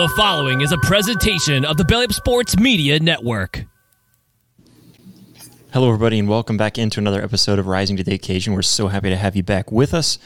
The 0.00 0.08
following 0.16 0.62
is 0.62 0.72
a 0.72 0.78
presentation 0.78 1.66
of 1.66 1.76
the 1.76 1.84
Belly 1.84 2.06
Up 2.06 2.12
Sports 2.14 2.58
Media 2.58 2.98
Network. 2.98 3.66
Hello, 5.74 5.88
everybody, 5.88 6.18
and 6.18 6.26
welcome 6.26 6.56
back 6.56 6.78
into 6.78 7.00
another 7.00 7.22
episode 7.22 7.58
of 7.58 7.66
Rising 7.66 7.98
to 7.98 8.02
the 8.02 8.14
Occasion. 8.14 8.54
We're 8.54 8.62
so 8.62 8.88
happy 8.88 9.10
to 9.10 9.16
have 9.16 9.36
you 9.36 9.42
back 9.42 9.70
with 9.70 9.92
us. 9.92 10.18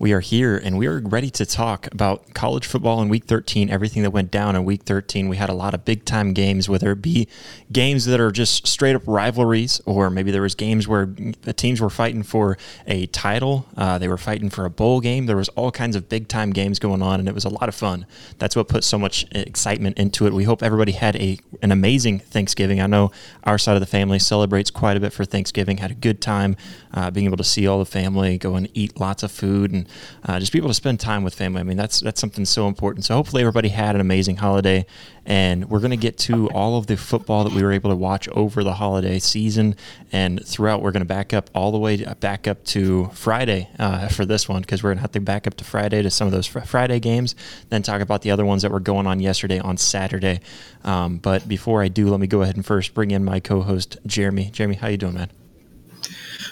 We 0.00 0.14
are 0.14 0.20
here 0.20 0.56
and 0.56 0.78
we 0.78 0.86
are 0.86 0.98
ready 0.98 1.28
to 1.32 1.44
talk 1.44 1.86
about 1.92 2.32
college 2.32 2.66
football 2.66 3.02
in 3.02 3.10
week 3.10 3.26
13, 3.26 3.68
everything 3.68 4.02
that 4.02 4.12
went 4.12 4.30
down 4.30 4.56
in 4.56 4.64
week 4.64 4.84
13. 4.84 5.28
We 5.28 5.36
had 5.36 5.50
a 5.50 5.52
lot 5.52 5.74
of 5.74 5.84
big 5.84 6.06
time 6.06 6.32
games, 6.32 6.70
whether 6.70 6.92
it 6.92 7.02
be 7.02 7.28
games 7.70 8.06
that 8.06 8.18
are 8.18 8.32
just 8.32 8.66
straight 8.66 8.96
up 8.96 9.02
rivalries, 9.04 9.78
or 9.84 10.08
maybe 10.08 10.30
there 10.30 10.40
was 10.40 10.54
games 10.54 10.88
where 10.88 11.04
the 11.42 11.52
teams 11.52 11.82
were 11.82 11.90
fighting 11.90 12.22
for 12.22 12.56
a 12.86 13.08
title. 13.08 13.66
Uh, 13.76 13.98
they 13.98 14.08
were 14.08 14.16
fighting 14.16 14.48
for 14.48 14.64
a 14.64 14.70
bowl 14.70 15.02
game. 15.02 15.26
There 15.26 15.36
was 15.36 15.50
all 15.50 15.70
kinds 15.70 15.96
of 15.96 16.08
big 16.08 16.28
time 16.28 16.52
games 16.52 16.78
going 16.78 17.02
on, 17.02 17.20
and 17.20 17.28
it 17.28 17.34
was 17.34 17.44
a 17.44 17.50
lot 17.50 17.68
of 17.68 17.74
fun. 17.74 18.06
That's 18.38 18.56
what 18.56 18.68
put 18.68 18.84
so 18.84 18.98
much 18.98 19.26
excitement 19.32 19.98
into 19.98 20.26
it. 20.26 20.32
We 20.32 20.44
hope 20.44 20.62
everybody 20.62 20.92
had 20.92 21.14
a 21.16 21.38
an 21.60 21.72
amazing 21.72 22.20
Thanksgiving. 22.20 22.80
I 22.80 22.86
know 22.86 23.12
our 23.44 23.58
side 23.58 23.74
of 23.74 23.80
the 23.80 23.86
family 23.86 24.18
celebrates 24.18 24.70
quite 24.70 24.96
a 24.96 25.00
bit 25.00 25.12
for 25.12 25.26
Thanksgiving. 25.26 25.76
Had 25.76 25.90
a 25.90 25.94
good 25.94 26.22
time 26.22 26.56
uh, 26.94 27.10
being 27.10 27.26
able 27.26 27.36
to 27.36 27.44
see 27.44 27.66
all 27.66 27.78
the 27.78 27.84
family, 27.84 28.38
go 28.38 28.54
and 28.54 28.66
eat 28.72 28.98
lots 28.98 29.22
of 29.22 29.30
food, 29.30 29.72
and 29.72 29.86
uh, 30.24 30.38
just 30.38 30.52
be 30.52 30.58
able 30.58 30.68
to 30.68 30.74
spend 30.74 31.00
time 31.00 31.22
with 31.24 31.34
family. 31.34 31.60
I 31.60 31.64
mean, 31.64 31.76
that's 31.76 32.00
that's 32.00 32.20
something 32.20 32.44
so 32.44 32.68
important. 32.68 33.04
So 33.04 33.14
hopefully 33.14 33.42
everybody 33.42 33.68
had 33.68 33.94
an 33.94 34.00
amazing 34.00 34.36
holiday, 34.36 34.86
and 35.26 35.68
we're 35.70 35.78
going 35.80 35.90
to 35.90 35.96
get 35.96 36.18
to 36.18 36.48
all 36.50 36.76
of 36.76 36.86
the 36.86 36.96
football 36.96 37.44
that 37.44 37.52
we 37.52 37.62
were 37.62 37.72
able 37.72 37.90
to 37.90 37.96
watch 37.96 38.28
over 38.28 38.64
the 38.64 38.74
holiday 38.74 39.18
season 39.18 39.76
and 40.12 40.44
throughout. 40.46 40.82
We're 40.82 40.92
going 40.92 41.02
to 41.02 41.06
back 41.06 41.32
up 41.32 41.50
all 41.54 41.72
the 41.72 41.78
way 41.78 42.04
back 42.20 42.48
up 42.48 42.64
to 42.66 43.06
Friday 43.14 43.68
uh, 43.78 44.08
for 44.08 44.24
this 44.24 44.48
one 44.48 44.62
because 44.62 44.82
we're 44.82 44.90
going 44.90 44.98
to 44.98 45.02
have 45.02 45.12
to 45.12 45.20
back 45.20 45.46
up 45.46 45.54
to 45.54 45.64
Friday 45.64 46.02
to 46.02 46.10
some 46.10 46.26
of 46.26 46.32
those 46.32 46.46
fr- 46.46 46.60
Friday 46.60 47.00
games, 47.00 47.34
then 47.68 47.82
talk 47.82 48.00
about 48.00 48.22
the 48.22 48.30
other 48.30 48.44
ones 48.44 48.62
that 48.62 48.70
were 48.70 48.80
going 48.80 49.06
on 49.06 49.20
yesterday 49.20 49.58
on 49.58 49.76
Saturday. 49.76 50.40
Um, 50.84 51.18
but 51.18 51.46
before 51.48 51.82
I 51.82 51.88
do, 51.88 52.08
let 52.08 52.20
me 52.20 52.26
go 52.26 52.42
ahead 52.42 52.56
and 52.56 52.64
first 52.64 52.94
bring 52.94 53.10
in 53.10 53.24
my 53.24 53.40
co-host 53.40 53.98
Jeremy. 54.06 54.50
Jeremy, 54.50 54.76
how 54.76 54.88
you 54.88 54.96
doing, 54.96 55.14
man? 55.14 55.30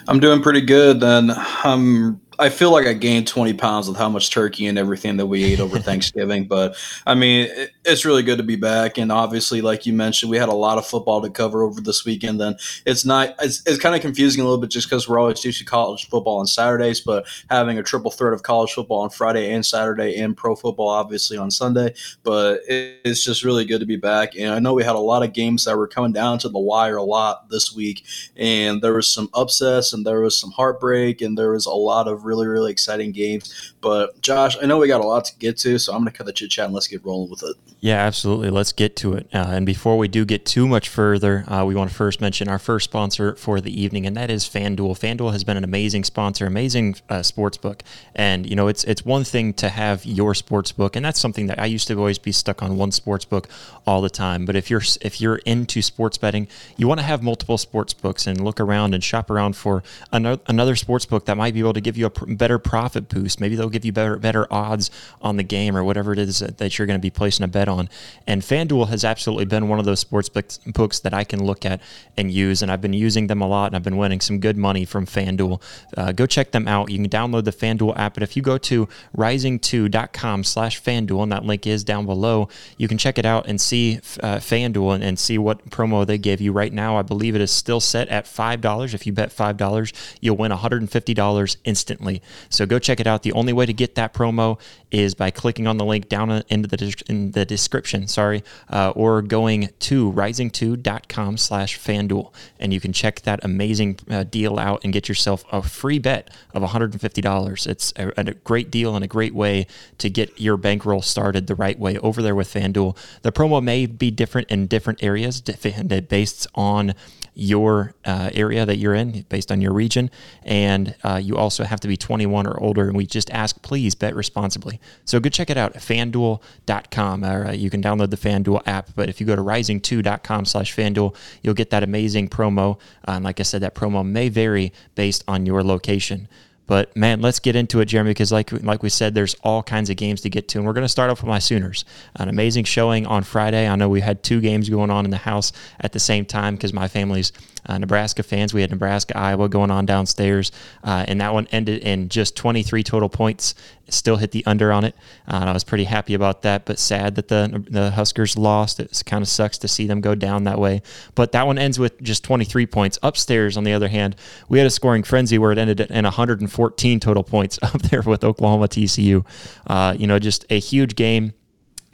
I'm 0.07 0.19
doing 0.19 0.41
pretty 0.41 0.61
good, 0.61 1.03
and 1.03 1.31
I'm 1.31 2.21
I 2.39 2.47
feel 2.47 2.71
like 2.71 2.87
I 2.87 2.93
gained 2.93 3.27
20 3.27 3.53
pounds 3.55 3.89
with 3.89 3.97
how 3.97 4.07
much 4.07 4.29
turkey 4.29 4.65
and 4.67 4.77
everything 4.77 5.17
that 5.17 5.25
we 5.25 5.43
ate 5.43 5.59
over 5.59 5.77
Thanksgiving. 5.79 6.47
But 6.47 6.77
I 7.05 7.13
mean, 7.13 7.49
it, 7.51 7.71
it's 7.83 8.05
really 8.05 8.23
good 8.23 8.37
to 8.37 8.43
be 8.43 8.55
back. 8.55 8.97
And 8.97 9.11
obviously, 9.11 9.61
like 9.61 9.85
you 9.85 9.91
mentioned, 9.91 10.31
we 10.31 10.37
had 10.37 10.47
a 10.47 10.53
lot 10.53 10.77
of 10.77 10.87
football 10.87 11.21
to 11.21 11.29
cover 11.29 11.63
over 11.63 11.81
this 11.81 12.05
weekend. 12.05 12.39
Then 12.39 12.55
it's 12.85 13.03
not, 13.03 13.35
it's, 13.41 13.61
it's 13.65 13.77
kind 13.77 13.93
of 13.93 14.01
confusing 14.01 14.41
a 14.41 14.45
little 14.45 14.59
bit 14.59 14.71
just 14.71 14.89
because 14.89 15.09
we're 15.09 15.19
always 15.19 15.43
used 15.43 15.59
to 15.59 15.65
college 15.65 16.07
football 16.07 16.39
on 16.39 16.47
Saturdays, 16.47 17.01
but 17.01 17.27
having 17.49 17.77
a 17.77 17.83
triple 17.83 18.09
threat 18.09 18.33
of 18.33 18.43
college 18.43 18.71
football 18.71 19.01
on 19.01 19.09
Friday 19.09 19.51
and 19.51 19.65
Saturday 19.65 20.17
and 20.17 20.37
pro 20.37 20.55
football 20.55 20.87
obviously 20.87 21.37
on 21.37 21.51
Sunday. 21.51 21.93
But 22.23 22.61
it, 22.69 23.01
it's 23.03 23.23
just 23.23 23.43
really 23.43 23.65
good 23.65 23.81
to 23.81 23.85
be 23.85 23.97
back. 23.97 24.37
And 24.37 24.53
I 24.53 24.59
know 24.59 24.73
we 24.73 24.85
had 24.85 24.95
a 24.95 24.99
lot 24.99 25.23
of 25.23 25.33
games 25.33 25.65
that 25.65 25.77
were 25.77 25.87
coming 25.87 26.13
down 26.13 26.39
to 26.39 26.49
the 26.49 26.59
wire 26.59 26.97
a 26.97 27.03
lot 27.03 27.49
this 27.49 27.75
week. 27.75 28.05
And 28.37 28.81
there 28.81 28.93
was 28.93 29.11
some 29.11 29.29
upsets 29.33 29.91
and 29.91 30.05
there 30.05 30.21
was 30.21 30.39
some 30.39 30.51
heartbreak 30.51 31.21
and 31.21 31.37
there 31.37 31.51
was 31.51 31.65
a 31.65 31.71
lot 31.71 32.07
of 32.07 32.28
really, 32.29 32.47
really 32.47 32.71
exciting 32.71 33.11
games. 33.11 33.73
But 33.81 34.21
Josh, 34.21 34.57
I 34.61 34.65
know 34.65 34.77
we 34.77 34.87
got 34.87 35.01
a 35.01 35.07
lot 35.07 35.25
to 35.25 35.35
get 35.37 35.57
to, 35.59 35.79
so 35.79 35.93
I'm 35.93 36.01
going 36.01 36.11
to 36.11 36.17
cut 36.17 36.25
the 36.25 36.33
chit 36.33 36.51
chat 36.51 36.65
and 36.65 36.73
let's 36.73 36.87
get 36.87 37.03
rolling 37.05 37.29
with 37.29 37.43
it. 37.43 37.55
Yeah, 37.81 37.95
absolutely. 37.95 38.49
Let's 38.49 38.73
get 38.73 38.97
to 38.97 39.13
it. 39.13 39.27
Uh, 39.33 39.51
and 39.51 39.65
before 39.65 39.97
we 39.97 40.09
do 40.09 40.25
get 40.25 40.45
too 40.45 40.67
much 40.67 40.89
further, 40.89 41.45
uh, 41.47 41.63
we 41.63 41.75
want 41.75 41.89
to 41.89 41.95
first 41.95 42.19
mention 42.19 42.49
our 42.49 42.59
first 42.59 42.83
sponsor 42.83 43.35
for 43.35 43.61
the 43.61 43.81
evening, 43.81 44.05
and 44.05 44.17
that 44.17 44.29
is 44.29 44.43
FanDuel. 44.43 44.99
FanDuel 44.99 45.31
has 45.31 45.45
been 45.45 45.55
an 45.55 45.63
amazing 45.63 46.03
sponsor, 46.03 46.45
amazing 46.45 46.97
uh, 47.09 47.23
sports 47.23 47.57
book. 47.57 47.83
And 48.13 48.49
you 48.49 48.55
know, 48.55 48.67
it's 48.67 48.83
it's 48.83 49.05
one 49.05 49.23
thing 49.23 49.53
to 49.53 49.69
have 49.69 50.05
your 50.05 50.35
sports 50.35 50.73
book, 50.73 50.97
and 50.97 51.05
that's 51.05 51.19
something 51.19 51.47
that 51.47 51.57
I 51.57 51.67
used 51.67 51.87
to 51.87 51.97
always 51.97 52.19
be 52.19 52.33
stuck 52.33 52.61
on 52.61 52.75
one 52.75 52.91
sports 52.91 53.23
book 53.23 53.47
all 53.87 54.01
the 54.01 54.09
time. 54.09 54.45
But 54.45 54.57
if 54.57 54.69
you're 54.69 54.83
if 54.99 55.21
you're 55.21 55.37
into 55.37 55.81
sports 55.81 56.17
betting, 56.17 56.49
you 56.75 56.85
want 56.85 56.99
to 56.99 57.05
have 57.05 57.23
multiple 57.23 57.57
sports 57.57 57.93
books 57.93 58.27
and 58.27 58.43
look 58.43 58.59
around 58.59 58.93
and 58.93 59.01
shop 59.01 59.29
around 59.29 59.55
for 59.55 59.83
another 60.11 60.41
another 60.47 60.75
sports 60.75 61.05
book 61.05 61.25
that 61.27 61.37
might 61.37 61.53
be 61.53 61.61
able 61.61 61.73
to 61.73 61.81
give 61.81 61.95
you 61.95 62.07
a 62.07 62.09
pr- 62.09 62.33
better 62.33 62.59
profit 62.59 63.07
boost. 63.07 63.39
Maybe 63.39 63.55
they'll 63.55 63.68
give 63.69 63.85
you 63.85 63.91
better 63.91 64.17
better 64.17 64.51
odds 64.51 64.91
on 65.21 65.37
the 65.37 65.43
game 65.43 65.75
or 65.75 65.83
whatever 65.83 66.13
it 66.13 66.19
is 66.19 66.39
that, 66.39 66.57
that 66.57 66.77
you're 66.77 66.87
going 66.87 66.99
to 66.99 67.01
be 67.01 67.09
placing 67.09 67.43
a 67.43 67.47
bet 67.47 67.67
on. 67.67 67.89
And 68.27 68.41
FanDuel 68.41 68.89
has 68.89 69.03
absolutely 69.03 69.45
been 69.45 69.67
one 69.67 69.79
of 69.79 69.85
those 69.85 69.99
sports 69.99 70.29
books 70.29 70.99
that 70.99 71.13
I 71.13 71.23
can 71.23 71.43
look 71.43 71.65
at 71.65 71.81
and 72.17 72.31
use. 72.31 72.61
And 72.61 72.71
I've 72.71 72.81
been 72.81 72.93
using 72.93 73.27
them 73.27 73.41
a 73.41 73.47
lot 73.47 73.67
and 73.67 73.75
I've 73.75 73.83
been 73.83 73.97
winning 73.97 74.21
some 74.21 74.39
good 74.39 74.57
money 74.57 74.85
from 74.85 75.05
FanDuel. 75.05 75.61
Uh, 75.95 76.11
go 76.11 76.25
check 76.25 76.51
them 76.51 76.67
out. 76.67 76.89
You 76.89 76.97
can 76.97 77.09
download 77.09 77.45
the 77.45 77.51
FanDuel 77.51 77.97
app. 77.97 78.13
But 78.13 78.23
if 78.23 78.35
you 78.35 78.41
go 78.41 78.57
to 78.57 78.87
risingto.com 79.17 80.43
slash 80.43 80.81
FanDuel, 80.81 81.23
and 81.23 81.31
that 81.31 81.45
link 81.45 81.67
is 81.67 81.83
down 81.83 82.05
below, 82.05 82.49
you 82.77 82.87
can 82.87 82.97
check 82.97 83.17
it 83.17 83.25
out 83.25 83.47
and 83.47 83.59
see 83.59 83.97
uh, 84.21 84.37
FanDuel 84.37 84.95
and, 84.95 85.03
and 85.03 85.19
see 85.19 85.37
what 85.37 85.69
promo 85.69 86.05
they 86.05 86.17
gave 86.17 86.41
you 86.41 86.51
right 86.51 86.73
now. 86.73 86.97
I 86.97 87.01
believe 87.01 87.35
it 87.35 87.41
is 87.41 87.51
still 87.51 87.79
set 87.79 88.07
at 88.09 88.25
$5. 88.25 88.93
If 88.93 89.05
you 89.05 89.13
bet 89.13 89.29
$5, 89.29 89.93
you'll 90.21 90.37
win 90.37 90.51
$150 90.51 91.57
instantly. 91.63 92.21
So 92.49 92.65
go 92.65 92.79
check 92.79 92.99
it 92.99 93.07
out. 93.07 93.23
The 93.23 93.33
only 93.33 93.53
way 93.53 93.58
to 93.65 93.73
get 93.73 93.95
that 93.95 94.13
promo 94.13 94.59
is 94.91 95.13
by 95.13 95.31
clicking 95.31 95.67
on 95.67 95.77
the 95.77 95.85
link 95.85 96.09
down 96.09 96.43
into 96.49 96.67
the, 96.67 97.03
in 97.07 97.31
the 97.31 97.45
description, 97.45 98.07
sorry, 98.07 98.43
uh, 98.69 98.91
or 98.95 99.21
going 99.21 99.69
to 99.79 100.11
risingto.com 100.11 101.37
slash 101.37 101.79
FanDuel. 101.79 102.33
And 102.59 102.73
you 102.73 102.79
can 102.79 102.93
check 102.93 103.21
that 103.21 103.43
amazing 103.43 103.99
uh, 104.09 104.23
deal 104.23 104.57
out 104.57 104.81
and 104.83 104.91
get 104.91 105.07
yourself 105.07 105.45
a 105.51 105.61
free 105.61 105.99
bet 105.99 106.29
of 106.53 106.63
$150. 106.63 107.67
It's 107.67 107.93
a, 107.95 108.11
a, 108.17 108.33
great 108.33 108.71
deal 108.71 108.95
and 108.95 109.03
a 109.03 109.07
great 109.07 109.35
way 109.35 109.67
to 109.97 110.09
get 110.09 110.39
your 110.39 110.57
bankroll 110.57 111.01
started 111.01 111.47
the 111.47 111.55
right 111.55 111.77
way 111.77 111.97
over 111.99 112.21
there 112.21 112.35
with 112.35 112.51
FanDuel. 112.51 112.97
The 113.21 113.31
promo 113.31 113.61
may 113.61 113.85
be 113.85 114.11
different 114.11 114.49
in 114.49 114.67
different 114.67 115.03
areas 115.03 115.41
depending 115.41 116.05
based 116.05 116.47
on 116.55 116.93
your 117.39 117.93
uh, 118.05 118.29
area 118.33 118.65
that 118.65 118.77
you're 118.77 118.93
in 118.93 119.25
based 119.29 119.51
on 119.51 119.61
your 119.61 119.73
region. 119.73 120.11
And 120.43 120.95
uh, 121.03 121.19
you 121.23 121.37
also 121.37 121.63
have 121.63 121.79
to 121.81 121.87
be 121.87 121.97
21 121.97 122.45
or 122.45 122.59
older. 122.59 122.87
And 122.87 122.95
we 122.95 123.05
just 123.05 123.29
ask, 123.31 123.61
please 123.61 123.95
bet 123.95 124.15
responsibly. 124.15 124.79
So 125.05 125.19
go 125.19 125.29
check 125.29 125.49
it 125.49 125.57
out, 125.57 125.73
fanduel.com. 125.75 127.25
Or 127.25 127.51
you 127.53 127.69
can 127.69 127.81
download 127.81 128.09
the 128.09 128.17
FanDuel 128.17 128.61
app. 128.65 128.89
But 128.95 129.09
if 129.09 129.19
you 129.19 129.27
go 129.27 129.35
to 129.35 129.41
risingto.com 129.41 130.45
slash 130.45 130.75
FanDuel, 130.75 131.15
you'll 131.41 131.53
get 131.53 131.69
that 131.69 131.83
amazing 131.83 132.29
promo. 132.29 132.77
Uh, 133.07 133.13
and 133.13 133.25
like 133.25 133.39
I 133.39 133.43
said, 133.43 133.61
that 133.61 133.75
promo 133.75 134.05
may 134.05 134.29
vary 134.29 134.73
based 134.95 135.23
on 135.27 135.45
your 135.45 135.63
location. 135.63 136.27
But 136.69 136.95
man, 136.95 137.19
let's 137.19 137.39
get 137.39 137.55
into 137.55 137.79
it, 137.79 137.85
Jeremy, 137.85 138.11
because 138.11 138.31
like 138.31 138.51
like 138.63 138.83
we 138.83 138.89
said, 138.89 139.15
there's 139.15 139.33
all 139.43 139.63
kinds 139.63 139.89
of 139.89 139.97
games 139.97 140.21
to 140.21 140.29
get 140.29 140.47
to, 140.49 140.59
and 140.59 140.67
we're 140.67 140.73
going 140.73 140.85
to 140.85 140.87
start 140.87 141.09
off 141.09 141.19
with 141.23 141.27
my 141.27 141.39
Sooners. 141.39 141.83
An 142.17 142.29
amazing 142.29 142.65
showing 142.65 143.07
on 143.07 143.23
Friday. 143.23 143.67
I 143.67 143.75
know 143.75 143.89
we 143.89 144.01
had 144.01 144.21
two 144.21 144.39
games 144.39 144.69
going 144.69 144.91
on 144.91 145.03
in 145.03 145.09
the 145.09 145.17
house 145.17 145.51
at 145.79 145.93
the 145.93 145.99
same 145.99 146.25
time 146.25 146.53
because 146.53 146.71
my 146.71 146.87
family's 146.87 147.31
uh, 147.65 147.77
Nebraska 147.77 148.23
fans. 148.23 148.53
We 148.53 148.61
had 148.61 148.71
Nebraska 148.71 149.17
Iowa 149.17 149.49
going 149.49 149.71
on 149.71 149.85
downstairs, 149.85 150.51
uh, 150.83 151.05
and 151.07 151.21
that 151.21 151.33
one 151.33 151.47
ended 151.51 151.81
in 151.83 152.09
just 152.09 152.35
23 152.35 152.83
total 152.83 153.09
points. 153.09 153.55
Still 153.89 154.17
hit 154.17 154.31
the 154.31 154.45
under 154.45 154.71
on 154.71 154.83
it. 154.83 154.95
Uh, 155.27 155.45
I 155.47 155.51
was 155.51 155.63
pretty 155.63 155.85
happy 155.85 156.13
about 156.13 156.43
that, 156.43 156.65
but 156.65 156.77
sad 156.77 157.15
that 157.15 157.27
the 157.27 157.63
the 157.69 157.89
Huskers 157.91 158.37
lost. 158.37 158.79
It 158.79 159.01
kind 159.05 159.23
of 159.23 159.27
sucks 159.27 159.57
to 159.59 159.67
see 159.67 159.87
them 159.87 159.99
go 159.99 160.13
down 160.13 160.43
that 160.43 160.59
way. 160.59 160.83
But 161.15 161.31
that 161.31 161.47
one 161.47 161.57
ends 161.57 161.79
with 161.79 161.99
just 162.01 162.23
23 162.23 162.67
points. 162.67 162.99
Upstairs, 163.01 163.57
on 163.57 163.63
the 163.63 163.73
other 163.73 163.87
hand, 163.87 164.15
we 164.47 164.59
had 164.59 164.67
a 164.67 164.69
scoring 164.69 165.01
frenzy 165.01 165.39
where 165.39 165.51
it 165.51 165.57
ended 165.57 165.79
in 165.79 166.03
114 166.03 166.99
total 166.99 167.23
points 167.23 167.57
up 167.63 167.81
there 167.83 168.03
with 168.03 168.23
Oklahoma 168.23 168.67
TCU. 168.67 169.25
Uh, 169.65 169.95
you 169.97 170.05
know, 170.05 170.19
just 170.19 170.45
a 170.51 170.59
huge 170.59 170.95
game 170.95 171.33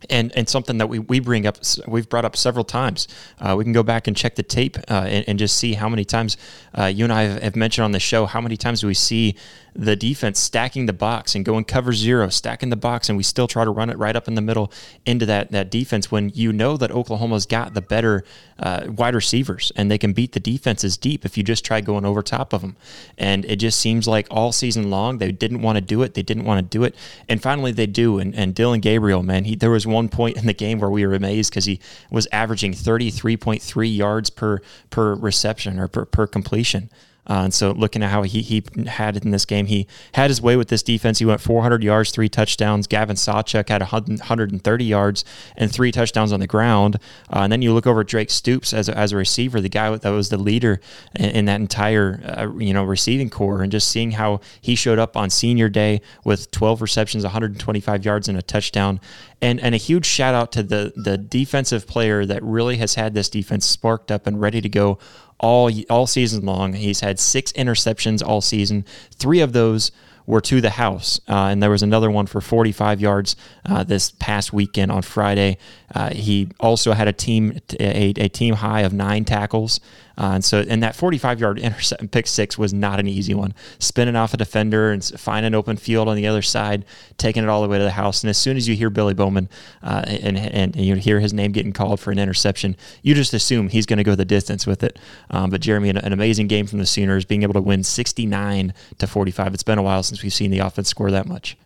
and 0.10 0.32
and 0.36 0.48
something 0.48 0.78
that 0.78 0.88
we, 0.88 1.00
we 1.00 1.20
bring 1.20 1.46
up 1.46 1.58
we've 1.88 2.10
brought 2.10 2.26
up 2.26 2.36
several 2.36 2.66
times. 2.66 3.08
Uh, 3.40 3.56
we 3.58 3.64
can 3.64 3.74
go 3.74 3.84
back 3.84 4.08
and 4.08 4.16
check 4.16 4.36
the 4.36 4.44
tape 4.44 4.78
uh, 4.90 5.06
and, 5.08 5.26
and, 5.28 5.40
just 5.40 5.58
see 5.58 5.74
how 5.74 5.90
many 5.90 6.06
times 6.06 6.38
uh, 6.78 6.86
you 6.86 7.04
and 7.04 7.14
I 7.14 7.24
have, 7.24 7.42
have, 7.42 7.56
mentioned 7.56 7.86
on 7.86 7.92
the 7.92 8.00
show 8.00 8.26
how 8.26 8.42
many 8.42 8.58
times 8.58 8.82
do 8.82 8.88
we 8.88 8.94
see 8.94 9.36
the 9.76 9.96
defense 9.96 10.40
stacking 10.40 10.86
the 10.86 10.94
box 10.94 11.36
and 11.36 11.44
going 11.44 11.66
cover 11.66 11.92
zero, 11.92 12.30
stacking 12.30 12.70
the 12.70 12.76
box, 12.78 13.10
and 13.10 13.18
we 13.18 13.24
still 13.24 13.48
try 13.48 13.66
to 13.66 13.70
run 13.70 13.90
it 13.90 13.98
right 13.98 14.16
up 14.16 14.28
in 14.28 14.36
the 14.36 14.42
middle 14.42 14.72
into 15.06 15.26
that 15.26 15.52
that 15.52 15.70
defense 15.70 16.10
when 16.10 16.30
you 16.34 16.54
know 16.54 16.78
that 16.78 16.92
Oklahoma's 16.92 17.46
got 17.46 17.74
the 17.74 17.82
better 17.82 18.24
uh, 18.58 18.86
wide 18.88 19.14
receivers 19.14 19.72
and 19.76 19.92
they 19.92 19.98
can 19.98 20.14
beat 20.14 20.32
the 20.32 20.40
defenses 20.40 20.96
deep 20.96 21.26
if 21.26 21.38
you 21.38 21.44
just 21.44 21.66
try 21.66 21.82
going 21.82 22.06
over 22.06 22.22
top 22.22 22.54
of 22.54 22.62
them. 22.62 22.78
And 23.18 23.44
it 23.46 23.58
just 23.58 23.80
seems 23.80 24.08
like 24.08 24.28
all 24.32 24.54
season 24.54 24.90
long 24.90 25.18
they 25.18 25.32
didn't 25.32 25.62
want 25.62 25.76
to 25.76 25.82
do 25.82 26.02
it, 26.04 26.14
they 26.14 26.24
didn't 26.24 26.46
want 26.46 26.60
to 26.60 26.78
do 26.78 26.84
it, 26.86 26.96
and 27.28 27.42
finally 27.42 27.74
they 27.74 27.88
do. 27.88 28.20
And, 28.20 28.34
and 28.34 28.56
Dillon 28.56 28.80
Gabriel, 28.80 29.24
man, 29.24 29.44
he 29.44 29.56
there 29.56 29.72
was 29.72 29.86
one 29.86 30.08
point 30.08 30.38
in 30.38 30.46
the 30.46 30.54
game 30.54 30.80
where 30.80 30.90
we 30.90 31.06
were 31.06 31.14
amazed 31.14 31.52
because 31.52 31.66
he 31.66 31.82
was 32.10 32.28
averaging 32.32 32.72
33.3 32.72 33.96
yards 33.96 34.30
per 34.30 34.62
per 34.90 35.16
reception 35.16 35.80
or 35.80 35.90
per, 35.90 36.06
per 36.06 36.28
completion. 36.28 36.90
Uh, 37.28 37.44
and 37.46 37.54
so 37.54 37.72
looking 37.72 38.04
at 38.04 38.12
how 38.12 38.24
he, 38.24 38.42
he 38.42 38.64
had 38.88 39.18
it 39.18 39.26
in 39.26 39.32
this 39.32 39.46
game, 39.46 39.66
he 39.66 39.88
had 40.14 40.30
his 40.30 40.42
way 40.42 40.56
with 40.56 40.68
this 40.68 40.84
defense. 40.84 41.20
He 41.20 41.26
went 41.26 41.42
400 41.42 41.84
yards, 41.84 42.12
three 42.12 42.30
touchdowns. 42.30 42.88
Gavin 42.88 43.16
Sawchuk 43.16 43.70
had 43.70 43.82
130 43.82 44.86
yards 44.86 45.26
and 45.58 45.72
three 45.72 45.92
touchdowns 45.92 46.32
on 46.32 46.40
the 46.40 46.48
ground. 46.48 46.96
Uh, 47.32 47.40
and 47.40 47.52
then 47.52 47.62
you 47.62 47.74
look 47.74 47.88
over 47.88 48.04
Drake 48.04 48.30
Stoops 48.30 48.74
as 48.74 48.90
a, 48.90 48.98
as 48.98 49.12
a 49.12 49.18
receiver, 49.18 49.62
the 49.62 49.70
guy 49.70 49.96
that 49.96 50.10
was 50.10 50.30
the 50.30 50.38
leader 50.38 50.80
in, 51.16 51.30
in 51.32 51.46
that 51.46 51.60
entire 51.60 52.22
uh, 52.26 52.58
you 52.58 52.74
know 52.74 52.84
receiving 52.84 53.30
corps, 53.30 53.62
and 53.62 53.72
just 53.72 53.88
seeing 53.88 54.12
how 54.12 54.40
he 54.62 54.76
showed 54.76 55.00
up 55.00 55.18
on 55.18 55.30
senior 55.30 55.70
day 55.70 56.02
with 56.24 56.52
12 56.52 56.82
receptions, 56.82 57.24
125 57.24 58.06
yards, 58.06 58.28
and 58.28 58.38
a 58.38 58.42
touchdown. 58.42 59.00
And 59.42 59.60
and 59.60 59.76
a 59.76 59.78
huge 59.78 60.06
shout 60.06 60.34
out 60.34 60.52
to 60.54 60.64
the 60.64 60.94
the 60.96 61.18
defensive 61.18 61.88
player 61.88 62.26
that 62.26 62.42
really 62.44 62.78
has 62.78 62.96
had 62.96 63.14
this 63.14 63.30
defense 63.30 63.66
sparked 63.66 64.12
up 64.12 64.28
and 64.28 64.40
ready 64.40 64.62
to 64.62 64.70
go 64.70 64.98
all 65.40 65.72
all 65.90 66.08
season 66.08 66.46
long. 66.46 66.74
He's 66.74 67.02
had 67.02 67.20
six 67.20 67.52
interceptions 67.54 68.26
all 68.26 68.42
season. 68.42 68.86
Three 69.12 69.42
of 69.42 69.54
those 69.54 69.92
were 70.26 70.42
to 70.42 70.62
the 70.62 70.72
house. 70.72 71.20
Uh, 71.30 71.48
and 71.48 71.62
there 71.62 71.70
was 71.70 71.84
another 71.84 72.10
one 72.10 72.26
for 72.26 72.42
45 72.42 73.00
yards 73.00 73.36
uh, 73.66 73.84
this 73.84 74.12
past 74.12 74.52
weekend 74.52 74.92
on 74.92 75.02
Friday. 75.02 75.58
Uh, 75.94 76.10
he 76.12 76.50
also 76.60 76.94
had 76.94 77.08
a 77.08 77.14
team 77.14 77.60
a, 77.80 78.14
a, 78.18 78.28
team 78.30 78.56
high 78.56 78.82
of 78.82 78.94
nine 78.94 79.24
tackles. 79.24 79.80
Uh, 80.18 80.32
and 80.36 80.46
so, 80.46 80.64
and 80.68 80.82
that 80.84 80.96
45 80.96 81.40
yard 81.40 81.60
intercept 81.60 82.12
pick 82.12 82.28
six 82.28 82.58
was 82.58 82.74
not 82.74 83.00
an 83.00 83.08
easy 83.08 83.34
one. 83.34 83.54
Spinning 83.80 84.16
off 84.16 84.34
a 84.34 84.38
defender 84.38 84.92
and 84.92 85.04
finding 85.04 85.48
an 85.48 85.56
open 85.56 85.78
field 85.78 86.08
on 86.08 86.16
the 86.16 86.28
other 86.28 86.42
side, 86.42 86.86
taking 87.18 87.44
it 87.44 87.50
all 87.50 87.62
the 87.62 87.68
way 87.68 87.78
to 87.78 87.84
the 87.84 87.92
house. 87.92 88.24
And 88.24 88.30
as 88.30 88.38
soon 88.38 88.58
as 88.58 88.68
you 88.68 88.76
hear 88.76 88.90
Billy 88.90 89.14
Bowman 89.14 89.50
uh, 89.84 90.04
and, 90.08 90.38
and, 90.38 90.76
and 90.76 90.86
you 90.86 90.96
hear 90.96 91.20
his 91.20 91.34
name 91.34 91.52
getting 91.52 91.74
called 91.74 92.00
for 92.00 92.12
an 92.12 92.20
interception, 92.20 92.76
you 93.02 93.14
just 93.14 93.34
assume 93.34 93.70
he's 93.70 93.86
going 93.86 93.98
to 93.98 94.04
go 94.04 94.16
the 94.16 94.26
distance 94.26 94.66
with 94.66 94.84
it. 94.84 95.00
Um, 95.30 95.50
but 95.50 95.62
Jeremy, 95.62 95.90
an, 95.90 95.98
an, 95.98 96.14
amazing 96.14 96.48
game 96.48 96.66
from 96.68 96.80
the 96.80 96.86
Sooners, 96.86 97.26
being 97.26 97.44
able 97.44 97.54
to 97.54 97.62
win 97.62 97.84
69 97.84 98.74
to 98.98 99.08
45. 99.08 99.54
It's 99.54 99.64
been 99.64 99.78
a 99.78 99.84
while 99.84 100.04
since 100.04 100.24
we've 100.24 100.34
seen 100.34 100.52
the 100.52 100.60
offense 100.60 100.90
score 100.90 101.12
that 101.12 101.28
much. 101.28 101.58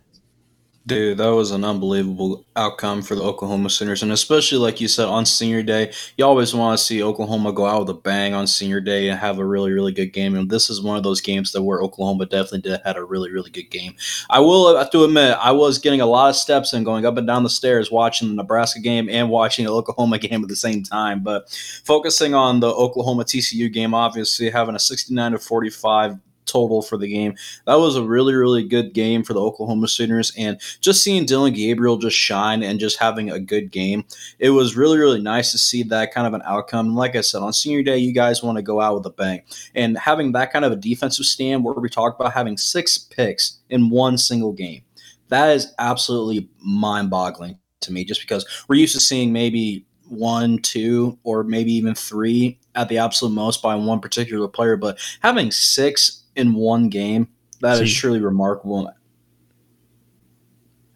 Dude, 0.86 1.18
that 1.18 1.28
was 1.28 1.50
an 1.50 1.62
unbelievable 1.62 2.46
outcome 2.56 3.02
for 3.02 3.14
the 3.14 3.22
Oklahoma 3.22 3.68
Sooners. 3.68 4.02
And 4.02 4.10
especially, 4.12 4.56
like 4.56 4.80
you 4.80 4.88
said, 4.88 5.08
on 5.08 5.26
senior 5.26 5.62
day, 5.62 5.92
you 6.16 6.24
always 6.24 6.54
want 6.54 6.78
to 6.78 6.82
see 6.82 7.02
Oklahoma 7.02 7.52
go 7.52 7.66
out 7.66 7.80
with 7.80 7.90
a 7.90 7.94
bang 7.94 8.32
on 8.32 8.46
senior 8.46 8.80
day 8.80 9.10
and 9.10 9.20
have 9.20 9.38
a 9.38 9.44
really, 9.44 9.72
really 9.72 9.92
good 9.92 10.06
game. 10.06 10.34
And 10.34 10.50
this 10.50 10.70
is 10.70 10.80
one 10.80 10.96
of 10.96 11.02
those 11.02 11.20
games 11.20 11.52
that 11.52 11.62
where 11.62 11.82
Oklahoma 11.82 12.24
definitely 12.24 12.62
did 12.62 12.80
had 12.82 12.96
a 12.96 13.04
really, 13.04 13.30
really 13.30 13.50
good 13.50 13.70
game. 13.70 13.94
I 14.30 14.40
will 14.40 14.74
have 14.74 14.90
to 14.92 15.04
admit, 15.04 15.36
I 15.38 15.52
was 15.52 15.78
getting 15.78 16.00
a 16.00 16.06
lot 16.06 16.30
of 16.30 16.36
steps 16.36 16.72
and 16.72 16.84
going 16.84 17.04
up 17.04 17.18
and 17.18 17.26
down 17.26 17.42
the 17.42 17.50
stairs 17.50 17.90
watching 17.90 18.28
the 18.28 18.34
Nebraska 18.34 18.80
game 18.80 19.10
and 19.10 19.28
watching 19.28 19.66
the 19.66 19.72
Oklahoma 19.72 20.18
game 20.18 20.42
at 20.42 20.48
the 20.48 20.56
same 20.56 20.82
time. 20.82 21.22
But 21.22 21.50
focusing 21.84 22.32
on 22.32 22.60
the 22.60 22.70
Oklahoma 22.70 23.24
TCU 23.24 23.70
game, 23.70 23.92
obviously 23.92 24.48
having 24.48 24.74
a 24.74 24.80
69 24.80 25.32
to 25.32 25.38
45 25.38 26.16
total 26.46 26.82
for 26.82 26.96
the 26.96 27.08
game. 27.08 27.34
That 27.66 27.76
was 27.76 27.96
a 27.96 28.02
really, 28.02 28.34
really 28.34 28.64
good 28.66 28.92
game 28.92 29.22
for 29.22 29.32
the 29.32 29.40
Oklahoma 29.40 29.88
Sooners. 29.88 30.32
And 30.36 30.60
just 30.80 31.02
seeing 31.02 31.26
Dillon 31.26 31.54
Gabriel 31.54 31.96
just 31.96 32.16
shine 32.16 32.62
and 32.62 32.80
just 32.80 32.98
having 32.98 33.30
a 33.30 33.38
good 33.38 33.70
game, 33.70 34.04
it 34.38 34.50
was 34.50 34.76
really, 34.76 34.98
really 34.98 35.20
nice 35.20 35.52
to 35.52 35.58
see 35.58 35.82
that 35.84 36.12
kind 36.12 36.26
of 36.26 36.34
an 36.34 36.42
outcome. 36.44 36.86
And 36.86 36.96
like 36.96 37.16
I 37.16 37.20
said, 37.20 37.42
on 37.42 37.52
senior 37.52 37.82
day, 37.82 37.98
you 37.98 38.12
guys 38.12 38.42
want 38.42 38.56
to 38.56 38.62
go 38.62 38.80
out 38.80 38.96
with 38.96 39.06
a 39.06 39.10
bang. 39.10 39.42
And 39.74 39.98
having 39.98 40.32
that 40.32 40.52
kind 40.52 40.64
of 40.64 40.72
a 40.72 40.76
defensive 40.76 41.26
stand 41.26 41.64
where 41.64 41.74
we 41.74 41.88
talk 41.88 42.18
about 42.18 42.32
having 42.32 42.56
six 42.56 42.98
picks 42.98 43.58
in 43.68 43.90
one 43.90 44.18
single 44.18 44.52
game, 44.52 44.82
that 45.28 45.50
is 45.50 45.72
absolutely 45.78 46.48
mind 46.64 47.10
boggling 47.10 47.58
to 47.80 47.92
me 47.92 48.04
just 48.04 48.20
because 48.20 48.44
we're 48.68 48.76
used 48.76 48.94
to 48.94 49.00
seeing 49.00 49.32
maybe 49.32 49.86
one, 50.08 50.58
two, 50.58 51.18
or 51.22 51.44
maybe 51.44 51.72
even 51.72 51.94
three 51.94 52.58
at 52.74 52.88
the 52.88 52.98
absolute 52.98 53.32
most 53.32 53.62
by 53.62 53.74
one 53.74 54.00
particular 54.00 54.48
player. 54.48 54.76
But 54.76 54.98
having 55.22 55.50
six 55.50 56.19
in 56.36 56.54
one 56.54 56.88
game. 56.88 57.28
That 57.60 57.80
is 57.80 57.94
truly 57.94 58.20
remarkable. 58.20 58.90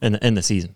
In 0.01 0.13
the, 0.13 0.27
in 0.27 0.35
the 0.35 0.43
season. 0.43 0.75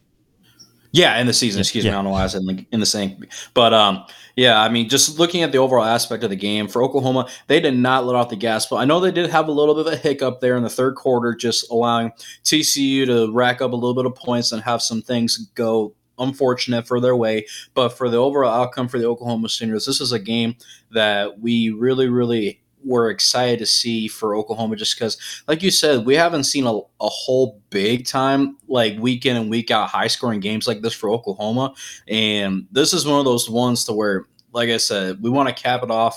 Yeah, 0.92 1.18
in 1.18 1.26
the 1.26 1.32
season. 1.32 1.60
Excuse 1.60 1.84
yeah. 1.84 1.90
me. 1.90 1.94
I 1.94 1.98
don't 1.98 2.04
know 2.04 2.10
why 2.10 2.24
I 2.24 2.26
said 2.28 2.42
in 2.42 2.46
the, 2.46 2.66
in 2.72 2.80
the 2.80 2.86
same. 2.86 3.24
But 3.54 3.74
um, 3.74 4.04
yeah, 4.36 4.60
I 4.60 4.68
mean, 4.68 4.88
just 4.88 5.18
looking 5.18 5.42
at 5.42 5.52
the 5.52 5.58
overall 5.58 5.84
aspect 5.84 6.24
of 6.24 6.30
the 6.30 6.36
game 6.36 6.68
for 6.68 6.82
Oklahoma, 6.82 7.28
they 7.46 7.60
did 7.60 7.76
not 7.76 8.06
let 8.06 8.16
off 8.16 8.30
the 8.30 8.36
gas. 8.36 8.66
But 8.66 8.76
I 8.76 8.84
know 8.84 9.00
they 9.00 9.10
did 9.10 9.28
have 9.30 9.48
a 9.48 9.52
little 9.52 9.74
bit 9.74 9.86
of 9.86 9.92
a 9.92 9.96
hiccup 9.96 10.40
there 10.40 10.56
in 10.56 10.62
the 10.62 10.70
third 10.70 10.94
quarter, 10.94 11.34
just 11.34 11.70
allowing 11.70 12.12
TCU 12.44 13.06
to 13.06 13.32
rack 13.32 13.60
up 13.60 13.72
a 13.72 13.76
little 13.76 13.94
bit 13.94 14.06
of 14.06 14.14
points 14.14 14.52
and 14.52 14.62
have 14.62 14.80
some 14.80 15.02
things 15.02 15.36
go 15.54 15.94
unfortunate 16.18 16.86
for 16.86 17.00
their 17.00 17.16
way. 17.16 17.46
But 17.74 17.90
for 17.90 18.08
the 18.08 18.16
overall 18.16 18.62
outcome 18.62 18.88
for 18.88 18.98
the 18.98 19.06
Oklahoma 19.06 19.50
Sooners, 19.50 19.86
this 19.86 20.00
is 20.00 20.12
a 20.12 20.18
game 20.18 20.56
that 20.90 21.40
we 21.40 21.70
really, 21.70 22.08
really 22.08 22.62
we're 22.88 23.10
excited 23.10 23.58
to 23.58 23.66
see 23.66 24.08
for 24.08 24.34
Oklahoma 24.34 24.74
just 24.74 24.98
because, 24.98 25.42
like 25.46 25.62
you 25.62 25.70
said, 25.70 26.06
we 26.06 26.14
haven't 26.14 26.44
seen 26.44 26.66
a, 26.66 26.72
a 26.72 26.82
whole 27.00 27.60
big 27.70 28.06
time, 28.06 28.56
like 28.66 28.98
week 28.98 29.26
in 29.26 29.36
and 29.36 29.50
week 29.50 29.70
out, 29.70 29.90
high 29.90 30.06
scoring 30.06 30.40
games 30.40 30.66
like 30.66 30.80
this 30.80 30.94
for 30.94 31.10
Oklahoma. 31.10 31.74
And 32.08 32.66
this 32.72 32.94
is 32.94 33.06
one 33.06 33.18
of 33.18 33.26
those 33.26 33.50
ones 33.50 33.84
to 33.84 33.92
where, 33.92 34.26
like 34.52 34.70
I 34.70 34.78
said, 34.78 35.22
we 35.22 35.30
want 35.30 35.48
to 35.48 35.62
cap 35.62 35.82
it 35.82 35.90
off 35.90 36.16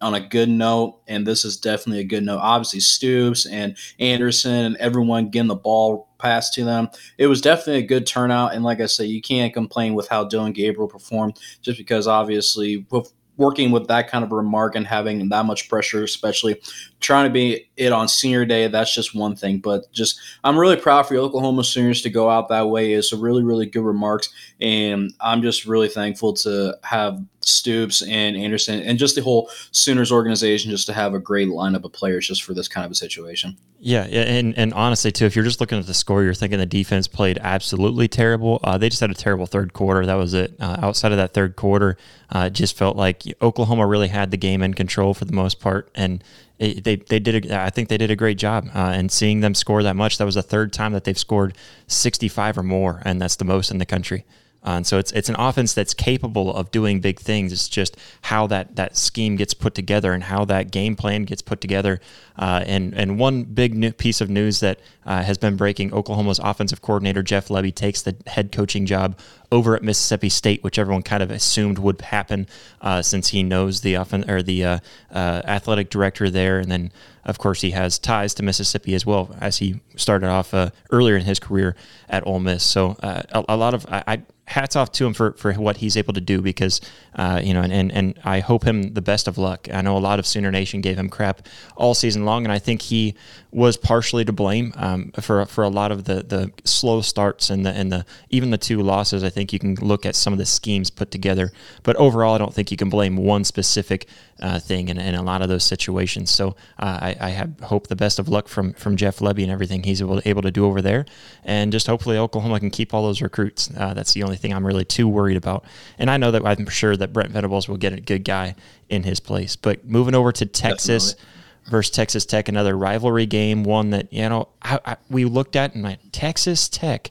on 0.00 0.14
a 0.14 0.20
good 0.20 0.48
note. 0.48 1.00
And 1.08 1.26
this 1.26 1.44
is 1.44 1.58
definitely 1.58 2.00
a 2.00 2.04
good 2.04 2.24
note. 2.24 2.38
Obviously, 2.38 2.80
Stoops 2.80 3.46
and 3.46 3.76
Anderson 3.98 4.64
and 4.64 4.76
everyone 4.78 5.28
getting 5.28 5.48
the 5.48 5.56
ball 5.56 6.08
passed 6.18 6.54
to 6.54 6.64
them. 6.64 6.88
It 7.18 7.26
was 7.26 7.40
definitely 7.40 7.84
a 7.84 7.86
good 7.86 8.06
turnout. 8.06 8.54
And 8.54 8.64
like 8.64 8.80
I 8.80 8.86
said, 8.86 9.08
you 9.08 9.20
can't 9.20 9.52
complain 9.52 9.94
with 9.94 10.08
how 10.08 10.24
Dillon 10.24 10.52
Gabriel 10.52 10.88
performed 10.88 11.38
just 11.60 11.78
because 11.78 12.06
obviously 12.06 12.86
with 12.90 13.12
working 13.38 13.70
with 13.70 13.86
that 13.86 14.10
kind 14.10 14.24
of 14.24 14.32
remark 14.32 14.74
and 14.74 14.86
having 14.86 15.28
that 15.30 15.46
much 15.46 15.68
pressure, 15.70 16.04
especially 16.04 16.60
trying 17.00 17.24
to 17.24 17.32
be 17.32 17.70
it 17.76 17.92
on 17.92 18.08
senior 18.08 18.44
day, 18.44 18.66
that's 18.66 18.94
just 18.94 19.14
one 19.14 19.34
thing. 19.34 19.58
But 19.58 19.90
just 19.92 20.20
I'm 20.44 20.58
really 20.58 20.76
proud 20.76 21.04
for 21.06 21.14
your 21.14 21.22
Oklahoma 21.22 21.64
seniors 21.64 22.02
to 22.02 22.10
go 22.10 22.28
out 22.28 22.48
that 22.48 22.68
way. 22.68 22.92
It's 22.92 23.12
a 23.12 23.16
really, 23.16 23.42
really 23.42 23.64
good 23.64 23.84
remarks. 23.84 24.28
And 24.60 25.14
I'm 25.20 25.40
just 25.40 25.64
really 25.64 25.88
thankful 25.88 26.34
to 26.34 26.76
have 26.82 27.18
Stoops 27.48 28.02
and 28.02 28.36
Anderson 28.36 28.80
and 28.82 28.98
just 28.98 29.14
the 29.14 29.22
whole 29.22 29.50
Sooners 29.70 30.12
organization 30.12 30.70
just 30.70 30.86
to 30.86 30.92
have 30.92 31.14
a 31.14 31.18
great 31.18 31.48
lineup 31.48 31.84
of 31.84 31.92
players 31.92 32.26
just 32.26 32.42
for 32.42 32.54
this 32.54 32.68
kind 32.68 32.84
of 32.84 32.92
a 32.92 32.94
situation. 32.94 33.56
Yeah, 33.80 34.02
and 34.02 34.56
and 34.58 34.74
honestly 34.74 35.12
too, 35.12 35.24
if 35.24 35.36
you're 35.36 35.44
just 35.44 35.60
looking 35.60 35.78
at 35.78 35.86
the 35.86 35.94
score, 35.94 36.22
you're 36.22 36.34
thinking 36.34 36.58
the 36.58 36.66
defense 36.66 37.06
played 37.06 37.38
absolutely 37.40 38.08
terrible. 38.08 38.60
Uh, 38.62 38.76
they 38.76 38.88
just 38.88 39.00
had 39.00 39.10
a 39.10 39.14
terrible 39.14 39.46
third 39.46 39.72
quarter. 39.72 40.04
That 40.04 40.14
was 40.14 40.34
it. 40.34 40.54
Uh, 40.60 40.76
outside 40.80 41.12
of 41.12 41.18
that 41.18 41.32
third 41.32 41.56
quarter, 41.56 41.96
uh, 42.34 42.46
it 42.46 42.52
just 42.52 42.76
felt 42.76 42.96
like 42.96 43.22
Oklahoma 43.40 43.86
really 43.86 44.08
had 44.08 44.30
the 44.30 44.36
game 44.36 44.62
in 44.62 44.74
control 44.74 45.14
for 45.14 45.24
the 45.24 45.32
most 45.32 45.60
part, 45.60 45.90
and 45.94 46.22
it, 46.58 46.84
they 46.84 46.96
they 46.96 47.18
did. 47.20 47.46
A, 47.46 47.62
I 47.62 47.70
think 47.70 47.88
they 47.88 47.98
did 47.98 48.10
a 48.10 48.16
great 48.16 48.38
job. 48.38 48.68
Uh, 48.74 48.92
and 48.94 49.10
seeing 49.12 49.40
them 49.40 49.54
score 49.54 49.82
that 49.82 49.96
much, 49.96 50.18
that 50.18 50.24
was 50.24 50.34
the 50.34 50.42
third 50.42 50.72
time 50.72 50.92
that 50.92 51.04
they've 51.04 51.18
scored 51.18 51.56
65 51.86 52.58
or 52.58 52.62
more, 52.62 53.02
and 53.04 53.20
that's 53.20 53.36
the 53.36 53.44
most 53.44 53.70
in 53.70 53.78
the 53.78 53.86
country. 53.86 54.24
Uh, 54.64 54.70
and 54.70 54.86
so 54.86 54.98
it's 54.98 55.12
it's 55.12 55.28
an 55.28 55.36
offense 55.38 55.72
that's 55.72 55.94
capable 55.94 56.52
of 56.54 56.70
doing 56.70 57.00
big 57.00 57.20
things. 57.20 57.52
It's 57.52 57.68
just 57.68 57.96
how 58.22 58.46
that 58.48 58.76
that 58.76 58.96
scheme 58.96 59.36
gets 59.36 59.54
put 59.54 59.74
together 59.74 60.12
and 60.12 60.24
how 60.24 60.44
that 60.46 60.70
game 60.72 60.96
plan 60.96 61.22
gets 61.22 61.42
put 61.42 61.60
together. 61.60 62.00
Uh, 62.36 62.64
and 62.66 62.92
and 62.94 63.18
one 63.18 63.44
big 63.44 63.96
piece 63.98 64.20
of 64.20 64.28
news 64.28 64.60
that 64.60 64.80
uh, 65.06 65.22
has 65.22 65.38
been 65.38 65.56
breaking: 65.56 65.94
Oklahoma's 65.94 66.40
offensive 66.40 66.82
coordinator 66.82 67.22
Jeff 67.22 67.48
Lebby 67.48 67.74
takes 67.74 68.02
the 68.02 68.16
head 68.26 68.50
coaching 68.50 68.84
job 68.84 69.18
over 69.50 69.74
at 69.74 69.82
Mississippi 69.82 70.28
State, 70.28 70.62
which 70.62 70.78
everyone 70.78 71.02
kind 71.02 71.22
of 71.22 71.30
assumed 71.30 71.78
would 71.78 72.00
happen 72.00 72.46
uh, 72.80 73.02
since 73.02 73.28
he 73.28 73.42
knows 73.42 73.80
the 73.80 73.96
offen- 73.96 74.28
or 74.28 74.42
the 74.42 74.64
uh, 74.64 74.78
uh, 75.10 75.42
athletic 75.44 75.90
director 75.90 76.28
there, 76.30 76.58
and 76.58 76.70
then 76.70 76.92
of 77.24 77.38
course 77.38 77.60
he 77.60 77.70
has 77.72 77.98
ties 77.98 78.34
to 78.34 78.42
Mississippi 78.42 78.94
as 78.94 79.04
well 79.04 79.34
as 79.40 79.58
he 79.58 79.80
started 79.96 80.28
off 80.28 80.54
earlier 80.90 81.16
in 81.16 81.24
his 81.24 81.38
career 81.38 81.76
at 82.08 82.26
Ole 82.26 82.40
Miss. 82.40 82.62
So 82.62 82.96
a, 83.00 83.44
a, 83.48 83.56
lot 83.56 83.74
of 83.74 83.84
I, 83.86 84.04
I 84.06 84.22
hats 84.48 84.76
off 84.76 84.90
to 84.92 85.06
him 85.06 85.12
for, 85.12 85.32
for 85.32 85.52
what 85.54 85.76
he's 85.76 85.96
able 85.96 86.14
to 86.14 86.20
do 86.20 86.40
because, 86.40 86.80
uh, 87.14 87.40
you 87.42 87.52
know, 87.52 87.62
and, 87.62 87.72
and, 87.72 87.92
and 87.92 88.18
I 88.24 88.40
hope 88.40 88.64
him 88.64 88.94
the 88.94 89.02
best 89.02 89.28
of 89.28 89.38
luck. 89.38 89.68
I 89.72 89.82
know 89.82 89.96
a 89.96 89.98
lot 89.98 90.18
of 90.18 90.26
Sooner 90.26 90.50
Nation 90.50 90.80
gave 90.80 90.98
him 90.98 91.08
crap 91.08 91.46
all 91.76 91.94
season 91.94 92.24
long, 92.24 92.44
and 92.44 92.52
I 92.52 92.58
think 92.58 92.82
he 92.82 93.14
was 93.50 93.78
partially 93.78 94.24
to 94.26 94.32
blame 94.32 94.72
um, 94.76 95.10
for 95.20 95.44
for 95.46 95.64
a 95.64 95.68
lot 95.68 95.90
of 95.90 96.04
the, 96.04 96.22
the 96.22 96.52
slow 96.64 97.00
starts 97.00 97.48
and 97.48 97.64
the 97.64 97.70
and 97.70 97.90
the 97.90 98.04
even 98.28 98.50
the 98.50 98.58
two 98.58 98.82
losses. 98.82 99.24
I 99.24 99.30
think 99.30 99.52
you 99.52 99.58
can 99.58 99.74
look 99.76 100.04
at 100.04 100.14
some 100.14 100.32
of 100.32 100.38
the 100.38 100.44
schemes 100.44 100.90
put 100.90 101.10
together, 101.10 101.50
but 101.82 101.96
overall, 101.96 102.34
I 102.34 102.38
don't 102.38 102.52
think 102.52 102.70
you 102.70 102.76
can 102.76 102.90
blame 102.90 103.16
one 103.16 103.44
specific 103.44 104.06
uh, 104.40 104.58
thing 104.58 104.88
in, 104.88 104.98
in 104.98 105.14
a 105.14 105.22
lot 105.22 105.40
of 105.40 105.48
those 105.48 105.64
situations. 105.64 106.30
So 106.30 106.56
uh, 106.78 106.98
I, 107.00 107.16
I 107.20 107.28
have 107.30 107.58
hope 107.60 107.86
the 107.86 107.96
best 107.96 108.18
of 108.18 108.28
luck 108.28 108.48
from 108.48 108.74
from 108.74 108.96
Jeff 108.96 109.18
Lebby 109.20 109.42
and 109.42 109.50
everything 109.50 109.82
he's 109.82 110.02
able, 110.02 110.20
able 110.26 110.42
to 110.42 110.50
do 110.50 110.66
over 110.66 110.82
there, 110.82 111.06
and 111.42 111.72
just 111.72 111.86
hopefully 111.86 112.18
Oklahoma 112.18 112.60
can 112.60 112.70
keep 112.70 112.92
all 112.92 113.02
those 113.02 113.22
recruits. 113.22 113.70
Uh, 113.74 113.94
that's 113.94 114.12
the 114.12 114.24
only 114.24 114.36
thing 114.36 114.52
I'm 114.52 114.66
really 114.66 114.84
too 114.84 115.08
worried 115.08 115.38
about. 115.38 115.64
And 115.98 116.10
I 116.10 116.18
know 116.18 116.30
that 116.32 116.44
I'm 116.44 116.66
sure 116.66 116.96
that 116.96 117.14
Brent 117.14 117.30
Venables 117.30 117.66
will 117.66 117.78
get 117.78 117.94
a 117.94 118.00
good 118.00 118.24
guy 118.24 118.56
in 118.90 119.04
his 119.04 119.20
place. 119.20 119.56
But 119.56 119.86
moving 119.86 120.14
over 120.14 120.32
to 120.32 120.44
Texas 120.44 121.14
Definitely. 121.14 121.34
Versus 121.68 121.90
Texas 121.90 122.26
Tech, 122.26 122.48
another 122.48 122.76
rivalry 122.76 123.26
game, 123.26 123.64
one 123.64 123.90
that 123.90 124.12
you 124.12 124.28
know 124.28 124.48
I, 124.62 124.80
I, 124.84 124.96
we 125.08 125.24
looked 125.24 125.56
at 125.56 125.74
and 125.74 125.84
like 125.84 126.00
Texas 126.12 126.68
Tech 126.68 127.10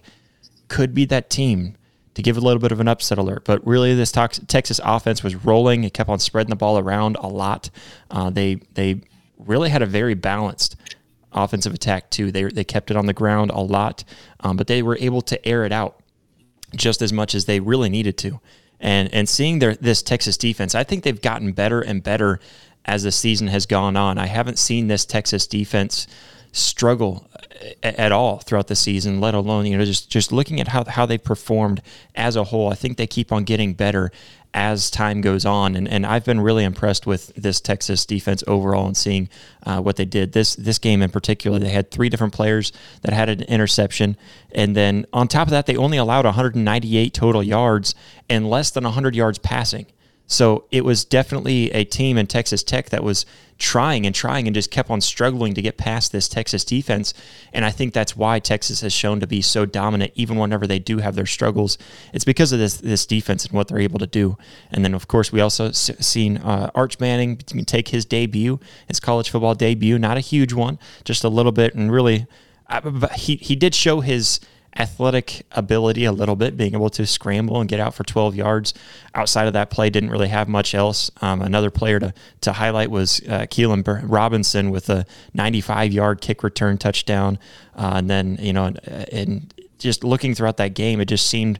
could 0.68 0.94
be 0.94 1.06
that 1.06 1.30
team 1.30 1.78
to 2.16 2.24
give 2.24 2.36
a 2.36 2.42
little 2.42 2.60
bit 2.60 2.72
of 2.72 2.80
an 2.80 2.88
upset 2.88 3.18
alert. 3.18 3.46
But 3.46 3.66
really, 3.66 3.94
this 3.94 4.12
Texas 4.12 4.80
offense 4.84 5.24
was 5.24 5.36
rolling. 5.36 5.84
It 5.84 5.94
kept 5.94 6.10
on 6.10 6.20
spreading 6.20 6.50
the 6.50 6.56
ball 6.56 6.80
around 6.80 7.16
a 7.18 7.28
lot. 7.28 7.70
Uh, 8.10 8.30
they 8.30 8.56
they 8.74 9.02
really 9.38 9.70
had 9.70 9.82
a 9.82 9.86
very 9.86 10.16
balanced 10.16 10.76
offensive 11.32 11.74
attack 11.74 12.10
too. 12.10 12.32
They 12.32 12.46
they 12.46 12.64
kept 12.64 12.92
it 12.92 12.98
on 12.98 13.06
the 13.06 13.14
ground 13.14 13.52
a 13.52 13.62
lot, 13.62 14.04
um, 14.40 14.58
but 14.58 14.68
they 14.68 14.82
were 14.82 14.98
able 15.00 15.22
to 15.22 15.48
air 15.48 15.64
it 15.64 15.72
out 15.72 16.02
just 16.76 17.02
as 17.02 17.14
much 17.14 17.36
as 17.36 17.46
they 17.46 17.60
really 17.60 17.90
needed 17.90 18.18
to. 18.20 18.40
And 18.80 19.14
and 19.14 19.28
seeing 19.28 19.60
their 19.60 19.76
this 19.76 20.02
Texas 20.02 20.38
defense, 20.38 20.76
I 20.76 20.84
think 20.84 21.04
they've 21.04 21.22
gotten 21.22 21.52
better 21.52 21.82
and 21.82 22.04
better 22.04 22.40
as 22.88 23.04
the 23.04 23.12
season 23.12 23.48
has 23.48 23.66
gone 23.66 23.96
on. 23.96 24.18
I 24.18 24.28
haven't 24.28 24.58
seen 24.58 24.88
this 24.88 25.06
Texas 25.06 25.46
defense 25.46 26.08
struggle 26.54 27.30
at 27.84 28.12
all 28.12 28.40
throughout 28.40 28.68
the 28.68 28.76
season, 28.76 29.20
let 29.20 29.34
alone 29.34 29.66
you 29.66 29.78
know 29.78 29.86
just 29.86 30.10
just 30.10 30.32
looking 30.32 30.60
at 30.60 30.70
how 30.70 30.86
how 30.86 31.06
they 31.06 31.18
performed 31.18 31.82
as 32.16 32.36
a 32.36 32.46
whole. 32.46 32.72
I 32.72 32.76
think 32.76 32.98
they 32.98 33.08
keep 33.08 33.32
on 33.32 33.44
getting 33.44 33.74
better 33.74 34.12
as 34.54 34.90
time 34.90 35.22
goes 35.22 35.46
on, 35.46 35.76
and, 35.76 35.88
and 35.88 36.06
I've 36.06 36.26
been 36.26 36.40
really 36.40 36.64
impressed 36.64 37.06
with 37.06 37.34
this 37.36 37.60
Texas 37.62 38.06
defense 38.06 38.44
overall 38.48 38.88
and 38.88 38.98
seeing 38.98 39.30
uh, 39.66 39.82
what 39.82 39.98
they 39.98 40.06
did 40.06 40.34
this 40.34 40.56
this 40.56 40.80
game 40.80 41.02
in 41.02 41.12
particular. 41.12 41.60
They 41.60 41.70
had 41.70 41.92
three 41.92 42.10
different 42.10 42.34
players 42.34 42.72
that 43.02 43.14
had 43.14 43.30
an 43.30 43.42
interception, 43.44 44.18
and 44.52 44.76
then 44.76 45.06
on 45.14 45.28
top 45.28 45.48
of 45.48 45.52
that, 45.52 45.66
they 45.66 45.76
only 45.76 45.98
allowed 45.98 46.26
198 46.26 47.14
total 47.14 47.44
yards 47.44 47.94
and 48.30 48.50
less 48.50 48.72
than 48.72 48.84
100 48.84 49.16
yards 49.16 49.38
passing. 49.38 49.88
So 50.28 50.66
it 50.72 50.84
was 50.84 51.06
definitely 51.06 51.72
a 51.72 51.86
team 51.86 52.18
in 52.18 52.28
Texas 52.28 52.62
Tech 52.62 52.90
that 52.90 53.04
was 53.04 53.26
trying 53.58 54.06
and 54.06 54.14
trying 54.14 54.46
and 54.46 54.54
just 54.54 54.70
kept 54.70 54.90
on 54.90 55.02
struggling 55.02 55.54
to 55.54 55.62
get 55.62 55.78
past 55.78 56.12
this 56.12 56.28
Texas 56.28 56.64
defense. 56.64 57.14
And 57.54 57.66
I 57.66 57.72
think 57.72 57.94
that's 57.94 58.16
why 58.16 58.40
Texas 58.40 58.82
has 58.82 58.94
shown 58.94 59.20
to 59.22 59.28
be 59.28 59.42
so 59.42 59.66
dominant, 59.66 60.12
even 60.16 60.38
whenever 60.38 60.68
they 60.68 60.80
do 60.80 61.00
have 61.00 61.16
their 61.16 61.26
struggles. 61.26 61.78
It's 62.14 62.26
because 62.26 62.52
of 62.52 62.60
this 62.60 62.78
this 62.78 63.06
defense 63.06 63.46
and 63.46 63.54
what 63.54 63.70
they're 63.70 63.80
able 63.80 64.00
to 64.00 64.08
do. 64.08 64.38
And 64.72 64.84
then, 64.84 64.94
of 64.94 65.08
course, 65.08 65.32
we 65.32 65.42
also 65.42 65.72
seen 65.72 66.38
uh, 66.38 66.70
Arch 66.76 67.00
Manning 67.00 67.38
take 67.38 67.88
his 67.88 68.06
debut, 68.06 68.60
his 68.88 69.00
college 69.00 69.30
football 69.30 69.56
debut, 69.56 69.98
not 69.98 70.18
a 70.18 70.22
huge 70.22 70.54
one, 70.54 70.78
just 71.04 71.24
a 71.24 71.30
little 71.30 71.52
bit, 71.54 71.74
and 71.74 71.92
really, 71.92 72.28
uh, 72.70 73.08
he 73.16 73.38
he 73.38 73.56
did 73.56 73.74
show 73.74 74.02
his 74.02 74.40
athletic 74.78 75.44
ability 75.52 76.06
a 76.06 76.12
little 76.12 76.36
bit, 76.36 76.56
being 76.56 76.74
able 76.74 76.90
to 76.92 77.06
scramble 77.06 77.60
and 77.60 77.70
get 77.70 77.80
out 77.80 77.94
for 77.94 78.04
12 78.04 78.36
yards. 78.36 78.74
Outside 79.16 79.48
of 79.48 79.54
that 79.54 79.70
play, 79.70 79.90
didn't 79.90 80.12
really 80.12 80.28
have 80.28 80.48
much 80.48 80.76
else. 80.76 81.10
Um, 81.22 81.42
another 81.42 81.72
player 81.72 82.00
to, 82.00 82.14
to 82.42 82.54
highlight 82.54 82.92
was 82.92 83.22
uh, 83.28 83.48
Keilan 83.50 84.02
Robinson 84.04 84.70
with 84.70 84.90
a 84.90 85.06
95 85.34 85.92
yard 85.92 86.22
kick 86.22 86.44
return 86.44 86.78
touchdown. 86.78 87.40
Uh, 87.76 87.94
and 87.96 88.10
then, 88.10 88.38
you 88.40 88.54
know, 88.54 88.74
and 89.12 89.54
just 89.80 90.04
looking 90.04 90.36
throughout 90.36 90.58
that 90.58 90.74
game, 90.74 91.02
it 91.02 91.06
just 91.06 91.28
seemed 91.28 91.60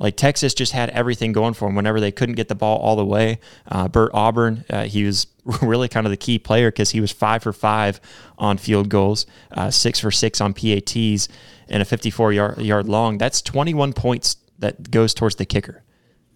like 0.00 0.16
Texas 0.16 0.54
just 0.54 0.72
had 0.72 0.88
everything 0.90 1.32
going 1.32 1.52
for 1.52 1.68
them 1.68 1.74
whenever 1.74 2.00
they 2.00 2.10
couldn't 2.10 2.34
get 2.34 2.48
the 2.48 2.54
ball 2.54 2.78
all 2.78 2.96
the 2.96 3.04
way. 3.04 3.38
Uh, 3.68 3.86
Bert 3.86 4.10
Auburn, 4.14 4.64
uh, 4.70 4.84
he 4.84 5.04
was 5.04 5.26
really 5.62 5.88
kind 5.88 6.06
of 6.06 6.10
the 6.10 6.16
key 6.16 6.38
player 6.38 6.70
because 6.70 6.90
he 6.90 7.02
was 7.02 7.12
five 7.12 7.42
for 7.42 7.52
five 7.52 8.00
on 8.38 8.56
field 8.56 8.88
goals, 8.88 9.26
uh, 9.52 9.70
six 9.70 10.00
for 10.00 10.10
six 10.10 10.40
on 10.40 10.54
PATs, 10.54 11.28
and 11.70 11.82
a 11.82 11.84
54 11.84 12.32
yard, 12.32 12.58
yard 12.58 12.88
long. 12.88 13.18
That's 13.18 13.40
21 13.42 13.92
points 13.92 14.36
that 14.58 14.90
goes 14.90 15.14
towards 15.14 15.36
the 15.36 15.46
kicker. 15.46 15.82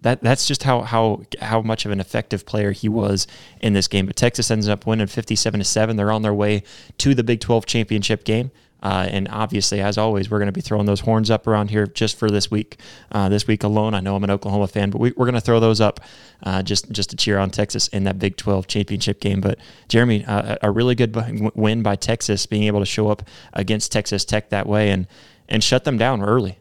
That, 0.03 0.21
that's 0.21 0.47
just 0.47 0.65
how, 0.65 0.83
how 0.83 1.23
how 1.41 1.63
much 1.63 1.87
of 1.87 1.91
an 1.91 1.99
effective 1.99 2.45
player 2.45 2.73
he 2.73 2.91
was 2.91 3.27
in 3.63 3.73
this 3.73 3.89
game. 3.89 4.05
But 4.05 4.17
Texas 4.17 4.51
ends 4.51 4.69
up 4.69 4.87
winning 4.87 5.07
57 5.07 5.61
to 5.61 5.65
7. 5.65 5.97
They're 5.97 6.13
on 6.13 6.21
their 6.21 6.35
way 6.35 6.63
to 6.99 7.15
the 7.15 7.25
Big 7.25 7.41
12 7.41 7.65
championship 7.65 8.25
game. 8.25 8.51
Uh, 8.85 9.09
and 9.11 9.27
obviously, 9.31 9.81
as 9.81 9.97
always, 9.97 10.31
we're 10.31 10.39
going 10.39 10.47
to 10.47 10.53
be 10.53 10.61
throwing 10.61 10.85
those 10.85 11.01
horns 11.01 11.31
up 11.31 11.47
around 11.47 11.71
here 11.71 11.87
just 11.87 12.19
for 12.19 12.31
this 12.31 12.51
week. 12.51 12.79
Uh, 13.11 13.31
this 13.31 13.47
week 13.47 13.65
alone, 13.65 13.95
I 13.95 14.01
know 14.01 14.15
I'm 14.15 14.23
an 14.23 14.31
Oklahoma 14.31 14.69
fan, 14.69 14.91
but 14.91 15.01
we, 15.01 15.11
are 15.11 15.15
going 15.15 15.33
to 15.33 15.41
throw 15.41 15.59
those 15.59 15.81
up 15.81 16.01
uh, 16.43 16.63
just 16.63 16.91
just 16.93 17.11
to 17.11 17.17
cheer 17.17 17.39
on 17.39 17.51
Texas 17.51 17.89
in 17.89 18.05
that 18.05 18.19
Big 18.19 18.37
12 18.37 18.67
championship 18.67 19.21
game. 19.21 19.41
But 19.41 19.59
Jeremy, 19.89 20.25
uh, 20.27 20.57
a 20.61 20.71
really 20.71 20.95
good 20.95 21.17
win 21.57 21.83
by 21.83 21.97
Texas, 21.97 22.45
being 22.45 22.65
able 22.65 22.81
to 22.81 22.87
show 22.87 23.09
up 23.09 23.23
against 23.55 23.91
Texas 23.91 24.25
Tech 24.25 24.51
that 24.51 24.67
way 24.67 24.91
and 24.91 25.07
and 25.49 25.65
shut 25.65 25.85
them 25.85 25.97
down 25.97 26.23
early. 26.23 26.59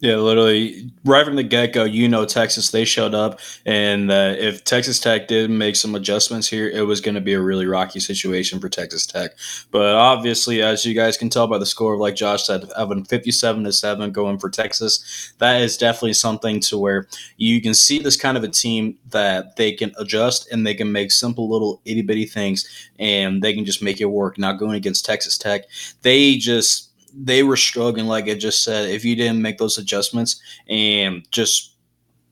Yeah, 0.00 0.16
literally, 0.16 0.90
right 1.04 1.26
from 1.26 1.36
the 1.36 1.42
get 1.42 1.74
go, 1.74 1.84
you 1.84 2.08
know, 2.08 2.24
Texas, 2.24 2.70
they 2.70 2.86
showed 2.86 3.12
up. 3.14 3.38
And 3.66 4.10
uh, 4.10 4.34
if 4.38 4.64
Texas 4.64 4.98
Tech 4.98 5.28
did 5.28 5.50
make 5.50 5.76
some 5.76 5.94
adjustments 5.94 6.48
here, 6.48 6.70
it 6.70 6.86
was 6.86 7.02
going 7.02 7.16
to 7.16 7.20
be 7.20 7.34
a 7.34 7.40
really 7.40 7.66
rocky 7.66 8.00
situation 8.00 8.60
for 8.60 8.70
Texas 8.70 9.04
Tech. 9.04 9.32
But 9.70 9.94
obviously, 9.94 10.62
as 10.62 10.86
you 10.86 10.94
guys 10.94 11.18
can 11.18 11.28
tell 11.28 11.46
by 11.48 11.58
the 11.58 11.66
score, 11.66 11.98
like 11.98 12.14
Josh 12.14 12.46
said, 12.46 12.64
having 12.78 13.04
57 13.04 13.64
to 13.64 13.72
7 13.74 14.10
going 14.10 14.38
for 14.38 14.48
Texas, 14.48 15.34
that 15.36 15.60
is 15.60 15.76
definitely 15.76 16.14
something 16.14 16.60
to 16.60 16.78
where 16.78 17.06
you 17.36 17.60
can 17.60 17.74
see 17.74 17.98
this 17.98 18.16
kind 18.16 18.38
of 18.38 18.44
a 18.44 18.48
team 18.48 18.96
that 19.10 19.56
they 19.56 19.70
can 19.70 19.92
adjust 19.98 20.50
and 20.50 20.66
they 20.66 20.74
can 20.74 20.90
make 20.90 21.12
simple 21.12 21.50
little 21.50 21.82
itty 21.84 22.00
bitty 22.00 22.24
things 22.24 22.90
and 22.98 23.42
they 23.42 23.52
can 23.52 23.66
just 23.66 23.82
make 23.82 24.00
it 24.00 24.06
work. 24.06 24.38
Now, 24.38 24.52
going 24.54 24.76
against 24.76 25.04
Texas 25.04 25.36
Tech, 25.36 25.64
they 26.00 26.36
just 26.36 26.89
they 27.14 27.42
were 27.42 27.56
struggling, 27.56 28.06
like 28.06 28.28
I 28.28 28.34
just 28.34 28.62
said. 28.62 28.90
If 28.90 29.04
you 29.04 29.16
didn't 29.16 29.42
make 29.42 29.58
those 29.58 29.78
adjustments 29.78 30.40
and 30.68 31.26
just 31.30 31.76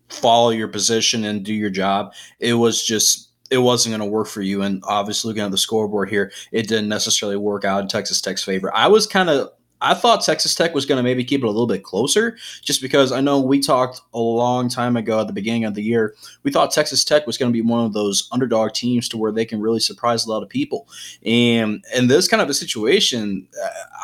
follow 0.08 0.50
your 0.50 0.68
position 0.68 1.24
and 1.24 1.44
do 1.44 1.54
your 1.54 1.70
job, 1.70 2.12
it 2.40 2.54
was 2.54 2.84
just 2.84 3.30
it 3.50 3.58
wasn't 3.58 3.96
going 3.96 4.06
to 4.06 4.14
work 4.14 4.26
for 4.26 4.42
you. 4.42 4.62
And 4.62 4.82
obviously, 4.86 5.28
looking 5.28 5.44
at 5.44 5.50
the 5.50 5.58
scoreboard 5.58 6.10
here, 6.10 6.32
it 6.52 6.68
didn't 6.68 6.88
necessarily 6.88 7.36
work 7.36 7.64
out 7.64 7.80
in 7.80 7.88
Texas 7.88 8.20
Tech's 8.20 8.44
favor. 8.44 8.74
I 8.74 8.88
was 8.88 9.06
kind 9.06 9.30
of 9.30 9.50
I 9.80 9.94
thought 9.94 10.24
Texas 10.24 10.54
Tech 10.54 10.74
was 10.74 10.86
going 10.86 10.96
to 10.96 11.02
maybe 11.02 11.24
keep 11.24 11.42
it 11.42 11.46
a 11.46 11.50
little 11.50 11.66
bit 11.66 11.82
closer, 11.82 12.36
just 12.62 12.82
because 12.82 13.12
I 13.12 13.20
know 13.20 13.40
we 13.40 13.60
talked 13.60 14.00
a 14.12 14.18
long 14.18 14.68
time 14.68 14.96
ago 14.96 15.20
at 15.20 15.26
the 15.26 15.32
beginning 15.32 15.64
of 15.64 15.74
the 15.74 15.82
year. 15.82 16.14
We 16.42 16.50
thought 16.50 16.70
Texas 16.70 17.04
Tech 17.04 17.26
was 17.26 17.38
going 17.38 17.52
to 17.52 17.56
be 17.56 17.62
one 17.62 17.84
of 17.84 17.92
those 17.92 18.28
underdog 18.32 18.72
teams 18.72 19.08
to 19.10 19.16
where 19.16 19.32
they 19.32 19.44
can 19.44 19.60
really 19.60 19.80
surprise 19.80 20.26
a 20.26 20.30
lot 20.30 20.42
of 20.42 20.48
people. 20.48 20.88
And 21.24 21.84
in 21.94 22.08
this 22.08 22.28
kind 22.28 22.42
of 22.42 22.48
a 22.48 22.54
situation, 22.54 23.48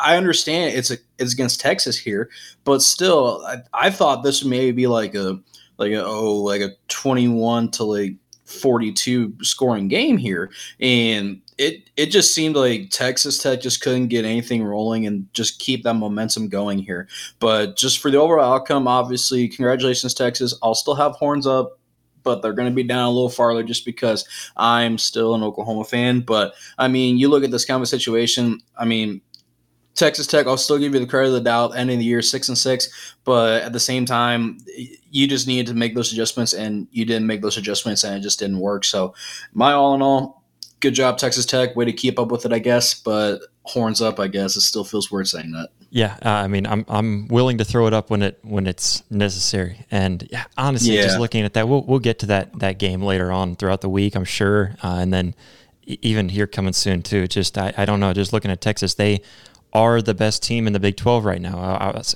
I 0.02 0.16
understand 0.16 0.74
it's 0.74 0.90
a, 0.90 0.98
it's 1.18 1.32
against 1.32 1.60
Texas 1.60 1.98
here, 1.98 2.30
but 2.64 2.82
still, 2.82 3.44
I, 3.46 3.58
I 3.72 3.90
thought 3.90 4.22
this 4.22 4.42
would 4.42 4.50
maybe 4.50 4.72
be 4.72 4.86
like 4.86 5.14
a 5.14 5.40
like 5.76 5.92
a 5.92 6.04
oh 6.04 6.36
like 6.36 6.60
a 6.60 6.70
twenty 6.88 7.28
one 7.28 7.70
to 7.72 7.84
like 7.84 8.14
42 8.44 9.34
scoring 9.42 9.88
game 9.88 10.18
here 10.18 10.50
and 10.80 11.40
it 11.58 11.90
it 11.96 12.06
just 12.06 12.34
seemed 12.34 12.56
like 12.56 12.90
Texas 12.90 13.38
Tech 13.38 13.60
just 13.60 13.80
couldn't 13.80 14.08
get 14.08 14.24
anything 14.24 14.64
rolling 14.64 15.06
and 15.06 15.32
just 15.32 15.60
keep 15.60 15.84
that 15.84 15.94
momentum 15.94 16.48
going 16.48 16.78
here. 16.78 17.08
But 17.38 17.76
just 17.76 17.98
for 17.98 18.10
the 18.10 18.18
overall 18.18 18.54
outcome, 18.54 18.88
obviously, 18.88 19.48
congratulations, 19.48 20.14
Texas. 20.14 20.54
I'll 20.62 20.74
still 20.74 20.96
have 20.96 21.12
horns 21.12 21.46
up, 21.46 21.78
but 22.24 22.42
they're 22.42 22.52
going 22.52 22.68
to 22.68 22.74
be 22.74 22.82
down 22.82 23.04
a 23.04 23.10
little 23.10 23.28
farther 23.28 23.62
just 23.62 23.84
because 23.84 24.26
I'm 24.56 24.98
still 24.98 25.34
an 25.34 25.42
Oklahoma 25.42 25.84
fan. 25.84 26.20
But 26.20 26.54
I 26.78 26.88
mean, 26.88 27.18
you 27.18 27.28
look 27.28 27.44
at 27.44 27.52
this 27.52 27.64
kind 27.64 27.80
of 27.80 27.88
situation. 27.88 28.60
I 28.76 28.84
mean, 28.84 29.20
Texas 29.94 30.26
Tech, 30.26 30.46
I'll 30.48 30.56
still 30.56 30.78
give 30.78 30.92
you 30.92 31.00
the 31.00 31.06
credit 31.06 31.28
of 31.28 31.34
the 31.34 31.40
doubt. 31.40 31.76
Ending 31.76 32.00
the 32.00 32.04
year 32.04 32.20
six 32.22 32.48
and 32.48 32.58
six, 32.58 33.14
but 33.24 33.62
at 33.62 33.72
the 33.72 33.80
same 33.80 34.06
time, 34.06 34.58
you 35.10 35.28
just 35.28 35.46
needed 35.46 35.68
to 35.68 35.74
make 35.74 35.94
those 35.94 36.12
adjustments, 36.12 36.52
and 36.52 36.88
you 36.90 37.04
didn't 37.04 37.28
make 37.28 37.42
those 37.42 37.56
adjustments, 37.56 38.02
and 38.02 38.16
it 38.16 38.20
just 38.20 38.40
didn't 38.40 38.58
work. 38.58 38.84
So, 38.84 39.14
my 39.52 39.72
all 39.72 39.94
in 39.94 40.02
all, 40.02 40.43
good 40.84 40.94
job, 40.94 41.18
Texas 41.18 41.46
Tech. 41.46 41.74
Way 41.74 41.86
to 41.86 41.92
keep 41.92 42.18
up 42.18 42.30
with 42.30 42.44
it, 42.44 42.52
I 42.52 42.58
guess. 42.58 42.94
But 42.94 43.40
horns 43.64 44.00
up, 44.00 44.20
I 44.20 44.28
guess. 44.28 44.54
It 44.56 44.60
still 44.60 44.84
feels 44.84 45.10
weird 45.10 45.26
saying 45.26 45.52
that. 45.52 45.70
Yeah, 45.90 46.16
uh, 46.24 46.28
I 46.28 46.48
mean, 46.48 46.66
I'm 46.66 46.84
I'm 46.88 47.26
willing 47.28 47.58
to 47.58 47.64
throw 47.64 47.86
it 47.86 47.94
up 47.94 48.10
when 48.10 48.22
it 48.22 48.38
when 48.42 48.66
it's 48.66 49.02
necessary. 49.10 49.86
And 49.90 50.28
yeah, 50.30 50.44
honestly, 50.56 50.94
yeah. 50.94 51.02
just 51.02 51.18
looking 51.18 51.44
at 51.44 51.54
that, 51.54 51.68
we'll 51.68 51.82
we'll 51.82 51.98
get 51.98 52.18
to 52.20 52.26
that 52.26 52.58
that 52.60 52.78
game 52.78 53.02
later 53.02 53.32
on 53.32 53.56
throughout 53.56 53.80
the 53.80 53.88
week, 53.88 54.14
I'm 54.14 54.24
sure. 54.24 54.76
Uh, 54.82 54.98
and 55.00 55.12
then 55.12 55.34
even 55.86 56.28
here 56.28 56.46
coming 56.46 56.72
soon 56.72 57.02
too. 57.02 57.26
Just 57.26 57.56
I, 57.56 57.72
I 57.76 57.84
don't 57.84 58.00
know. 58.00 58.12
Just 58.12 58.32
looking 58.32 58.50
at 58.50 58.60
Texas, 58.60 58.94
they 58.94 59.22
are 59.74 60.00
the 60.00 60.14
best 60.14 60.42
team 60.42 60.66
in 60.68 60.72
the 60.72 60.78
Big 60.78 60.96
12 60.96 61.24
right 61.24 61.40
now. 61.40 61.58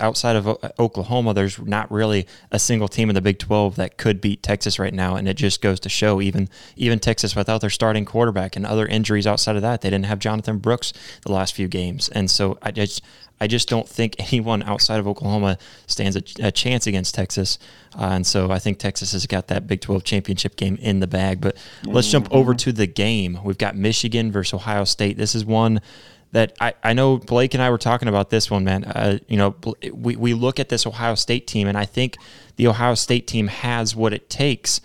Outside 0.00 0.37
of 0.37 0.47
Oklahoma, 0.79 1.35
there's 1.35 1.59
not 1.59 1.91
really 1.91 2.27
a 2.53 2.59
single 2.59 2.87
team 2.87 3.11
in 3.11 3.15
the 3.15 3.21
Big 3.21 3.38
12 3.38 3.77
that 3.77 3.97
could 3.97 4.21
beat 4.21 4.43
Texas 4.43 4.79
right 4.79 4.95
now, 4.95 5.17
and 5.17 5.29
it 5.29 5.35
just 5.35 5.61
goes 5.61 5.81
to 5.81 5.88
show 5.88 6.21
even 6.21 6.49
even 6.77 7.00
Texas 7.00 7.35
without 7.35 7.61
their 7.61 7.71
starting 7.71 8.05
quarterback 8.05 8.55
and 8.55 8.65
other 8.65 8.87
injuries 8.87 9.27
outside 9.27 9.57
of 9.57 9.62
that, 9.62 9.81
they 9.81 9.91
didn't 9.91 10.07
have 10.07 10.21
Jonathan 10.21 10.59
Brooks 10.59 10.93
the 11.23 11.33
last 11.33 11.55
few 11.55 11.67
games, 11.67 12.09
and 12.11 12.31
so 12.31 12.59
I 12.62 12.71
just 12.71 13.03
I 13.41 13.47
just 13.47 13.69
don't 13.69 13.88
think 13.88 14.17
anyone 14.33 14.62
outside 14.62 15.00
of 15.00 15.09
Oklahoma 15.09 15.59
stands 15.87 16.17
a, 16.17 16.47
a 16.47 16.53
chance 16.53 16.87
against 16.87 17.15
Texas. 17.15 17.59
Uh, 17.99 18.11
and 18.12 18.27
so 18.27 18.50
I 18.50 18.59
think 18.59 18.79
Texas 18.79 19.12
has 19.12 19.27
got 19.27 19.49
that 19.49 19.67
Big 19.67 19.81
12 19.81 20.05
championship 20.05 20.57
game 20.57 20.77
in 20.77 21.00
the 21.00 21.07
bag. 21.07 21.41
But 21.41 21.57
let's 21.85 22.11
jump 22.11 22.29
over 22.31 22.55
to 22.55 22.73
the 22.73 22.87
game. 22.87 23.38
We've 23.43 23.59
got 23.59 23.77
Michigan 23.77 24.31
versus 24.31 24.55
Ohio 24.55 24.85
State. 24.85 25.17
This 25.17 25.35
is 25.35 25.45
one 25.45 25.81
that 26.33 26.55
I, 26.61 26.75
I 26.83 26.93
know 26.93 27.17
Blake 27.17 27.55
and 27.55 27.63
I 27.63 27.71
were 27.71 27.79
talking 27.79 28.09
about 28.09 28.31
this 28.31 28.51
one, 28.51 28.65
man. 28.65 28.85
Uh, 28.85 29.19
you 29.29 29.37
know, 29.37 29.55
we, 29.93 30.17
we 30.17 30.35
look 30.35 30.61
at 30.61 30.69
this 30.69 30.87
Ohio 30.87 31.15
State 31.15 31.47
team, 31.47 31.67
and 31.67 31.79
I 31.79 31.85
think 31.85 32.17
the 32.57 32.67
Ohio 32.67 32.95
State 32.95 33.27
team 33.27 33.49
has 33.49 33.97
what 33.97 34.13
it 34.13 34.29
takes 34.29 34.81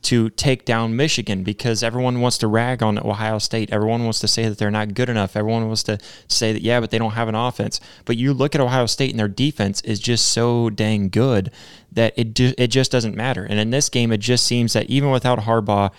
to 0.00 0.30
take 0.30 0.64
down 0.64 0.94
Michigan 0.94 1.42
because 1.42 1.82
everyone 1.82 2.20
wants 2.20 2.38
to 2.38 2.46
rag 2.46 2.82
on 2.82 2.98
Ohio 2.98 3.38
State. 3.38 3.70
Everyone 3.72 4.04
wants 4.04 4.20
to 4.20 4.28
say 4.28 4.48
that 4.48 4.56
they're 4.56 4.70
not 4.70 4.94
good 4.94 5.08
enough. 5.08 5.36
Everyone 5.36 5.66
wants 5.66 5.82
to 5.84 5.98
say 6.28 6.52
that, 6.52 6.62
yeah, 6.62 6.78
but 6.78 6.90
they 6.90 6.98
don't 6.98 7.12
have 7.12 7.28
an 7.28 7.34
offense. 7.34 7.80
But 8.04 8.16
you 8.16 8.32
look 8.32 8.54
at 8.54 8.60
Ohio 8.60 8.86
State 8.86 9.10
and 9.10 9.18
their 9.18 9.28
defense 9.28 9.80
is 9.80 9.98
just 9.98 10.26
so 10.26 10.70
dang 10.70 11.08
good 11.08 11.50
that 11.90 12.16
it, 12.16 12.38
it 12.40 12.68
just 12.68 12.92
doesn't 12.92 13.16
matter. 13.16 13.44
And 13.44 13.58
in 13.58 13.70
this 13.70 13.88
game, 13.88 14.12
it 14.12 14.18
just 14.18 14.46
seems 14.46 14.72
that 14.74 14.88
even 14.88 15.10
without 15.10 15.40
Harbaugh, 15.40 15.90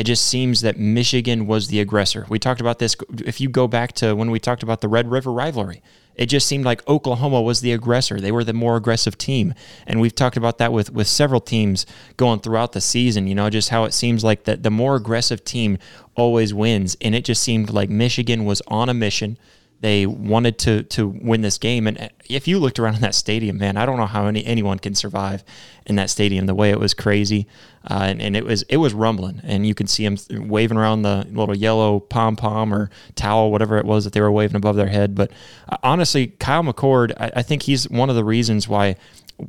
it 0.00 0.06
just 0.06 0.26
seems 0.26 0.62
that 0.62 0.78
Michigan 0.78 1.46
was 1.46 1.68
the 1.68 1.78
aggressor. 1.78 2.24
We 2.30 2.38
talked 2.38 2.62
about 2.62 2.78
this 2.78 2.96
if 3.18 3.38
you 3.38 3.50
go 3.50 3.68
back 3.68 3.92
to 3.96 4.16
when 4.16 4.30
we 4.30 4.40
talked 4.40 4.62
about 4.62 4.80
the 4.80 4.88
Red 4.88 5.10
River 5.10 5.30
rivalry. 5.30 5.82
It 6.14 6.26
just 6.26 6.46
seemed 6.46 6.64
like 6.64 6.88
Oklahoma 6.88 7.42
was 7.42 7.60
the 7.60 7.74
aggressor. 7.74 8.18
They 8.18 8.32
were 8.32 8.42
the 8.42 8.54
more 8.54 8.76
aggressive 8.76 9.18
team. 9.18 9.52
And 9.86 10.00
we've 10.00 10.14
talked 10.14 10.38
about 10.38 10.56
that 10.56 10.72
with, 10.72 10.90
with 10.90 11.06
several 11.06 11.42
teams 11.42 11.84
going 12.16 12.40
throughout 12.40 12.72
the 12.72 12.80
season, 12.80 13.26
you 13.26 13.34
know, 13.34 13.50
just 13.50 13.68
how 13.68 13.84
it 13.84 13.92
seems 13.92 14.24
like 14.24 14.44
that 14.44 14.62
the 14.62 14.70
more 14.70 14.96
aggressive 14.96 15.44
team 15.44 15.76
always 16.14 16.54
wins. 16.54 16.96
And 17.02 17.14
it 17.14 17.26
just 17.26 17.42
seemed 17.42 17.68
like 17.68 17.90
Michigan 17.90 18.46
was 18.46 18.62
on 18.68 18.88
a 18.88 18.94
mission 18.94 19.36
They 19.80 20.04
wanted 20.04 20.58
to 20.58 20.82
to 20.82 21.08
win 21.08 21.40
this 21.40 21.56
game, 21.56 21.86
and 21.86 22.10
if 22.28 22.46
you 22.46 22.58
looked 22.58 22.78
around 22.78 22.96
in 22.96 23.00
that 23.00 23.14
stadium, 23.14 23.56
man, 23.56 23.78
I 23.78 23.86
don't 23.86 23.96
know 23.96 24.06
how 24.06 24.26
any 24.26 24.44
anyone 24.44 24.78
can 24.78 24.94
survive 24.94 25.42
in 25.86 25.96
that 25.96 26.10
stadium. 26.10 26.44
The 26.44 26.54
way 26.54 26.70
it 26.70 26.78
was 26.78 26.92
crazy, 26.92 27.46
uh, 27.90 28.02
and, 28.02 28.20
and, 28.20 28.36
it 28.36 28.44
was 28.44 28.62
it 28.64 28.76
was 28.76 28.92
rumbling, 28.92 29.40
and 29.42 29.66
you 29.66 29.74
could 29.74 29.88
see 29.88 30.06
them 30.06 30.18
waving 30.48 30.76
around 30.76 31.02
the 31.02 31.26
little 31.30 31.56
yellow 31.56 31.98
pom 31.98 32.36
pom 32.36 32.74
or 32.74 32.90
towel, 33.14 33.50
whatever 33.50 33.78
it 33.78 33.86
was 33.86 34.04
that 34.04 34.12
they 34.12 34.20
were 34.20 34.30
waving 34.30 34.56
above 34.56 34.76
their 34.76 34.88
head. 34.88 35.14
But 35.14 35.32
uh, 35.68 35.78
honestly, 35.82 36.28
Kyle 36.28 36.62
McCord, 36.62 37.12
I, 37.18 37.32
I 37.36 37.42
think 37.42 37.62
he's 37.62 37.88
one 37.88 38.10
of 38.10 38.16
the 38.16 38.24
reasons 38.24 38.68
why 38.68 38.96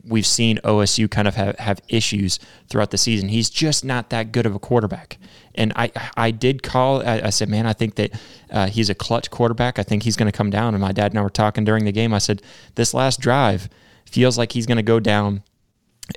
we've 0.03 0.25
seen 0.25 0.57
OSU 0.63 1.09
kind 1.09 1.27
of 1.27 1.35
have, 1.35 1.57
have 1.59 1.81
issues 1.87 2.39
throughout 2.69 2.91
the 2.91 2.97
season. 2.97 3.29
He's 3.29 3.49
just 3.49 3.83
not 3.83 4.09
that 4.09 4.31
good 4.31 4.45
of 4.45 4.55
a 4.55 4.59
quarterback. 4.59 5.17
And 5.55 5.73
I, 5.75 5.91
I 6.15 6.31
did 6.31 6.63
call, 6.63 7.05
I, 7.05 7.21
I 7.25 7.29
said, 7.29 7.49
man, 7.49 7.65
I 7.65 7.73
think 7.73 7.95
that 7.95 8.21
uh, 8.49 8.67
he's 8.67 8.89
a 8.89 8.95
clutch 8.95 9.29
quarterback. 9.29 9.79
I 9.79 9.83
think 9.83 10.03
he's 10.03 10.15
going 10.15 10.31
to 10.31 10.37
come 10.37 10.49
down. 10.49 10.73
And 10.73 10.81
my 10.81 10.91
dad 10.91 11.11
and 11.11 11.19
I 11.19 11.21
were 11.21 11.29
talking 11.29 11.63
during 11.63 11.85
the 11.85 11.91
game. 11.91 12.13
I 12.13 12.19
said, 12.19 12.41
this 12.75 12.93
last 12.93 13.19
drive 13.19 13.69
feels 14.05 14.37
like 14.37 14.51
he's 14.51 14.65
going 14.65 14.77
to 14.77 14.83
go 14.83 14.99
down 14.99 15.43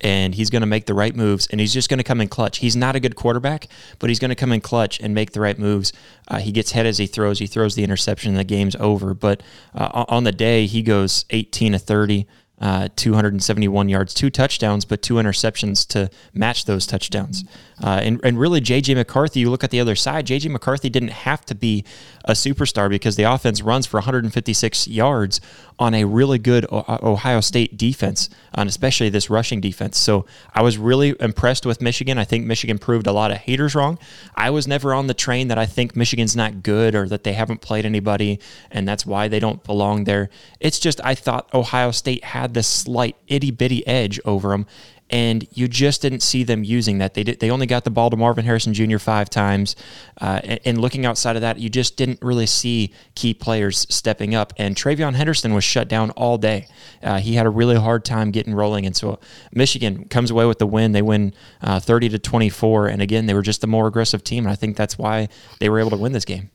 and 0.02 0.34
he's 0.34 0.50
going 0.50 0.62
to 0.62 0.66
make 0.66 0.86
the 0.86 0.94
right 0.94 1.14
moves 1.14 1.46
and 1.48 1.60
he's 1.60 1.72
just 1.72 1.88
going 1.88 1.98
to 1.98 2.04
come 2.04 2.20
in 2.20 2.28
clutch. 2.28 2.58
He's 2.58 2.76
not 2.76 2.96
a 2.96 3.00
good 3.00 3.16
quarterback, 3.16 3.68
but 3.98 4.10
he's 4.10 4.18
going 4.18 4.30
to 4.30 4.34
come 4.34 4.52
in 4.52 4.60
clutch 4.60 5.00
and 5.00 5.14
make 5.14 5.32
the 5.32 5.40
right 5.40 5.58
moves. 5.58 5.92
Uh, 6.26 6.38
he 6.38 6.52
gets 6.52 6.72
hit 6.72 6.86
as 6.86 6.98
he 6.98 7.06
throws. 7.06 7.38
He 7.38 7.46
throws 7.46 7.74
the 7.74 7.84
interception 7.84 8.30
and 8.30 8.38
the 8.38 8.44
game's 8.44 8.76
over. 8.76 9.14
But 9.14 9.42
uh, 9.74 10.04
on 10.08 10.24
the 10.24 10.32
day, 10.32 10.66
he 10.66 10.82
goes 10.82 11.24
18 11.30 11.72
to 11.72 11.78
30, 11.78 12.26
uh, 12.61 12.88
271 12.96 13.88
yards, 13.88 14.14
two 14.14 14.30
touchdowns, 14.30 14.84
but 14.84 15.02
two 15.02 15.14
interceptions 15.14 15.87
to 15.88 16.08
match 16.32 16.64
those 16.66 16.87
touchdowns. 16.87 17.44
Uh, 17.82 18.00
and, 18.02 18.20
and 18.23 18.38
really, 18.38 18.61
J.J. 18.61 18.94
McCarthy, 18.94 19.40
you 19.40 19.50
look 19.50 19.64
at 19.64 19.70
the 19.70 19.80
other 19.80 19.96
side, 19.96 20.26
J.J. 20.26 20.49
McCarthy 20.50 20.88
didn't 20.88 21.11
have 21.11 21.44
to 21.46 21.54
be 21.54 21.84
a 22.24 22.32
superstar 22.32 22.88
because 22.88 23.16
the 23.16 23.24
offense 23.24 23.62
runs 23.62 23.86
for 23.86 23.98
156 23.98 24.88
yards 24.88 25.40
on 25.78 25.94
a 25.94 26.04
really 26.04 26.38
good 26.38 26.66
uh, 26.70 26.98
Ohio 27.02 27.40
State 27.40 27.76
defense, 27.76 28.30
and 28.54 28.68
especially 28.68 29.08
this 29.08 29.28
rushing 29.28 29.60
defense. 29.60 29.98
So 29.98 30.24
I 30.54 30.62
was 30.62 30.78
really 30.78 31.14
impressed 31.20 31.66
with 31.66 31.80
Michigan. 31.80 32.16
I 32.18 32.24
think 32.24 32.46
Michigan 32.46 32.78
proved 32.78 33.06
a 33.06 33.12
lot 33.12 33.30
of 33.30 33.38
haters 33.38 33.74
wrong. 33.74 33.98
I 34.34 34.50
was 34.50 34.66
never 34.66 34.94
on 34.94 35.06
the 35.06 35.14
train 35.14 35.48
that 35.48 35.58
I 35.58 35.66
think 35.66 35.96
Michigan's 35.96 36.36
not 36.36 36.62
good 36.62 36.94
or 36.94 37.08
that 37.08 37.24
they 37.24 37.32
haven't 37.32 37.60
played 37.60 37.84
anybody 37.84 38.40
and 38.70 38.86
that's 38.86 39.04
why 39.04 39.28
they 39.28 39.40
don't 39.40 39.62
belong 39.64 40.04
there. 40.04 40.30
It's 40.60 40.78
just 40.78 41.00
I 41.04 41.14
thought 41.14 41.52
Ohio 41.52 41.90
State 41.90 42.24
had 42.24 42.54
this 42.54 42.66
slight 42.66 43.16
itty 43.26 43.50
bitty 43.50 43.86
edge 43.86 44.20
over 44.24 44.50
them 44.50 44.66
and 45.14 45.47
you 45.52 45.68
just 45.68 46.02
didn't 46.02 46.25
see 46.25 46.42
them 46.42 46.64
using 46.64 46.99
that. 46.99 47.14
They 47.14 47.23
did, 47.23 47.38
they 47.38 47.49
only 47.49 47.66
got 47.66 47.85
the 47.85 47.90
ball 47.90 48.11
to 48.11 48.16
Marvin 48.16 48.44
Harrison 48.44 48.75
Jr. 48.75 48.99
five 48.99 49.30
times, 49.30 49.76
uh, 50.21 50.40
and, 50.42 50.61
and, 50.64 50.80
looking 50.80 51.06
outside 51.06 51.37
of 51.37 51.42
that, 51.42 51.56
you 51.56 51.71
just 51.71 51.97
didn't 51.97 52.18
really 52.21 52.47
see 52.47 52.92
key 53.14 53.33
players 53.33 53.87
stepping 53.88 54.35
up. 54.35 54.52
And 54.56 54.75
TreVeyon 54.75 55.14
Henderson 55.14 55.54
was 55.54 55.62
shut 55.62 55.87
down 55.87 56.11
all 56.11 56.37
day. 56.37 56.66
Uh, 57.00 57.21
he 57.21 57.35
had 57.35 57.47
a 57.47 57.50
really 57.50 57.76
hard 57.76 58.04
time 58.04 58.33
getting 58.33 58.54
rolling, 58.54 58.87
and 58.87 58.97
so 58.97 59.21
Michigan 59.52 60.06
comes 60.06 60.33
away 60.33 60.47
with 60.47 60.59
the 60.59 60.66
win. 60.66 60.90
They 60.90 61.02
win 61.02 61.33
uh, 61.62 61.78
thirty 61.78 62.09
to 62.09 62.18
twenty 62.18 62.49
four, 62.49 62.88
and 62.88 63.00
again, 63.00 63.26
they 63.26 63.35
were 63.35 63.42
just 63.42 63.62
a 63.62 63.68
more 63.68 63.87
aggressive 63.87 64.25
team, 64.25 64.47
and 64.47 64.52
I 64.52 64.56
think 64.56 64.76
that's 64.76 64.99
why 64.99 65.28
they 65.61 65.71
were 65.71 65.78
able 65.78 65.90
to 65.90 65.97
win 65.97 66.11
this 66.11 66.25
game. 66.25 66.50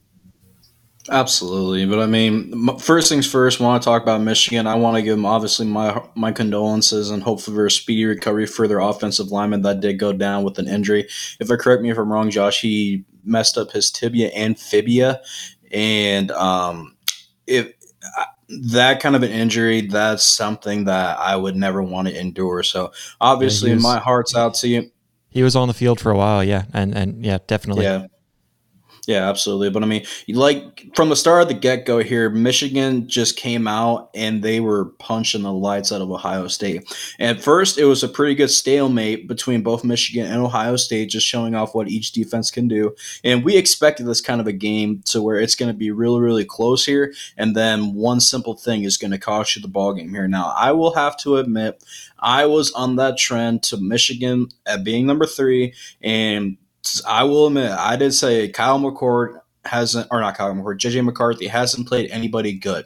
Absolutely, 1.11 1.85
but 1.85 1.99
I 1.99 2.05
mean, 2.05 2.77
first 2.77 3.09
things 3.09 3.29
first. 3.29 3.59
Want 3.59 3.81
to 3.81 3.85
talk 3.85 4.03
about 4.03 4.21
Michigan? 4.21 4.67
I 4.67 4.75
want 4.75 4.95
to 4.95 5.01
give 5.01 5.15
them 5.15 5.25
obviously 5.25 5.65
my 5.65 6.01
my 6.15 6.31
condolences 6.31 7.09
and 7.09 7.23
hopefully 7.23 7.55
for 7.55 7.65
a 7.65 7.71
speedy 7.71 8.05
recovery 8.05 8.45
for 8.45 8.67
their 8.67 8.79
offensive 8.79 9.27
lineman 9.27 9.63
that 9.63 9.79
did 9.79 9.97
go 9.97 10.13
down 10.13 10.43
with 10.43 10.59
an 10.59 10.67
injury. 10.67 11.07
If 11.39 11.49
I 11.49 11.55
correct 11.55 11.81
me 11.81 11.89
if 11.89 11.97
I'm 11.97 12.11
wrong, 12.11 12.29
Josh, 12.29 12.61
he 12.61 13.05
messed 13.23 13.57
up 13.57 13.71
his 13.71 13.89
tibia 13.89 14.27
and 14.29 14.59
fibia, 14.59 15.21
and 15.71 16.29
um, 16.31 16.95
if 17.47 17.73
that 18.71 18.99
kind 18.99 19.15
of 19.15 19.23
an 19.23 19.31
injury, 19.31 19.81
that's 19.81 20.23
something 20.23 20.85
that 20.85 21.17
I 21.17 21.35
would 21.35 21.55
never 21.55 21.81
want 21.81 22.07
to 22.07 22.19
endure. 22.19 22.61
So 22.61 22.91
obviously, 23.19 23.73
was, 23.73 23.81
my 23.81 23.99
heart's 23.99 24.35
out 24.35 24.53
to 24.55 24.67
you. 24.67 24.91
He 25.29 25.43
was 25.43 25.55
on 25.55 25.67
the 25.67 25.73
field 25.73 25.99
for 25.99 26.11
a 26.11 26.17
while, 26.17 26.43
yeah, 26.43 26.65
and 26.73 26.95
and 26.95 27.25
yeah, 27.25 27.39
definitely, 27.47 27.85
yeah. 27.85 28.07
Yeah, 29.09 29.27
absolutely. 29.27 29.71
But 29.71 29.81
I 29.81 29.87
mean, 29.87 30.05
like 30.27 30.85
from 30.93 31.09
the 31.09 31.15
start 31.15 31.41
of 31.41 31.47
the 31.47 31.55
get 31.55 31.87
go 31.87 31.97
here, 31.97 32.29
Michigan 32.29 33.07
just 33.07 33.37
came 33.37 33.67
out 33.67 34.11
and 34.13 34.43
they 34.43 34.59
were 34.59 34.85
punching 34.99 35.41
the 35.41 35.51
lights 35.51 35.91
out 35.91 36.01
of 36.01 36.11
Ohio 36.11 36.47
State. 36.47 36.95
And 37.17 37.35
at 37.35 37.43
first, 37.43 37.79
it 37.79 37.85
was 37.85 38.03
a 38.03 38.07
pretty 38.07 38.35
good 38.35 38.51
stalemate 38.51 39.27
between 39.27 39.63
both 39.63 39.83
Michigan 39.83 40.31
and 40.31 40.39
Ohio 40.39 40.75
State, 40.75 41.09
just 41.09 41.25
showing 41.25 41.55
off 41.55 41.73
what 41.73 41.89
each 41.89 42.11
defense 42.11 42.51
can 42.51 42.67
do. 42.67 42.95
And 43.23 43.43
we 43.43 43.57
expected 43.57 44.05
this 44.05 44.21
kind 44.21 44.39
of 44.39 44.45
a 44.45 44.53
game 44.53 45.01
to 45.05 45.23
where 45.23 45.39
it's 45.39 45.55
going 45.55 45.71
to 45.71 45.77
be 45.77 45.89
really, 45.89 46.21
really 46.21 46.45
close 46.45 46.85
here. 46.85 47.11
And 47.35 47.55
then 47.55 47.95
one 47.95 48.19
simple 48.19 48.57
thing 48.57 48.83
is 48.83 48.95
going 48.95 49.09
to 49.09 49.17
cost 49.17 49.55
you 49.55 49.63
the 49.63 49.67
ball 49.67 49.95
game 49.95 50.11
here. 50.11 50.27
Now, 50.27 50.53
I 50.55 50.71
will 50.73 50.93
have 50.93 51.17
to 51.21 51.37
admit, 51.37 51.83
I 52.19 52.45
was 52.45 52.71
on 52.73 52.97
that 52.97 53.17
trend 53.17 53.63
to 53.63 53.77
Michigan 53.77 54.49
at 54.67 54.83
being 54.83 55.07
number 55.07 55.25
three 55.25 55.73
and 55.99 56.57
I 57.07 57.23
will 57.23 57.47
admit, 57.47 57.71
I 57.71 57.95
did 57.95 58.13
say 58.13 58.49
Kyle 58.49 58.79
McCord 58.79 59.39
hasn't, 59.65 60.07
or 60.11 60.21
not 60.21 60.37
Kyle 60.37 60.53
McCord, 60.53 60.79
JJ 60.79 61.03
McCarthy 61.03 61.47
hasn't 61.47 61.87
played 61.87 62.09
anybody 62.11 62.53
good. 62.53 62.85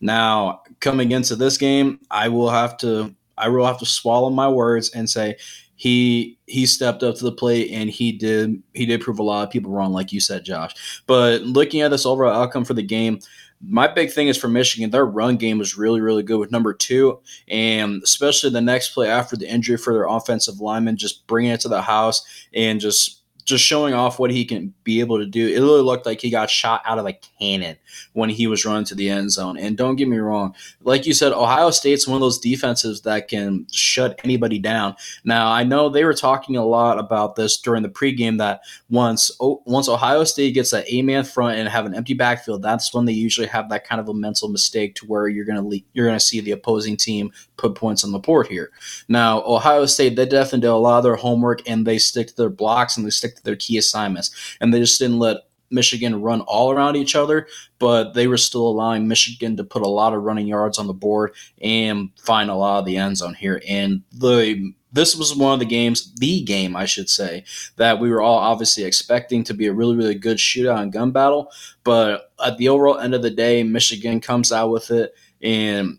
Now, 0.00 0.62
coming 0.80 1.12
into 1.12 1.36
this 1.36 1.56
game, 1.56 2.00
I 2.10 2.28
will 2.28 2.50
have 2.50 2.76
to, 2.78 3.14
I 3.38 3.48
will 3.48 3.66
have 3.66 3.78
to 3.78 3.86
swallow 3.86 4.30
my 4.30 4.48
words 4.48 4.90
and 4.90 5.08
say 5.08 5.36
he 5.76 6.38
he 6.46 6.64
stepped 6.64 7.02
up 7.02 7.16
to 7.16 7.24
the 7.24 7.32
plate 7.32 7.70
and 7.70 7.90
he 7.90 8.10
did 8.10 8.62
he 8.72 8.86
did 8.86 9.02
prove 9.02 9.18
a 9.18 9.22
lot 9.22 9.44
of 9.44 9.50
people 9.50 9.70
wrong, 9.70 9.92
like 9.92 10.12
you 10.12 10.20
said, 10.20 10.44
Josh. 10.44 11.02
But 11.06 11.42
looking 11.42 11.82
at 11.82 11.90
this 11.90 12.06
overall 12.06 12.42
outcome 12.42 12.64
for 12.64 12.74
the 12.74 12.82
game, 12.82 13.20
my 13.60 13.86
big 13.86 14.10
thing 14.10 14.28
is 14.28 14.36
for 14.36 14.48
Michigan, 14.48 14.90
their 14.90 15.06
run 15.06 15.36
game 15.36 15.58
was 15.58 15.76
really, 15.76 16.00
really 16.00 16.22
good 16.22 16.38
with 16.38 16.50
number 16.50 16.72
two, 16.74 17.20
and 17.48 18.02
especially 18.02 18.50
the 18.50 18.60
next 18.60 18.90
play 18.90 19.08
after 19.08 19.36
the 19.36 19.48
injury 19.48 19.76
for 19.76 19.92
their 19.92 20.06
offensive 20.06 20.60
lineman, 20.60 20.96
just 20.96 21.26
bringing 21.26 21.52
it 21.52 21.60
to 21.60 21.68
the 21.68 21.82
house 21.82 22.24
and 22.54 22.80
just 22.80 23.22
just 23.46 23.64
showing 23.64 23.94
off 23.94 24.18
what 24.18 24.30
he 24.30 24.44
can 24.44 24.74
be 24.84 25.00
able 25.00 25.18
to 25.18 25.26
do. 25.26 25.46
It 25.46 25.60
really 25.60 25.80
looked 25.80 26.04
like 26.04 26.20
he 26.20 26.30
got 26.30 26.50
shot 26.50 26.82
out 26.84 26.98
of 26.98 27.06
a 27.06 27.18
cannon 27.38 27.76
when 28.12 28.28
he 28.28 28.46
was 28.46 28.64
running 28.64 28.84
to 28.86 28.94
the 28.94 29.08
end 29.08 29.32
zone. 29.32 29.56
And 29.56 29.76
don't 29.76 29.96
get 29.96 30.08
me 30.08 30.18
wrong, 30.18 30.54
like 30.82 31.06
you 31.06 31.14
said, 31.14 31.32
Ohio 31.32 31.70
State's 31.70 32.06
one 32.06 32.16
of 32.16 32.20
those 32.20 32.38
defenses 32.38 33.02
that 33.02 33.28
can 33.28 33.66
shut 33.72 34.20
anybody 34.24 34.58
down. 34.58 34.96
Now, 35.24 35.50
I 35.50 35.64
know 35.64 35.88
they 35.88 36.04
were 36.04 36.14
talking 36.14 36.56
a 36.56 36.64
lot 36.64 36.98
about 36.98 37.36
this 37.36 37.58
during 37.58 37.82
the 37.82 37.88
pregame 37.88 38.38
that 38.38 38.60
once 38.90 39.30
once 39.40 39.88
Ohio 39.88 40.24
State 40.24 40.54
gets 40.54 40.70
that 40.70 40.84
A 40.88 41.02
man 41.02 41.24
front 41.24 41.58
and 41.58 41.68
have 41.68 41.86
an 41.86 41.94
empty 41.94 42.14
backfield, 42.14 42.62
that's 42.62 42.92
when 42.94 43.04
they 43.04 43.12
usually 43.12 43.46
have 43.46 43.68
that 43.70 43.86
kind 43.86 44.00
of 44.00 44.08
a 44.08 44.14
mental 44.14 44.48
mistake 44.48 44.94
to 44.96 45.06
where 45.06 45.28
you're 45.28 45.44
gonna 45.44 45.66
le- 45.66 45.80
you're 45.92 46.06
gonna 46.06 46.20
see 46.20 46.40
the 46.40 46.52
opposing 46.52 46.96
team 46.96 47.32
put 47.56 47.74
points 47.74 48.04
on 48.04 48.12
the 48.12 48.18
board 48.18 48.46
here. 48.48 48.70
Now, 49.08 49.42
Ohio 49.44 49.86
State, 49.86 50.16
they 50.16 50.26
definitely 50.26 50.60
did 50.60 50.68
a 50.68 50.76
lot 50.76 50.98
of 50.98 51.04
their 51.04 51.16
homework 51.16 51.68
and 51.68 51.86
they 51.86 51.98
stick 51.98 52.28
to 52.28 52.36
their 52.36 52.50
blocks 52.50 52.96
and 52.96 53.06
they 53.06 53.10
stick 53.10 53.36
to 53.36 53.44
their 53.44 53.56
key 53.56 53.78
assignments. 53.78 54.30
And 54.60 54.72
they 54.72 54.80
just 54.80 54.98
didn't 54.98 55.18
let 55.18 55.45
Michigan 55.70 56.22
run 56.22 56.40
all 56.42 56.70
around 56.70 56.96
each 56.96 57.16
other, 57.16 57.46
but 57.78 58.14
they 58.14 58.26
were 58.26 58.36
still 58.36 58.66
allowing 58.66 59.08
Michigan 59.08 59.56
to 59.56 59.64
put 59.64 59.82
a 59.82 59.88
lot 59.88 60.14
of 60.14 60.22
running 60.22 60.46
yards 60.46 60.78
on 60.78 60.86
the 60.86 60.92
board 60.92 61.32
and 61.60 62.10
find 62.18 62.50
a 62.50 62.54
lot 62.54 62.80
of 62.80 62.86
the 62.86 62.96
end 62.96 63.16
zone 63.18 63.34
here. 63.34 63.60
And 63.68 64.02
the 64.12 64.72
this 64.92 65.14
was 65.14 65.36
one 65.36 65.52
of 65.52 65.58
the 65.58 65.66
games, 65.66 66.14
the 66.14 66.42
game, 66.42 66.74
I 66.74 66.86
should 66.86 67.10
say, 67.10 67.44
that 67.76 68.00
we 68.00 68.08
were 68.10 68.22
all 68.22 68.38
obviously 68.38 68.84
expecting 68.84 69.44
to 69.44 69.52
be 69.52 69.66
a 69.66 69.72
really, 69.72 69.94
really 69.94 70.14
good 70.14 70.38
shootout 70.38 70.80
and 70.80 70.92
gun 70.92 71.10
battle. 71.10 71.52
But 71.84 72.32
at 72.44 72.56
the 72.56 72.70
overall 72.70 72.98
end 72.98 73.14
of 73.14 73.22
the 73.22 73.30
day, 73.30 73.62
Michigan 73.62 74.20
comes 74.20 74.52
out 74.52 74.70
with 74.70 74.90
it 74.90 75.14
and 75.42 75.98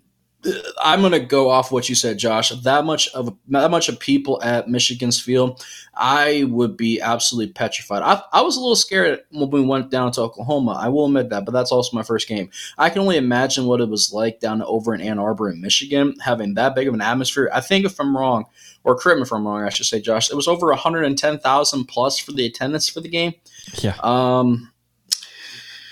I'm 0.80 1.00
going 1.00 1.14
to 1.14 1.20
go 1.20 1.50
off 1.50 1.72
what 1.72 1.90
you 1.90 1.96
said, 1.96 2.20
Josh. 2.20 2.50
That 2.50 2.86
much 2.86 3.10
of 3.10 3.36
that 3.48 3.72
much 3.72 3.90
of 3.90 4.00
people 4.00 4.42
at 4.44 4.70
Michigan's 4.70 5.20
field, 5.20 5.66
I 5.96 6.46
would 6.48 6.78
be 6.78 7.02
absolutely 7.02 7.54
petrified. 7.54 8.04
I, 8.04 8.22
I 8.32 8.42
was 8.42 8.56
a 8.56 8.60
little 8.60 8.76
scared 8.76 9.22
when 9.32 9.50
we 9.50 9.62
went 9.62 9.90
down 9.90 10.12
to 10.14 10.22
Oklahoma. 10.22 10.78
I 10.80 10.90
will 10.90 11.08
admit 11.08 11.30
that, 11.30 11.44
but 11.44 11.54
that's 11.54 11.72
also 11.72 11.98
my 11.98 12.04
first 12.04 12.28
game. 12.28 12.50
I 12.78 12.90
can 12.90 13.02
only 13.02 13.18
imagine 13.18 13.66
what 13.66 13.82
it 13.82 13.90
was 13.90 14.14
like 14.14 14.40
down 14.40 14.62
over 14.62 14.94
in 14.94 15.02
Ann 15.02 15.20
Arbor 15.20 15.50
in 15.50 15.60
Michigan, 15.60 16.16
having 16.22 16.54
that 16.54 16.76
big 16.76 16.88
of 16.88 16.94
an 16.94 17.02
atmosphere. 17.02 17.50
I 17.52 17.62
think 17.62 17.86
if 17.86 18.00
I'm 18.00 18.16
wrong, 18.16 18.46
or 18.84 18.96
correct 18.96 19.18
me 19.18 19.24
if 19.24 19.34
I'm 19.34 19.46
wrong, 19.46 19.64
I 19.64 19.70
should 19.70 19.88
say, 19.88 20.00
Josh, 20.00 20.30
it 20.30 20.36
was 20.36 20.48
over 20.48 20.68
110,000 20.68 21.86
plus 21.86 22.20
for 22.20 22.32
the 22.32 22.46
attendance 22.46 22.88
for 22.88 23.02
the 23.02 23.10
game. 23.10 23.34
Yeah. 23.80 23.96
Um. 24.02 24.72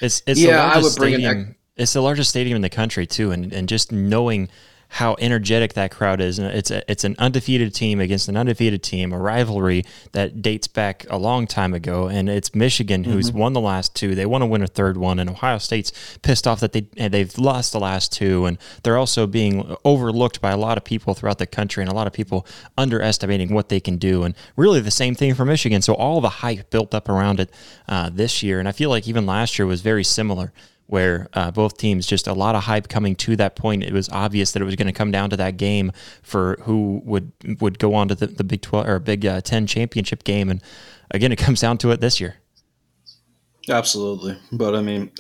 It's 0.01 0.21
it's 0.27 0.39
yeah. 0.39 0.63
I 0.63 0.77
would 0.77 0.95
bring 0.95 1.13
stadium. 1.13 1.39
it. 1.39 1.55
It's 1.77 1.93
the 1.93 2.01
largest 2.01 2.29
stadium 2.29 2.55
in 2.55 2.61
the 2.61 2.69
country 2.69 3.05
too, 3.05 3.31
and 3.31 3.51
and 3.51 3.67
just 3.67 3.91
knowing 3.91 4.49
how 4.87 5.15
energetic 5.19 5.73
that 5.73 5.91
crowd 5.91 6.21
is. 6.21 6.39
And 6.39 6.47
it's 6.55 6.71
a, 6.71 6.89
it's 6.89 7.03
an 7.03 7.15
undefeated 7.19 7.73
team 7.73 7.99
against 7.99 8.29
an 8.29 8.37
undefeated 8.37 8.81
team, 8.83 9.11
a 9.11 9.17
rivalry 9.17 9.83
that 10.13 10.41
dates 10.41 10.67
back 10.67 11.05
a 11.09 11.17
long 11.17 11.47
time 11.47 11.73
ago. 11.73 12.07
And 12.07 12.29
it's 12.29 12.55
Michigan 12.55 13.03
who's 13.03 13.29
mm-hmm. 13.29 13.39
won 13.39 13.53
the 13.53 13.59
last 13.59 13.95
two. 13.95 14.15
They 14.15 14.25
want 14.25 14.43
to 14.43 14.45
win 14.45 14.61
a 14.61 14.67
third 14.67 14.97
one, 14.97 15.19
and 15.19 15.29
Ohio 15.29 15.57
State's 15.57 15.91
pissed 16.21 16.47
off 16.47 16.59
that 16.61 16.71
they 16.71 16.81
they've 17.09 17.37
lost 17.37 17.73
the 17.73 17.79
last 17.79 18.13
two, 18.13 18.45
and 18.45 18.57
they're 18.83 18.97
also 18.97 19.27
being 19.27 19.75
overlooked 19.83 20.39
by 20.39 20.51
a 20.51 20.57
lot 20.57 20.77
of 20.77 20.83
people 20.83 21.13
throughout 21.13 21.39
the 21.39 21.47
country, 21.47 21.83
and 21.83 21.91
a 21.91 21.95
lot 21.95 22.07
of 22.07 22.13
people 22.13 22.47
underestimating 22.77 23.53
what 23.53 23.69
they 23.69 23.79
can 23.79 23.97
do. 23.97 24.23
And 24.23 24.35
really, 24.55 24.79
the 24.79 24.91
same 24.91 25.15
thing 25.15 25.33
for 25.35 25.45
Michigan. 25.45 25.81
So 25.81 25.93
all 25.93 26.21
the 26.21 26.29
hype 26.29 26.69
built 26.69 26.93
up 26.93 27.09
around 27.09 27.39
it 27.39 27.49
uh, 27.87 28.09
this 28.13 28.43
year, 28.43 28.59
and 28.59 28.67
I 28.67 28.71
feel 28.71 28.89
like 28.89 29.07
even 29.07 29.25
last 29.25 29.59
year 29.59 29.65
was 29.65 29.81
very 29.81 30.03
similar 30.03 30.53
where 30.87 31.27
uh, 31.33 31.51
both 31.51 31.77
teams 31.77 32.05
just 32.05 32.27
a 32.27 32.33
lot 32.33 32.55
of 32.55 32.63
hype 32.63 32.87
coming 32.87 33.15
to 33.15 33.35
that 33.35 33.55
point. 33.55 33.83
It 33.83 33.93
was 33.93 34.09
obvious 34.09 34.51
that 34.51 34.61
it 34.61 34.65
was 34.65 34.75
going 34.75 34.87
to 34.87 34.93
come 34.93 35.11
down 35.11 35.29
to 35.31 35.37
that 35.37 35.57
game 35.57 35.91
for 36.21 36.57
who 36.61 37.01
would 37.05 37.31
would 37.59 37.79
go 37.79 37.93
on 37.95 38.07
to 38.09 38.15
the, 38.15 38.27
the 38.27 38.43
Big 38.43 38.61
Twelve 38.61 38.87
or 38.87 38.99
Big 38.99 39.25
uh, 39.25 39.41
Ten 39.41 39.67
championship 39.67 40.23
game, 40.23 40.49
and 40.49 40.61
again, 41.11 41.31
it 41.31 41.37
comes 41.39 41.61
down 41.61 41.77
to 41.79 41.91
it 41.91 42.01
this 42.01 42.19
year. 42.19 42.35
Absolutely, 43.67 44.37
but 44.51 44.75
I 44.75 44.81
mean, 44.81 45.11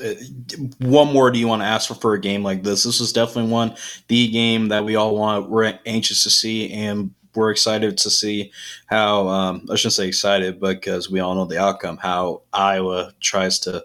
one 0.79 1.11
more 1.11 1.31
do 1.31 1.39
you 1.39 1.47
want 1.47 1.63
to 1.63 1.65
ask 1.65 1.87
for 1.87 1.95
for 1.95 2.13
a 2.13 2.21
game 2.21 2.43
like 2.43 2.61
this? 2.61 2.83
This 2.83 3.01
is 3.01 3.11
definitely 3.11 3.51
one 3.51 3.75
the 4.07 4.27
game 4.27 4.67
that 4.67 4.85
we 4.85 4.95
all 4.95 5.15
want. 5.15 5.49
We're 5.49 5.79
anxious 5.85 6.21
to 6.23 6.29
see, 6.29 6.71
and 6.71 7.11
we're 7.33 7.49
excited 7.49 7.97
to 7.97 8.09
see 8.11 8.51
how 8.85 9.27
um, 9.27 9.65
I 9.71 9.75
shouldn't 9.75 9.93
say 9.93 10.07
excited, 10.07 10.59
because 10.59 11.09
we 11.09 11.21
all 11.21 11.33
know 11.33 11.45
the 11.45 11.59
outcome. 11.59 11.97
How 11.97 12.43
Iowa 12.53 13.13
tries 13.19 13.57
to 13.59 13.83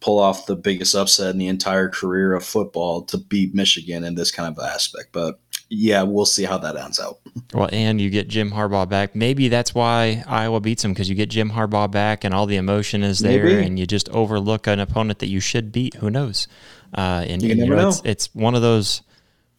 pull 0.00 0.18
off 0.18 0.46
the 0.46 0.56
biggest 0.56 0.94
upset 0.94 1.30
in 1.30 1.38
the 1.38 1.48
entire 1.48 1.88
career 1.88 2.34
of 2.34 2.44
football 2.44 3.02
to 3.02 3.18
beat 3.18 3.54
Michigan 3.54 4.04
in 4.04 4.14
this 4.14 4.30
kind 4.30 4.56
of 4.56 4.62
aspect. 4.62 5.10
But 5.12 5.40
yeah, 5.70 6.02
we'll 6.02 6.24
see 6.24 6.44
how 6.44 6.58
that 6.58 6.76
ends 6.76 6.98
out. 6.98 7.18
Well, 7.52 7.68
and 7.72 8.00
you 8.00 8.08
get 8.10 8.28
Jim 8.28 8.50
Harbaugh 8.50 8.88
back. 8.88 9.14
Maybe 9.14 9.48
that's 9.48 9.74
why 9.74 10.24
Iowa 10.26 10.60
beats 10.60 10.82
them 10.82 10.92
because 10.92 11.08
you 11.08 11.14
get 11.14 11.28
Jim 11.28 11.50
Harbaugh 11.50 11.90
back 11.90 12.24
and 12.24 12.32
all 12.32 12.46
the 12.46 12.56
emotion 12.56 13.02
is 13.02 13.18
there, 13.18 13.44
Maybe. 13.44 13.66
and 13.66 13.78
you 13.78 13.86
just 13.86 14.08
overlook 14.10 14.66
an 14.66 14.80
opponent 14.80 15.18
that 15.18 15.28
you 15.28 15.40
should 15.40 15.72
beat. 15.72 15.94
Who 15.94 16.10
knows? 16.10 16.48
Uh, 16.96 17.24
and 17.26 17.42
you, 17.42 17.54
you 17.54 17.66
know, 17.66 17.76
know. 17.76 17.88
It's, 17.88 18.02
it's 18.04 18.34
one 18.34 18.54
of 18.54 18.62
those 18.62 19.02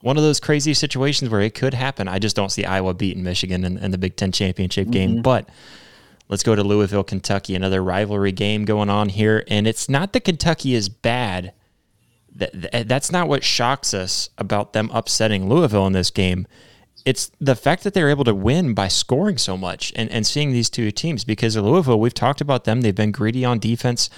one 0.01 0.17
of 0.17 0.23
those 0.23 0.39
crazy 0.39 0.73
situations 0.73 1.29
where 1.29 1.41
it 1.41 1.53
could 1.53 1.73
happen. 1.73 2.07
I 2.07 2.19
just 2.19 2.35
don't 2.35 2.49
see 2.49 2.63
Iowa 2.63 2.93
beating 2.93 3.23
Michigan 3.23 3.65
in, 3.65 3.77
in 3.77 3.91
the 3.91 3.97
Big 3.97 4.15
Ten 4.15 4.31
championship 4.31 4.85
mm-hmm. 4.85 4.91
game, 4.91 5.21
but 5.21 5.49
Let's 6.29 6.43
go 6.43 6.53
to 6.55 6.63
Louisville, 6.63 7.03
Kentucky, 7.03 7.55
another 7.55 7.83
rivalry 7.83 8.31
game 8.31 8.63
going 8.63 8.89
on 8.89 9.09
here. 9.09 9.43
And 9.47 9.67
it's 9.67 9.89
not 9.89 10.13
that 10.13 10.25
Kentucky 10.25 10.75
is 10.75 10.87
bad. 10.87 11.53
That, 12.35 12.73
eh, 12.73 12.83
that's 12.83 13.11
not 13.11 13.27
what 13.27 13.43
shocks 13.43 13.95
us 13.95 14.29
about 14.37 14.73
them 14.73 14.91
upsetting 14.93 15.49
Louisville 15.49 15.87
in 15.87 15.93
this 15.93 16.11
game. 16.11 16.45
It's 17.03 17.31
the 17.41 17.55
fact 17.55 17.83
that 17.83 17.95
they're 17.95 18.09
able 18.09 18.25
to 18.25 18.35
win 18.35 18.75
by 18.75 18.89
scoring 18.89 19.39
so 19.39 19.57
much 19.57 19.91
and, 19.95 20.11
and 20.11 20.27
seeing 20.27 20.51
these 20.51 20.69
two 20.69 20.91
teams 20.91 21.23
because 21.23 21.57
Louisville, 21.57 21.99
we've 21.99 22.13
talked 22.13 22.41
about 22.41 22.65
them. 22.65 22.81
They've 22.81 22.93
been 22.93 23.11
greedy 23.11 23.43
on 23.43 23.57
defense 23.57 24.09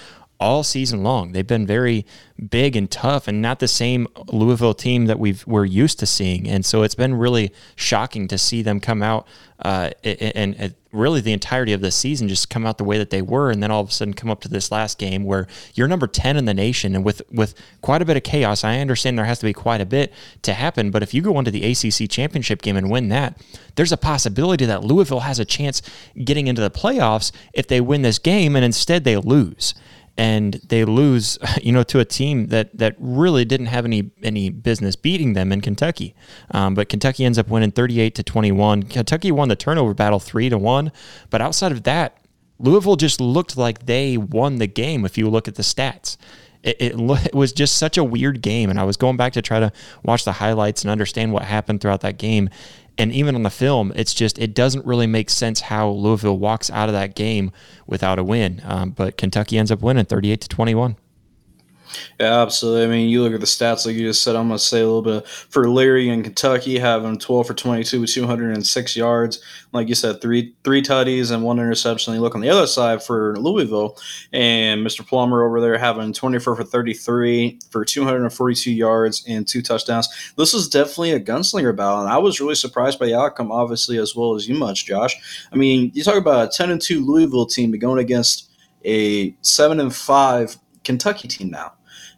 all 0.42 0.62
season 0.62 1.02
long. 1.02 1.32
They've 1.32 1.46
been 1.46 1.66
very 1.66 2.04
big 2.50 2.76
and 2.76 2.90
tough 2.90 3.28
and 3.28 3.40
not 3.40 3.60
the 3.60 3.68
same 3.68 4.08
Louisville 4.28 4.74
team 4.74 5.06
that 5.06 5.18
we've 5.18 5.46
we're 5.46 5.64
used 5.64 5.98
to 6.00 6.06
seeing. 6.06 6.48
And 6.48 6.64
so 6.64 6.82
it's 6.82 6.94
been 6.94 7.14
really 7.14 7.52
shocking 7.76 8.28
to 8.28 8.36
see 8.36 8.62
them 8.62 8.80
come 8.80 9.02
out 9.02 9.26
uh, 9.64 9.90
and, 10.02 10.56
and, 10.56 10.74
really 10.90 11.22
the 11.22 11.32
entirety 11.32 11.72
of 11.72 11.80
the 11.80 11.90
season 11.90 12.28
just 12.28 12.50
come 12.50 12.66
out 12.66 12.76
the 12.76 12.84
way 12.84 12.98
that 12.98 13.08
they 13.08 13.22
were, 13.22 13.50
and 13.50 13.62
then 13.62 13.70
all 13.70 13.80
of 13.80 13.88
a 13.88 13.92
sudden 13.92 14.12
come 14.12 14.28
up 14.28 14.42
to 14.42 14.48
this 14.48 14.70
last 14.70 14.98
game 14.98 15.24
where 15.24 15.46
you're 15.72 15.88
number 15.88 16.06
ten 16.06 16.36
in 16.36 16.44
the 16.44 16.52
nation, 16.52 16.94
and 16.94 17.02
with 17.04 17.22
with 17.30 17.54
quite 17.80 18.02
a 18.02 18.04
bit 18.04 18.16
of 18.16 18.24
chaos. 18.24 18.62
I 18.62 18.78
understand 18.78 19.16
there 19.16 19.24
has 19.24 19.38
to 19.38 19.46
be 19.46 19.54
quite 19.54 19.80
a 19.80 19.86
bit 19.86 20.12
to 20.42 20.52
happen, 20.52 20.90
but 20.90 21.02
if 21.02 21.14
you 21.14 21.22
go 21.22 21.38
into 21.38 21.50
the 21.50 21.64
ACC 21.64 22.10
championship 22.10 22.60
game 22.60 22.76
and 22.76 22.90
win 22.90 23.08
that, 23.08 23.40
there's 23.76 23.92
a 23.92 23.96
possibility 23.96 24.66
that 24.66 24.84
Louisville 24.84 25.20
has 25.20 25.38
a 25.38 25.44
chance 25.44 25.80
getting 26.24 26.46
into 26.46 26.60
the 26.60 26.70
playoffs 26.70 27.32
if 27.54 27.68
they 27.68 27.80
win 27.80 28.02
this 28.02 28.18
game, 28.18 28.54
and 28.56 28.64
instead 28.64 29.04
they 29.04 29.16
lose 29.16 29.74
and 30.16 30.54
they 30.68 30.84
lose, 30.84 31.38
you 31.62 31.72
know, 31.72 31.82
to 31.84 31.98
a 32.00 32.04
team 32.04 32.48
that 32.48 32.76
that 32.76 32.96
really 32.98 33.44
didn't 33.44 33.66
have 33.66 33.84
any 33.84 34.10
any 34.22 34.50
business 34.50 34.96
beating 34.96 35.32
them 35.32 35.52
in 35.52 35.60
Kentucky. 35.60 36.14
Um, 36.50 36.74
but 36.74 36.88
Kentucky 36.88 37.24
ends 37.24 37.38
up 37.38 37.48
winning 37.48 37.72
38 37.72 38.14
to 38.16 38.22
21. 38.22 38.84
Kentucky 38.84 39.32
won 39.32 39.48
the 39.48 39.56
turnover 39.56 39.94
battle 39.94 40.20
three 40.20 40.48
to 40.48 40.58
one, 40.58 40.92
but 41.30 41.40
outside 41.40 41.72
of 41.72 41.84
that, 41.84 42.18
Louisville 42.58 42.96
just 42.96 43.20
looked 43.20 43.56
like 43.56 43.86
they 43.86 44.16
won 44.16 44.56
the 44.56 44.66
game. 44.66 45.04
If 45.04 45.18
you 45.18 45.28
look 45.28 45.48
at 45.48 45.56
the 45.56 45.62
stats. 45.62 46.16
It, 46.62 46.76
it, 46.78 46.92
it, 47.26 47.34
was 47.34 47.52
just 47.52 47.76
such 47.76 47.98
a 47.98 48.04
weird 48.04 48.40
game. 48.40 48.70
And 48.70 48.78
I 48.78 48.84
was 48.84 48.96
going 48.96 49.16
back 49.16 49.32
to 49.32 49.42
try 49.42 49.58
to 49.58 49.72
watch 50.04 50.24
the 50.24 50.30
highlights 50.30 50.82
and 50.82 50.92
understand 50.92 51.32
what 51.32 51.42
happened 51.42 51.80
throughout 51.80 52.02
that 52.02 52.18
game. 52.18 52.50
And 52.98 53.12
even 53.12 53.34
on 53.34 53.42
the 53.42 53.50
film, 53.50 53.92
it's 53.96 54.14
just 54.14 54.38
it 54.38 54.54
doesn't 54.54 54.84
really 54.84 55.06
make 55.06 55.30
sense 55.30 55.62
how 55.62 55.88
Louisville 55.90 56.38
walks 56.38 56.70
out 56.70 56.88
of 56.88 56.92
that 56.92 57.14
game 57.14 57.50
without 57.86 58.18
a 58.18 58.24
win. 58.24 58.62
Um, 58.64 58.90
but 58.90 59.16
Kentucky 59.16 59.58
ends 59.58 59.70
up 59.70 59.80
winning 59.82 60.04
38 60.04 60.40
to 60.42 60.48
21. 60.48 60.96
Yeah, 62.18 62.42
absolutely. 62.42 62.84
I 62.84 62.86
mean, 62.88 63.08
you 63.08 63.22
look 63.22 63.34
at 63.34 63.40
the 63.40 63.46
stats, 63.46 63.86
like 63.86 63.96
you 63.96 64.06
just 64.06 64.22
said. 64.22 64.36
I'm 64.36 64.48
going 64.48 64.58
to 64.58 64.64
say 64.64 64.80
a 64.80 64.86
little 64.86 65.02
bit 65.02 65.26
for 65.26 65.68
Leary 65.68 66.08
in 66.08 66.22
Kentucky, 66.22 66.78
having 66.78 67.18
12 67.18 67.46
for 67.46 67.54
22 67.54 68.00
with 68.00 68.10
206 68.10 68.96
yards. 68.96 69.40
Like 69.72 69.88
you 69.88 69.94
said, 69.94 70.20
three 70.20 70.54
three 70.64 70.82
tutties 70.82 71.30
and 71.30 71.42
one 71.42 71.58
interception. 71.58 72.14
You 72.14 72.20
look 72.20 72.34
on 72.34 72.40
the 72.40 72.50
other 72.50 72.66
side 72.66 73.02
for 73.02 73.36
Louisville, 73.38 73.98
and 74.32 74.86
Mr. 74.86 75.06
Plummer 75.06 75.44
over 75.44 75.60
there 75.60 75.78
having 75.78 76.12
24 76.12 76.56
for 76.56 76.64
33 76.64 77.58
for 77.70 77.84
242 77.84 78.70
yards 78.70 79.24
and 79.26 79.46
two 79.46 79.62
touchdowns. 79.62 80.08
This 80.36 80.54
is 80.54 80.68
definitely 80.68 81.12
a 81.12 81.20
gunslinger 81.20 81.74
battle, 81.74 82.00
and 82.00 82.10
I 82.10 82.18
was 82.18 82.40
really 82.40 82.54
surprised 82.54 82.98
by 82.98 83.06
the 83.06 83.18
outcome, 83.18 83.50
obviously, 83.50 83.98
as 83.98 84.14
well 84.14 84.34
as 84.34 84.48
you 84.48 84.54
much, 84.54 84.86
Josh. 84.86 85.16
I 85.52 85.56
mean, 85.56 85.90
you 85.94 86.04
talk 86.04 86.16
about 86.16 86.48
a 86.48 86.56
10 86.56 86.70
and 86.70 86.80
2 86.80 87.04
Louisville 87.04 87.46
team 87.46 87.72
going 87.72 87.98
against 87.98 88.50
a 88.84 89.34
7 89.42 89.80
and 89.80 89.94
5 89.94 90.56
Kentucky 90.84 91.28
team 91.28 91.50
now. 91.50 91.72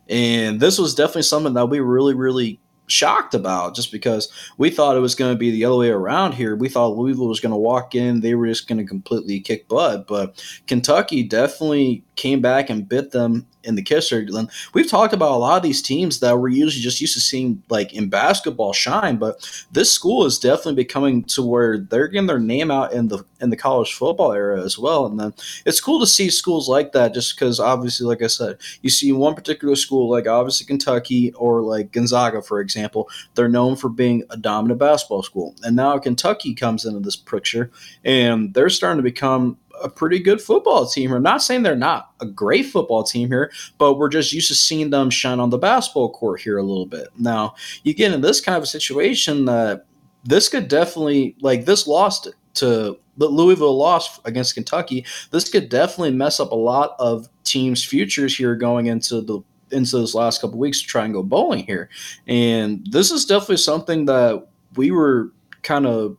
And 0.09 0.61
this 0.61 0.79
was 0.79 0.95
definitely 0.95 1.23
something 1.23 1.55
that 1.55 1.67
we 1.67 1.81
were 1.81 1.93
really, 1.93 2.15
really 2.15 2.61
shocked 2.87 3.35
about 3.35 3.75
just 3.75 3.91
because 3.91 4.31
we 4.59 4.71
thought 4.71 4.97
it 4.97 5.01
was 5.01 5.15
going 5.15 5.33
to 5.33 5.39
be 5.39 5.51
the 5.51 5.65
other 5.65 5.77
way 5.77 5.89
around 5.89 6.33
here. 6.33 6.55
We 6.55 6.69
thought 6.69 6.97
Louisville 6.97 7.29
was 7.29 7.41
going 7.41 7.53
to 7.53 7.57
walk 7.57 7.95
in, 7.95 8.21
they 8.21 8.35
were 8.35 8.47
just 8.47 8.69
going 8.69 8.79
to 8.79 8.85
completely 8.85 9.41
kick 9.41 9.69
butt. 9.69 10.07
But 10.07 10.45
Kentucky 10.67 11.23
definitely 11.23 12.05
came 12.17 12.41
back 12.41 12.71
and 12.71 12.89
bit 12.89 13.13
them 13.13 13.47
in 13.65 13.75
the 13.75 13.83
kisser. 13.83 14.27
We've 14.73 14.89
talked 14.89 15.15
about 15.15 15.33
a 15.33 15.37
lot 15.37 15.57
of 15.57 15.63
these 15.63 15.83
teams 15.83 16.21
that 16.21 16.39
we're 16.39 16.49
usually 16.49 16.83
just 16.83 17.01
used 17.01 17.15
to 17.15 17.21
seeing 17.21 17.63
like 17.69 17.93
in 17.93 18.09
basketball 18.09 18.73
shine, 18.73 19.17
but 19.17 19.67
this 19.73 19.93
school 19.93 20.25
is 20.25 20.39
definitely 20.39 20.75
becoming 20.75 21.25
to 21.25 21.43
where 21.43 21.79
they're 21.79 22.09
getting 22.09 22.27
their 22.27 22.39
name 22.39 22.71
out 22.71 22.93
in 22.93 23.09
the 23.09 23.25
in 23.41 23.51
the 23.51 23.57
college 23.57 23.93
football 23.93 24.33
era 24.33 24.63
as 24.63 24.79
well. 24.79 25.07
And 25.07 25.19
then 25.21 25.35
it's 25.67 25.81
cool 25.81 26.01
to 26.01 26.07
see 26.07 26.31
schools 26.31 26.69
like 26.69 26.93
that 26.93 27.15
just 27.15 27.37
because 27.37 27.61
obviously, 27.61 28.07
like 28.07 28.23
I 28.23 28.27
said, 28.27 28.59
you 28.83 28.91
see 28.91 29.13
one 29.13 29.35
particular 29.35 29.77
school 29.77 30.11
like 30.11 30.27
obviously 30.27 30.67
Kentucky 30.67 31.33
or 31.33 31.61
like 31.63 31.93
Gonzaga, 31.93 32.43
for 32.43 32.61
example, 32.61 33.09
they're 33.35 33.49
known 33.49 33.77
for 33.77 33.89
being 33.89 34.25
a 34.31 34.37
dominant 34.37 34.81
basketball 34.81 35.23
school. 35.23 35.55
And 35.63 35.77
now 35.77 35.99
Kentucky 35.99 36.55
comes 36.55 36.85
into 36.85 37.01
this 37.01 37.17
picture 37.17 37.71
and 38.05 38.55
they're 38.55 38.71
starting 38.71 38.99
to 38.99 39.03
become 39.03 39.59
a 39.83 39.89
pretty 39.89 40.19
good 40.19 40.41
football 40.41 40.87
team. 40.87 41.13
I'm 41.13 41.23
not 41.23 41.43
saying 41.43 41.63
they're 41.63 41.77
not 41.77 42.11
a 42.21 42.27
great 42.27 42.67
football 42.67 43.03
team 43.03 43.29
here, 43.29 43.53
but 43.79 43.95
we're 43.95 44.09
just 44.09 44.33
used 44.33 44.49
to 44.49 44.55
seeing 44.55 44.91
them 44.91 45.11
shine 45.11 45.41
on 45.41 45.51
the 45.51 45.59
basketball 45.59 46.11
court 46.11 46.41
here 46.41 46.59
a 46.59 46.63
little 46.63 46.87
bit. 46.87 47.09
Now, 47.19 47.55
you 47.83 47.95
get 47.95 48.13
in 48.13 48.21
this 48.21 48.41
kind 48.41 48.57
of 48.57 48.63
a 48.63 48.67
situation 48.67 49.45
that 49.47 49.87
this 50.25 50.49
could 50.49 50.69
definitely, 50.69 51.37
like, 51.41 51.65
this 51.65 51.87
lost 51.87 52.29
to 52.55 52.99
the 53.17 53.29
Louisville 53.29 53.77
loss 53.77 54.21
against 54.25 54.55
Kentucky. 54.55 55.05
This 55.31 55.49
could 55.49 55.69
definitely 55.69 56.13
mess 56.13 56.41
up 56.41 56.51
a 56.51 56.57
lot 56.57 56.97
of 56.99 57.29
teams' 57.45 57.85
futures 57.85 58.37
here 58.37 58.57
going 58.57 58.87
into 58.87 59.21
the 59.21 59.41
into 59.71 59.99
this 59.99 60.15
last 60.15 60.41
couple 60.41 60.59
weeks 60.59 60.81
to 60.81 60.87
try 60.87 61.05
and 61.05 61.13
go 61.13 61.23
bowling 61.23 61.65
here. 61.67 61.89
And 62.27 62.87
this 62.91 63.11
is 63.11 63.25
definitely 63.25 63.57
something 63.57 64.05
that 64.07 64.47
we 64.77 64.91
were 64.91 65.33
kind 65.63 65.87
of 65.87 66.17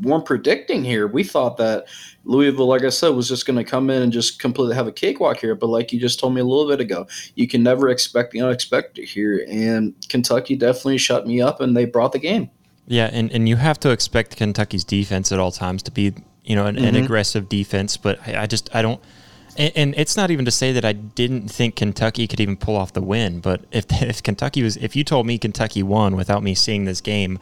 weren't 0.00 0.24
predicting 0.24 0.84
here. 0.84 1.06
We 1.06 1.24
thought 1.24 1.56
that 1.58 1.86
Louisville, 2.24 2.66
like 2.66 2.84
I 2.84 2.90
said, 2.90 3.10
was 3.10 3.28
just 3.28 3.46
going 3.46 3.56
to 3.56 3.64
come 3.64 3.90
in 3.90 4.02
and 4.02 4.12
just 4.12 4.38
completely 4.38 4.74
have 4.74 4.86
a 4.86 4.92
cakewalk 4.92 5.38
here. 5.38 5.54
But 5.54 5.68
like 5.68 5.92
you 5.92 6.00
just 6.00 6.20
told 6.20 6.34
me 6.34 6.40
a 6.40 6.44
little 6.44 6.68
bit 6.68 6.80
ago, 6.80 7.06
you 7.34 7.48
can 7.48 7.62
never 7.62 7.88
expect 7.88 8.32
the 8.32 8.40
unexpected 8.40 9.08
here. 9.08 9.44
And 9.48 9.94
Kentucky 10.08 10.56
definitely 10.56 10.98
shut 10.98 11.26
me 11.26 11.40
up, 11.40 11.60
and 11.60 11.76
they 11.76 11.84
brought 11.84 12.12
the 12.12 12.18
game. 12.18 12.50
Yeah, 12.86 13.10
and, 13.12 13.30
and 13.32 13.48
you 13.48 13.56
have 13.56 13.78
to 13.80 13.90
expect 13.90 14.36
Kentucky's 14.36 14.84
defense 14.84 15.30
at 15.30 15.38
all 15.38 15.52
times 15.52 15.82
to 15.84 15.90
be, 15.90 16.14
you 16.44 16.56
know, 16.56 16.66
an, 16.66 16.76
mm-hmm. 16.76 16.84
an 16.84 16.96
aggressive 16.96 17.48
defense. 17.48 17.96
But 17.96 18.18
I, 18.26 18.42
I 18.42 18.46
just 18.46 18.74
I 18.74 18.82
don't. 18.82 19.00
And, 19.56 19.72
and, 19.74 19.94
it's 19.96 20.16
not 20.16 20.30
even 20.30 20.44
to 20.44 20.52
say 20.52 20.72
that 20.72 20.84
I 20.84 20.92
didn't 20.92 21.48
think 21.48 21.74
Kentucky 21.74 22.28
could 22.28 22.38
even 22.38 22.56
pull 22.56 22.76
off 22.76 22.92
the 22.92 23.02
win. 23.02 23.40
But 23.40 23.64
if 23.72 23.86
if 24.02 24.22
Kentucky 24.22 24.62
was, 24.62 24.76
if 24.78 24.96
you 24.96 25.04
told 25.04 25.26
me 25.26 25.38
Kentucky 25.38 25.82
won 25.82 26.16
without 26.16 26.42
me 26.42 26.54
seeing 26.54 26.84
this 26.84 27.00
game, 27.00 27.38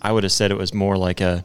I 0.00 0.12
would 0.12 0.24
have 0.24 0.32
said 0.32 0.50
it 0.50 0.58
was 0.58 0.72
more 0.72 0.96
like 0.96 1.20
a 1.20 1.44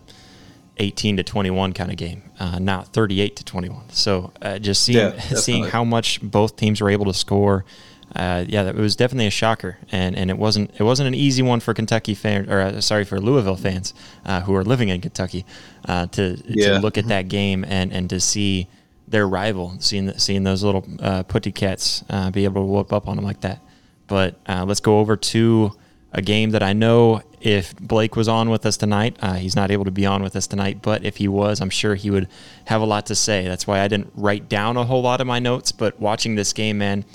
18 0.82 1.18
to 1.18 1.24
21 1.24 1.74
kind 1.74 1.92
of 1.92 1.98
game, 1.98 2.24
uh, 2.40 2.58
not 2.60 2.88
38 2.88 3.36
to 3.36 3.46
21. 3.46 3.90
So 3.90 4.34
uh, 4.42 4.58
just 4.58 4.82
seeing 4.82 5.14
yeah, 5.14 5.20
seeing 5.36 5.66
how 5.66 5.84
much 5.84 6.20
both 6.22 6.56
teams 6.56 6.82
were 6.82 6.90
able 6.90 7.06
to 7.06 7.14
score, 7.14 7.66
uh, 8.16 8.44
yeah, 8.48 8.64
it 8.64 8.76
was 8.76 8.96
definitely 8.96 9.28
a 9.28 9.32
shocker, 9.32 9.78
and 9.92 10.18
and 10.18 10.30
it 10.30 10.38
wasn't 10.38 10.72
it 10.78 10.84
wasn't 10.84 11.08
an 11.08 11.14
easy 11.14 11.44
one 11.44 11.60
for 11.60 11.74
Kentucky 11.74 12.16
fans 12.16 12.50
or 12.50 12.60
uh, 12.60 12.82
sorry 12.82 13.06
for 13.06 13.22
Louisville 13.22 13.56
fans 13.56 13.94
uh, 14.26 14.42
who 14.42 14.56
are 14.56 14.64
living 14.64 14.90
in 14.90 15.00
Kentucky 15.02 15.46
uh, 15.86 16.08
to 16.08 16.42
yeah. 16.48 16.70
to 16.70 16.80
look 16.80 16.98
at 16.98 17.08
that 17.08 17.28
game 17.28 17.64
and 17.64 17.94
and 17.94 18.10
to 18.10 18.20
see 18.20 18.68
their 19.08 19.28
rival, 19.28 19.76
seeing 19.80 20.12
seeing 20.18 20.44
those 20.44 20.64
little 20.64 20.82
putty 21.28 21.52
cats 21.52 22.04
be 22.32 22.44
able 22.44 22.64
to 22.64 22.66
whoop 22.66 22.92
up 22.92 23.08
on 23.08 23.18
them 23.18 23.26
like 23.26 23.42
that. 23.42 23.62
But 24.08 24.36
let's 24.48 24.82
go 24.82 25.00
over 25.00 25.16
to 25.16 25.74
a 26.14 26.22
game 26.22 26.52
that 26.52 26.64
I 26.64 26.74
know 26.74 27.22
if 27.40 27.76
Blake 27.78 28.16
was 28.16 28.28
on 28.28 28.50
with 28.50 28.66
us 28.66 28.78
tonight, 28.78 29.18
uh, 29.22 29.34
he's 29.34 29.56
not 29.56 29.72
able 29.72 29.86
to 29.86 29.92
be 29.92 30.06
on 30.06 30.22
with 30.22 30.36
us 30.36 30.46
tonight, 30.46 30.80
but 30.82 31.04
if 31.04 31.18
he 31.18 31.28
was, 31.28 31.62
I'm 31.62 31.70
sure 31.70 31.96
he 31.96 32.12
would 32.12 32.28
have 32.66 32.82
a 32.82 32.86
lot 32.86 33.06
to 33.08 33.16
say. 33.16 33.48
That's 33.48 33.66
why 33.66 33.80
I 33.80 33.88
didn't 33.88 34.12
write 34.16 34.48
down 34.50 34.78
a 34.78 34.86
whole 34.86 35.02
lot 35.02 35.22
of 35.22 35.28
my 35.28 35.40
notes, 35.40 35.72
but 35.72 36.00
watching 36.00 36.36
this 36.36 36.54
game, 36.54 36.78
man, 36.78 37.06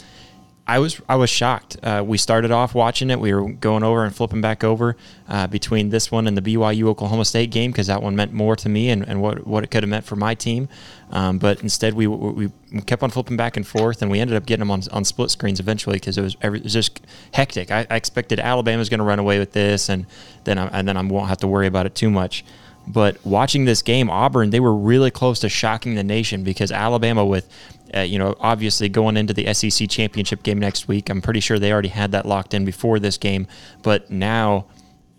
I 0.69 0.81
was 0.81 1.01
I 1.09 1.15
was 1.15 1.31
shocked. 1.31 1.77
Uh, 1.81 2.03
we 2.05 2.19
started 2.19 2.51
off 2.51 2.75
watching 2.75 3.11
it. 3.11 3.21
We 3.21 3.33
were 3.33 3.53
going 3.53 3.85
over 3.85 4.05
and 4.05 4.15
flipping 4.15 4.41
back 4.41 4.65
over 4.65 4.97
uh, 5.29 5.47
between 5.47 5.91
this 5.91 6.11
one 6.11 6.27
and 6.27 6.37
the 6.37 6.43
BYU 6.43 6.89
Oklahoma 6.89 7.25
State 7.25 7.51
game 7.51 7.71
because 7.71 7.87
that 7.87 8.03
one 8.03 8.17
meant 8.17 8.33
more 8.33 8.57
to 8.57 8.69
me 8.69 8.91
and, 8.91 9.07
and 9.07 9.23
what 9.23 9.47
what 9.47 9.63
it 9.63 9.71
could 9.71 9.85
have 9.85 9.91
meant 9.91 10.05
for 10.05 10.17
my 10.17 10.35
team. 10.35 10.69
Um, 11.13 11.39
but 11.39 11.63
instead, 11.63 11.95
we, 11.95 12.09
we 12.09 12.51
kept 12.85 13.05
on 13.05 13.11
flipping 13.11 13.37
back 13.37 13.57
and 13.57 13.65
forth, 13.65 14.03
and 14.03 14.11
we 14.11 14.19
ended 14.19 14.37
up 14.37 14.45
getting 14.45 14.61
them 14.61 14.73
on, 14.73 14.83
on 14.91 15.05
split 15.05 15.31
screens 15.31 15.61
eventually 15.61 15.97
because 15.97 16.19
it 16.19 16.23
was 16.23 16.37
every, 16.43 16.59
it 16.59 16.65
was 16.65 16.73
just 16.73 17.01
hectic. 17.33 17.71
I, 17.71 17.87
I 17.89 17.95
expected 17.95 18.41
Alabama 18.41 18.79
was 18.79 18.89
going 18.89 18.99
to 18.99 19.05
run 19.05 19.21
away 19.21 19.39
with 19.39 19.53
this, 19.53 19.89
and 19.89 20.07
then 20.43 20.59
I, 20.59 20.67
and 20.67 20.89
then 20.89 20.97
I 20.97 21.03
won't 21.03 21.29
have 21.29 21.39
to 21.39 21.47
worry 21.47 21.69
about 21.69 21.87
it 21.87 21.95
too 21.95 22.11
much. 22.11 22.45
But 22.89 23.25
watching 23.25 23.65
this 23.65 23.83
game, 23.83 24.09
Auburn, 24.09 24.51
they 24.51 24.61
were 24.61 24.75
really 24.75 25.11
close 25.11 25.41
to 25.41 25.49
shocking 25.49 25.97
the 25.97 26.05
nation 26.05 26.45
because 26.45 26.71
Alabama, 26.71 27.25
with 27.25 27.49
uh, 27.95 28.01
you 28.01 28.19
know, 28.19 28.35
obviously 28.41 28.89
going 28.89 29.17
into 29.17 29.33
the 29.33 29.53
SEC 29.53 29.89
championship 29.89 30.43
game 30.43 30.59
next 30.59 30.89
week, 30.89 31.09
I'm 31.09 31.23
pretty 31.23 31.41
sure 31.41 31.59
they 31.59 31.73
already 31.73 31.89
had 31.89 32.13
that 32.13 32.27
locked 32.27 32.55
in 32.55 32.65
before 32.65 32.99
this 32.99 33.19
game. 33.19 33.47
But 33.83 34.11
now, 34.11 34.67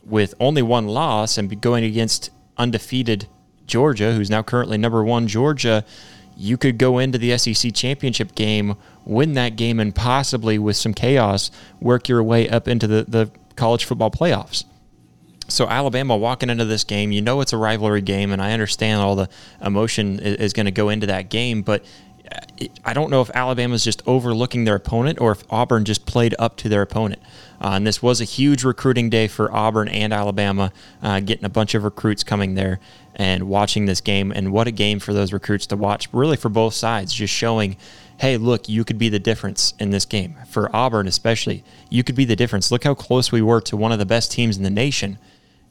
with 0.04 0.34
only 0.40 0.62
one 0.62 0.88
loss 0.88 1.38
and 1.38 1.62
going 1.62 1.84
against 1.84 2.30
undefeated 2.58 3.28
Georgia, 3.66 4.14
who's 4.14 4.30
now 4.30 4.44
currently 4.44 4.78
number 4.78 5.04
one, 5.04 5.28
Georgia, 5.28 5.84
you 6.36 6.58
could 6.58 6.78
go 6.78 7.00
into 7.00 7.18
the 7.18 7.38
SEC 7.38 7.74
championship 7.74 8.36
game, 8.36 8.76
win 9.06 9.34
that 9.34 9.56
game, 9.56 9.80
and 9.80 9.94
possibly 9.94 10.60
with 10.60 10.76
some 10.76 10.94
chaos, 10.94 11.52
work 11.82 12.08
your 12.08 12.24
way 12.24 12.48
up 12.48 12.68
into 12.68 12.88
the, 12.88 13.06
the 13.08 13.32
college 13.56 13.86
football 13.86 14.12
playoffs. 14.12 14.64
So 15.50 15.68
Alabama 15.68 16.16
walking 16.16 16.50
into 16.50 16.66
this 16.66 16.84
game, 16.84 17.12
you 17.12 17.22
know 17.22 17.42
it's 17.42 17.54
a 17.54 17.58
rivalry 17.58 18.02
game, 18.02 18.32
and 18.32 18.42
I 18.42 18.52
understand 18.52 19.02
all 19.02 19.16
the 19.16 19.30
emotion 19.62 20.20
is, 20.20 20.36
is 20.38 20.54
going 20.54 20.66
to 20.66 20.72
go 20.72 20.90
into 20.90 21.08
that 21.08 21.30
game, 21.30 21.62
but 21.62 21.86
I 22.84 22.94
don't 22.94 23.12
know 23.12 23.22
if 23.22 23.30
Alabama's 23.36 23.84
just 23.84 24.02
overlooking 24.08 24.66
their 24.66 24.76
opponent 24.76 25.22
or 25.22 25.32
if 25.32 25.44
Auburn 25.50 25.86
just 25.86 26.06
played 26.06 26.36
up 26.40 26.58
to 26.58 26.70
their 26.70 26.82
opponent. 26.82 27.22
Uh, 27.62 27.72
and 27.72 27.88
this 27.88 28.02
was 28.02 28.22
a 28.22 28.24
huge 28.24 28.64
recruiting 28.64 29.10
day 29.10 29.28
for 29.28 29.54
Auburn 29.54 29.88
and 29.88 30.14
Alabama, 30.14 30.72
uh, 31.02 31.20
getting 31.20 31.46
a 31.46 31.50
bunch 31.50 31.76
of 31.76 31.84
recruits 31.84 32.24
coming 32.24 32.56
there 32.56 32.80
and 33.16 33.48
watching 33.48 33.86
this 33.86 34.02
game. 34.02 34.32
And 34.32 34.52
what 34.52 34.68
a 34.68 34.72
game 34.72 35.00
for 35.00 35.14
those 35.14 35.34
recruits 35.34 35.66
to 35.68 35.76
watch, 35.76 36.08
really 36.12 36.38
for 36.38 36.50
both 36.50 36.74
sides, 36.74 37.14
just 37.14 37.34
showing, 37.34 37.78
hey, 38.20 38.38
look, 38.38 38.70
you 38.70 38.84
could 38.84 38.98
be 38.98 39.10
the 39.10 39.20
difference 39.20 39.74
in 39.80 39.90
this 39.90 40.06
game. 40.06 40.36
For 40.48 40.76
Auburn, 40.76 41.08
especially, 41.08 41.64
you 41.90 42.04
could 42.04 42.16
be 42.16 42.26
the 42.26 42.36
difference. 42.36 42.72
Look 42.72 42.84
how 42.84 42.94
close 42.94 43.32
we 43.32 43.42
were 43.42 43.62
to 43.62 43.78
one 43.78 43.92
of 43.92 44.00
the 44.00 44.06
best 44.06 44.32
teams 44.32 44.58
in 44.58 44.64
the 44.64 44.70
nation 44.70 45.18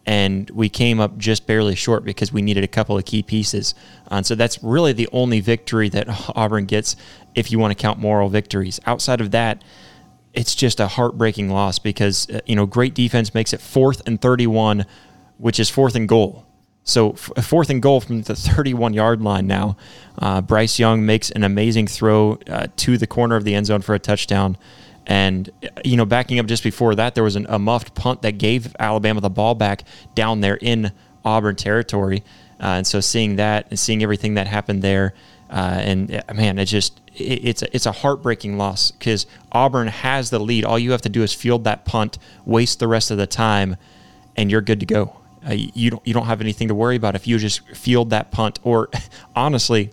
and 0.06 0.48
we 0.50 0.68
came 0.68 1.00
up 1.00 1.18
just 1.18 1.46
barely 1.46 1.74
short 1.74 2.04
because 2.04 2.32
we 2.32 2.40
needed 2.40 2.62
a 2.62 2.68
couple 2.68 2.96
of 2.96 3.04
key 3.04 3.22
pieces. 3.22 3.74
And 4.08 4.24
so 4.24 4.36
that's 4.36 4.62
really 4.62 4.92
the 4.92 5.08
only 5.10 5.40
victory 5.40 5.88
that 5.90 6.06
Auburn 6.36 6.66
gets 6.66 6.94
if 7.34 7.50
you 7.50 7.58
want 7.58 7.76
to 7.76 7.80
count 7.80 7.98
moral 7.98 8.28
victories. 8.28 8.78
Outside 8.86 9.20
of 9.20 9.32
that, 9.32 9.62
it's 10.32 10.54
just 10.54 10.78
a 10.78 10.86
heartbreaking 10.86 11.50
loss 11.50 11.78
because 11.78 12.30
uh, 12.30 12.40
you 12.46 12.54
know 12.54 12.66
great 12.66 12.94
defense 12.94 13.34
makes 13.34 13.52
it 13.52 13.60
fourth 13.60 14.02
and 14.06 14.20
31, 14.20 14.86
which 15.38 15.58
is 15.58 15.68
fourth 15.68 15.96
and 15.96 16.08
goal. 16.08 16.46
So 16.84 17.14
fourth 17.14 17.68
and 17.68 17.82
goal 17.82 18.00
from 18.00 18.22
the 18.22 18.36
31 18.36 18.94
yard 18.94 19.22
line 19.22 19.48
now. 19.48 19.76
Uh, 20.18 20.40
Bryce 20.40 20.78
Young 20.78 21.04
makes 21.04 21.30
an 21.30 21.42
amazing 21.42 21.88
throw 21.88 22.38
uh, 22.48 22.68
to 22.76 22.96
the 22.96 23.08
corner 23.08 23.34
of 23.34 23.42
the 23.42 23.54
end 23.56 23.66
zone 23.66 23.82
for 23.82 23.94
a 23.94 23.98
touchdown. 23.98 24.56
And, 25.06 25.50
you 25.84 25.96
know, 25.96 26.04
backing 26.04 26.38
up 26.38 26.46
just 26.46 26.64
before 26.64 26.96
that, 26.96 27.14
there 27.14 27.22
was 27.22 27.36
an, 27.36 27.46
a 27.48 27.58
muffed 27.58 27.94
punt 27.94 28.22
that 28.22 28.38
gave 28.38 28.74
Alabama 28.78 29.20
the 29.20 29.30
ball 29.30 29.54
back 29.54 29.84
down 30.14 30.40
there 30.40 30.56
in 30.56 30.92
Auburn 31.24 31.54
territory. 31.54 32.24
Uh, 32.58 32.78
and 32.78 32.86
so 32.86 33.00
seeing 33.00 33.36
that 33.36 33.66
and 33.70 33.78
seeing 33.78 34.02
everything 34.02 34.34
that 34.34 34.46
happened 34.46 34.82
there, 34.82 35.14
uh, 35.50 35.78
and 35.80 36.22
uh, 36.28 36.34
man, 36.34 36.58
it 36.58 36.64
just 36.64 37.00
it, 37.14 37.44
it's 37.44 37.62
a, 37.62 37.76
it's 37.76 37.86
a 37.86 37.92
heartbreaking 37.92 38.56
loss 38.56 38.90
because 38.90 39.26
Auburn 39.52 39.88
has 39.88 40.30
the 40.30 40.38
lead. 40.38 40.64
All 40.64 40.78
you 40.78 40.92
have 40.92 41.02
to 41.02 41.08
do 41.08 41.22
is 41.22 41.32
field 41.32 41.64
that 41.64 41.84
punt, 41.84 42.18
waste 42.44 42.78
the 42.78 42.88
rest 42.88 43.10
of 43.10 43.18
the 43.18 43.26
time, 43.26 43.76
and 44.36 44.50
you're 44.50 44.62
good 44.62 44.80
to 44.80 44.86
go. 44.86 45.16
Uh, 45.46 45.52
you 45.52 45.90
don't 45.90 46.06
you 46.06 46.14
don't 46.14 46.26
have 46.26 46.40
anything 46.40 46.68
to 46.68 46.74
worry 46.74 46.96
about 46.96 47.14
if 47.14 47.26
you 47.26 47.38
just 47.38 47.68
field 47.76 48.10
that 48.10 48.32
punt, 48.32 48.58
or 48.62 48.88
honestly, 49.36 49.90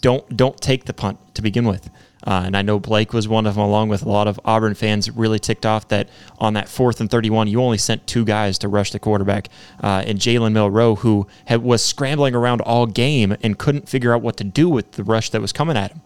don't 0.00 0.36
don't 0.36 0.58
take 0.60 0.84
the 0.84 0.94
punt 0.94 1.18
to 1.34 1.42
begin 1.42 1.66
with. 1.66 1.90
Uh, 2.26 2.42
and 2.46 2.56
I 2.56 2.62
know 2.62 2.80
Blake 2.80 3.12
was 3.12 3.28
one 3.28 3.46
of 3.46 3.54
them, 3.54 3.64
along 3.64 3.88
with 3.90 4.02
a 4.02 4.08
lot 4.08 4.26
of 4.26 4.40
Auburn 4.44 4.74
fans, 4.74 5.10
really 5.10 5.38
ticked 5.38 5.64
off 5.64 5.88
that 5.88 6.08
on 6.38 6.54
that 6.54 6.68
fourth 6.68 7.00
and 7.00 7.10
31, 7.10 7.48
you 7.48 7.60
only 7.62 7.78
sent 7.78 8.06
two 8.06 8.24
guys 8.24 8.58
to 8.58 8.68
rush 8.68 8.90
the 8.90 8.98
quarterback. 8.98 9.48
Uh, 9.82 10.02
and 10.04 10.18
Jalen 10.18 10.52
Milroe, 10.52 10.96
who 10.96 11.28
had, 11.44 11.62
was 11.62 11.84
scrambling 11.84 12.34
around 12.34 12.60
all 12.60 12.86
game 12.86 13.36
and 13.42 13.56
couldn't 13.58 13.88
figure 13.88 14.12
out 14.12 14.20
what 14.20 14.36
to 14.38 14.44
do 14.44 14.68
with 14.68 14.92
the 14.92 15.04
rush 15.04 15.30
that 15.30 15.40
was 15.40 15.52
coming 15.52 15.76
at 15.76 15.92
him. 15.92 16.00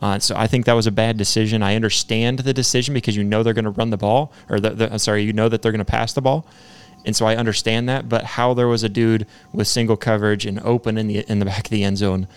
Uh, 0.00 0.18
so 0.18 0.34
I 0.36 0.46
think 0.46 0.64
that 0.66 0.74
was 0.74 0.86
a 0.86 0.92
bad 0.92 1.16
decision. 1.16 1.62
I 1.62 1.74
understand 1.74 2.40
the 2.40 2.54
decision 2.54 2.94
because 2.94 3.16
you 3.16 3.24
know 3.24 3.42
they're 3.42 3.54
going 3.54 3.64
to 3.64 3.70
run 3.70 3.90
the 3.90 3.96
ball, 3.96 4.32
or 4.48 4.60
the, 4.60 4.70
the, 4.70 4.98
sorry, 4.98 5.24
you 5.24 5.32
know 5.32 5.48
that 5.48 5.60
they're 5.60 5.72
going 5.72 5.80
to 5.80 5.84
pass 5.84 6.12
the 6.12 6.22
ball, 6.22 6.46
and 7.04 7.16
so 7.16 7.26
I 7.26 7.34
understand 7.34 7.88
that. 7.88 8.08
But 8.08 8.24
how 8.24 8.54
there 8.54 8.68
was 8.68 8.84
a 8.84 8.88
dude 8.88 9.26
with 9.52 9.66
single 9.66 9.96
coverage 9.96 10.46
and 10.46 10.60
open 10.60 10.98
in 10.98 11.08
the 11.08 11.28
in 11.28 11.40
the 11.40 11.44
back 11.44 11.66
of 11.66 11.70
the 11.70 11.82
end 11.82 11.98
zone, 11.98 12.28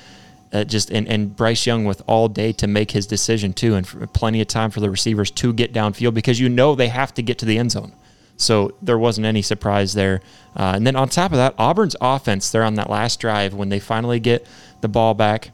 uh, 0.53 0.63
just 0.63 0.89
and, 0.89 1.07
and 1.07 1.35
Bryce 1.35 1.65
Young 1.65 1.85
with 1.85 2.01
all 2.07 2.27
day 2.27 2.51
to 2.53 2.67
make 2.67 2.91
his 2.91 3.07
decision 3.07 3.53
too, 3.53 3.75
and 3.75 3.85
plenty 4.13 4.41
of 4.41 4.47
time 4.47 4.71
for 4.71 4.79
the 4.79 4.89
receivers 4.89 5.31
to 5.31 5.53
get 5.53 5.73
downfield 5.73 6.13
because 6.13 6.39
you 6.39 6.49
know 6.49 6.75
they 6.75 6.89
have 6.89 7.13
to 7.15 7.21
get 7.21 7.37
to 7.39 7.45
the 7.45 7.57
end 7.57 7.71
zone. 7.71 7.93
So 8.37 8.73
there 8.81 8.97
wasn't 8.97 9.27
any 9.27 9.43
surprise 9.43 9.93
there. 9.93 10.21
Uh, 10.55 10.73
and 10.75 10.85
then 10.85 10.95
on 10.95 11.09
top 11.09 11.31
of 11.31 11.37
that, 11.37 11.53
Auburn's 11.57 11.95
offense, 12.01 12.49
they're 12.49 12.63
on 12.63 12.75
that 12.75 12.89
last 12.89 13.19
drive 13.19 13.53
when 13.53 13.69
they 13.69 13.79
finally 13.79 14.19
get 14.19 14.47
the 14.81 14.87
ball 14.87 15.13
back. 15.13 15.51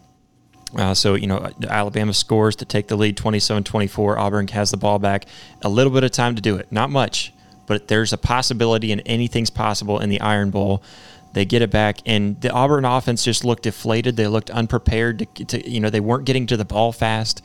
Uh, 0.76 0.94
so, 0.94 1.16
you 1.16 1.28
know, 1.28 1.50
Alabama 1.68 2.14
scores 2.14 2.56
to 2.58 2.66
take 2.66 2.88
the 2.88 2.96
lead 2.96 3.18
27 3.18 3.64
24. 3.64 4.18
Auburn 4.18 4.48
has 4.50 4.72
the 4.72 4.78
ball 4.78 5.00
back. 5.00 5.26
A 5.62 5.70
little 5.70 5.92
bit 5.94 6.04
of 6.04 6.12
time 6.12 6.36
to 6.36 6.42
do 6.42 6.56
it. 6.56 6.72
Not 6.72 6.90
much, 6.90 7.34
but 7.68 7.88
there's 7.88 8.14
a 8.14 8.18
possibility, 8.18 8.92
and 8.92 9.02
anything's 9.06 9.50
possible 9.50 10.00
in 10.00 10.10
the 10.10 10.20
Iron 10.22 10.50
Bowl. 10.50 10.84
They 11.34 11.46
get 11.46 11.62
it 11.62 11.70
back, 11.70 12.00
and 12.06 12.40
the 12.42 12.52
Auburn 12.52 12.86
offense 12.86 13.24
just 13.24 13.46
looked 13.46 13.64
deflated. 13.64 14.16
They 14.16 14.28
looked 14.28 14.50
unprepared. 14.50 15.20
To, 15.20 15.46
to, 15.46 15.70
you 15.70 15.80
know, 15.80 15.90
they 15.90 16.00
weren't 16.00 16.26
getting 16.26 16.48
to 16.48 16.58
the 16.58 16.66
ball 16.66 16.92
fast. 16.92 17.44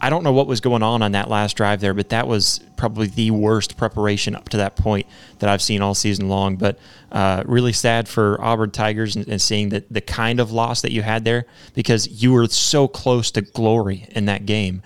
I 0.00 0.10
don't 0.10 0.22
know 0.22 0.32
what 0.32 0.46
was 0.46 0.60
going 0.60 0.82
on 0.82 1.02
on 1.02 1.12
that 1.12 1.28
last 1.28 1.56
drive 1.56 1.80
there, 1.80 1.92
but 1.92 2.10
that 2.10 2.28
was 2.28 2.60
probably 2.76 3.08
the 3.08 3.32
worst 3.32 3.76
preparation 3.76 4.36
up 4.36 4.48
to 4.50 4.58
that 4.58 4.76
point 4.76 5.06
that 5.40 5.50
I've 5.50 5.62
seen 5.62 5.82
all 5.82 5.94
season 5.94 6.28
long. 6.28 6.56
But 6.56 6.78
uh, 7.10 7.42
really 7.46 7.72
sad 7.72 8.08
for 8.08 8.40
Auburn 8.40 8.70
Tigers 8.70 9.16
and, 9.16 9.26
and 9.26 9.42
seeing 9.42 9.70
that 9.70 9.92
the 9.92 10.00
kind 10.00 10.38
of 10.38 10.52
loss 10.52 10.82
that 10.82 10.92
you 10.92 11.02
had 11.02 11.24
there 11.24 11.46
because 11.74 12.22
you 12.22 12.32
were 12.32 12.46
so 12.46 12.86
close 12.86 13.32
to 13.32 13.40
glory 13.40 14.06
in 14.10 14.26
that 14.26 14.46
game. 14.46 14.82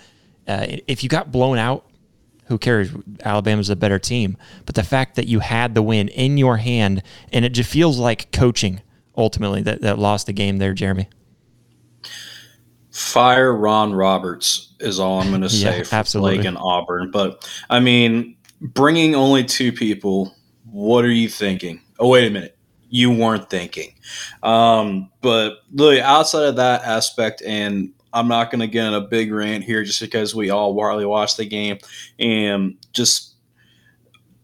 Uh, 0.48 0.66
if 0.86 1.02
you 1.02 1.10
got 1.10 1.30
blown 1.30 1.58
out, 1.58 1.84
who 2.46 2.58
cares? 2.58 2.90
Alabama's 3.24 3.70
a 3.70 3.76
better 3.76 3.98
team. 3.98 4.36
But 4.66 4.74
the 4.74 4.82
fact 4.82 5.16
that 5.16 5.26
you 5.26 5.40
had 5.40 5.74
the 5.74 5.82
win 5.82 6.08
in 6.08 6.38
your 6.38 6.58
hand, 6.58 7.02
and 7.32 7.44
it 7.44 7.50
just 7.50 7.70
feels 7.70 7.98
like 7.98 8.32
coaching 8.32 8.80
ultimately 9.16 9.62
that, 9.62 9.82
that 9.82 9.98
lost 9.98 10.26
the 10.26 10.32
game 10.32 10.58
there, 10.58 10.74
Jeremy. 10.74 11.08
Fire 12.90 13.54
Ron 13.54 13.94
Roberts 13.94 14.74
is 14.80 15.00
all 15.00 15.20
I'm 15.20 15.30
going 15.30 15.40
to 15.42 15.48
say 15.48 15.78
yeah, 15.78 15.82
for 15.84 15.94
absolutely. 15.94 16.36
Blake 16.36 16.46
and 16.46 16.58
Auburn. 16.58 17.10
But 17.10 17.48
I 17.70 17.80
mean, 17.80 18.36
bringing 18.60 19.14
only 19.14 19.44
two 19.44 19.72
people, 19.72 20.34
what 20.64 21.04
are 21.04 21.10
you 21.10 21.28
thinking? 21.28 21.80
Oh, 21.98 22.08
wait 22.08 22.26
a 22.26 22.30
minute. 22.30 22.56
You 22.88 23.10
weren't 23.10 23.48
thinking. 23.48 23.94
Um, 24.42 25.10
but 25.22 25.58
really, 25.72 26.00
outside 26.02 26.44
of 26.44 26.56
that 26.56 26.82
aspect, 26.82 27.42
and 27.46 27.94
I'm 28.12 28.28
not 28.28 28.50
going 28.50 28.60
to 28.60 28.66
get 28.66 28.86
in 28.86 28.94
a 28.94 29.00
big 29.00 29.32
rant 29.32 29.64
here 29.64 29.84
just 29.84 30.00
because 30.00 30.34
we 30.34 30.50
all 30.50 30.74
warily 30.74 31.06
watched 31.06 31.36
the 31.36 31.46
game. 31.46 31.78
And 32.18 32.76
just 32.92 33.34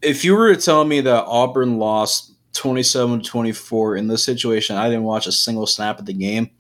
if 0.03 0.25
you 0.25 0.35
were 0.35 0.55
to 0.55 0.61
tell 0.61 0.85
me 0.85 1.01
that 1.01 1.25
Auburn 1.25 1.79
lost 1.79 2.35
27 2.55 3.23
24 3.23 3.97
in 3.97 4.09
this 4.09 4.25
situation, 4.25 4.77
I 4.77 4.89
didn't 4.89 5.05
watch 5.05 5.27
a 5.27 5.33
single 5.33 5.67
snap 5.67 5.99
of 5.99 6.07
the 6.07 6.13
game, 6.13 6.51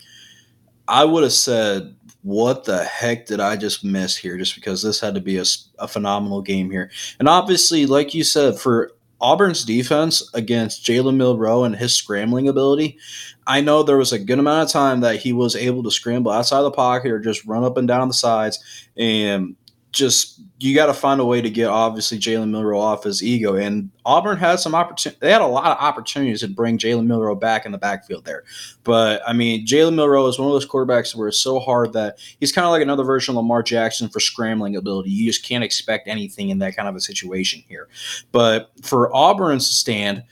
I 0.87 1.05
would 1.05 1.23
have 1.23 1.33
said, 1.33 1.95
What 2.23 2.65
the 2.65 2.85
heck 2.85 3.27
did 3.27 3.41
I 3.41 3.57
just 3.57 3.85
miss 3.85 4.17
here? 4.17 4.37
Just 4.37 4.55
because 4.55 4.83
this 4.83 5.01
had 5.01 5.15
to 5.15 5.21
be 5.21 5.39
a, 5.39 5.45
a 5.79 5.89
phenomenal 5.89 6.43
game 6.43 6.71
here. 6.71 6.91
And 7.19 7.29
obviously, 7.29 7.87
like 7.87 8.15
you 8.15 8.25
said, 8.25 8.59
for 8.59 8.93
Auburn's 9.21 9.65
defense 9.65 10.29
against 10.35 10.85
Jalen 10.85 11.17
Milroe 11.17 11.65
and 11.65 11.75
his 11.75 11.95
scrambling 11.95 12.49
ability, 12.49 12.99
I 13.47 13.61
know 13.61 13.83
there 13.83 13.97
was 13.97 14.13
a 14.13 14.19
good 14.19 14.39
amount 14.39 14.69
of 14.69 14.73
time 14.73 15.01
that 15.01 15.21
he 15.21 15.33
was 15.33 15.57
able 15.57 15.83
to 15.83 15.91
scramble 15.91 16.31
outside 16.31 16.63
the 16.63 16.71
pocket 16.71 17.11
or 17.11 17.19
just 17.19 17.45
run 17.45 17.65
up 17.65 17.77
and 17.77 17.89
down 17.89 18.09
the 18.09 18.15
sides 18.15 18.59
and 18.97 19.57
just 19.93 20.41
you 20.59 20.75
got 20.75 20.87
to 20.87 20.95
find 20.95 21.21
a 21.21 21.25
way 21.25 21.41
to 21.41 21.49
get 21.49 21.69
obviously 21.69 22.19
Jalen 22.19 22.51
Milroe 22.51 22.79
off 22.79 23.05
his 23.05 23.23
ego. 23.23 23.55
And 23.55 23.91
Auburn 24.05 24.37
had 24.37 24.59
some 24.61 24.75
opportunity. 24.75 25.19
They 25.21 25.33
had 25.33 25.41
a 25.41 25.47
lot 25.47 25.67
of 25.67 25.83
opportunities 25.83 26.41
to 26.41 26.49
bring 26.49 26.79
Jalen 26.79 27.07
Milroe 27.07 27.35
back 27.35 27.65
in 27.65 27.73
the 27.73 27.79
backfield 27.79 28.25
there. 28.25 28.45
But 28.85 29.23
I 29.27 29.33
mean, 29.33 29.67
Jalen 29.67 29.95
Milroe 29.95 30.27
is 30.27 30.39
one 30.39 30.49
of 30.49 30.53
those 30.53 30.67
quarterbacks 30.67 31.15
where 31.15 31.29
it's 31.29 31.39
so 31.39 31.59
hard 31.59 31.93
that 31.95 32.19
he's 32.41 32.53
kind 32.53 32.67
of 32.67 32.71
like 32.71 32.83
another 32.83 33.05
version 33.05 33.33
of 33.33 33.37
Lamar 33.37 33.63
Jackson 33.63 34.09
for 34.09 34.21
scrambling 34.21 34.77
ability. 34.77 35.11
You 35.11 35.27
just 35.27 35.45
can't 35.45 35.65
expect 35.65 36.09
anything 36.09 36.51
in 36.51 36.59
that 36.59 36.77
kind 36.77 36.89
of 36.89 36.97
a 36.97 37.01
situation 37.01 37.63
here. 37.69 37.89
But 38.33 38.71
for 38.83 39.15
Auburn's 39.15 39.69
stand, 39.69 40.25